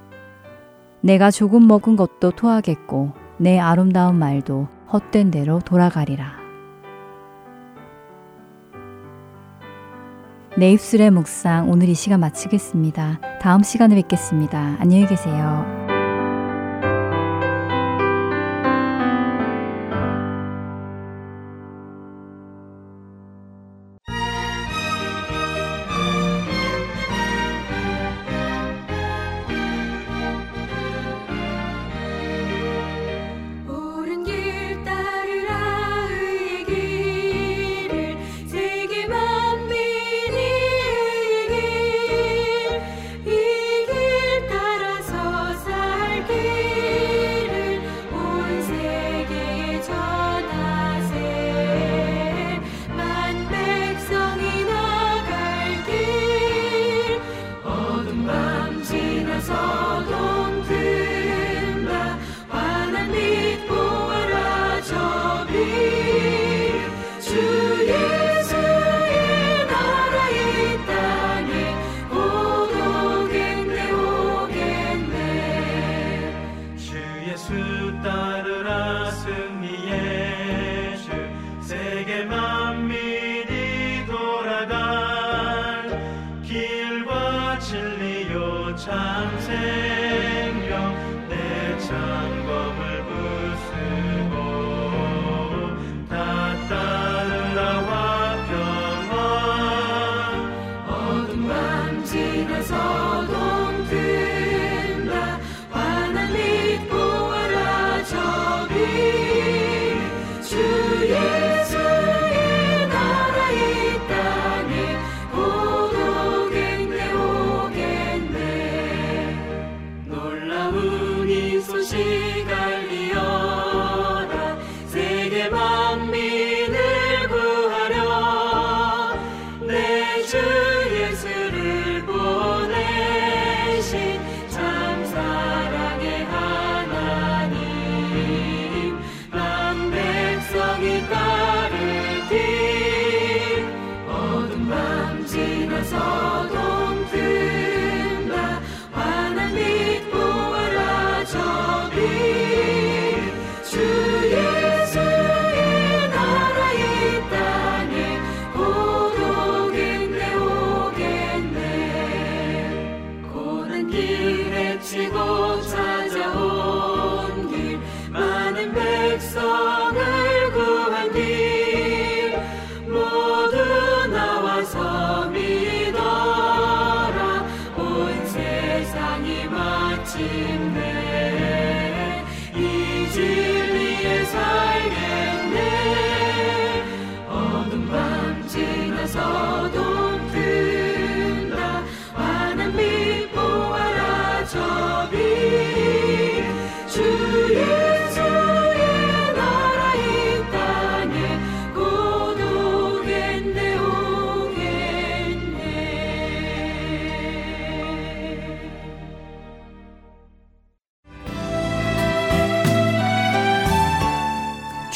내가 1.02 1.30
조금 1.30 1.68
먹은 1.68 1.96
것도 1.96 2.30
토하겠고 2.30 3.12
내 3.36 3.58
아름다운 3.58 4.18
말도 4.18 4.66
헛된 4.90 5.30
대로 5.30 5.58
돌아가리라. 5.58 6.41
내 10.56 10.72
입술의 10.72 11.10
묵상 11.10 11.70
오늘 11.70 11.88
이 11.88 11.94
시간 11.94 12.20
마치겠습니다. 12.20 13.20
다음 13.40 13.62
시간에 13.62 13.94
뵙겠습니다. 13.94 14.76
안녕히 14.78 15.06
계세요. 15.06 15.81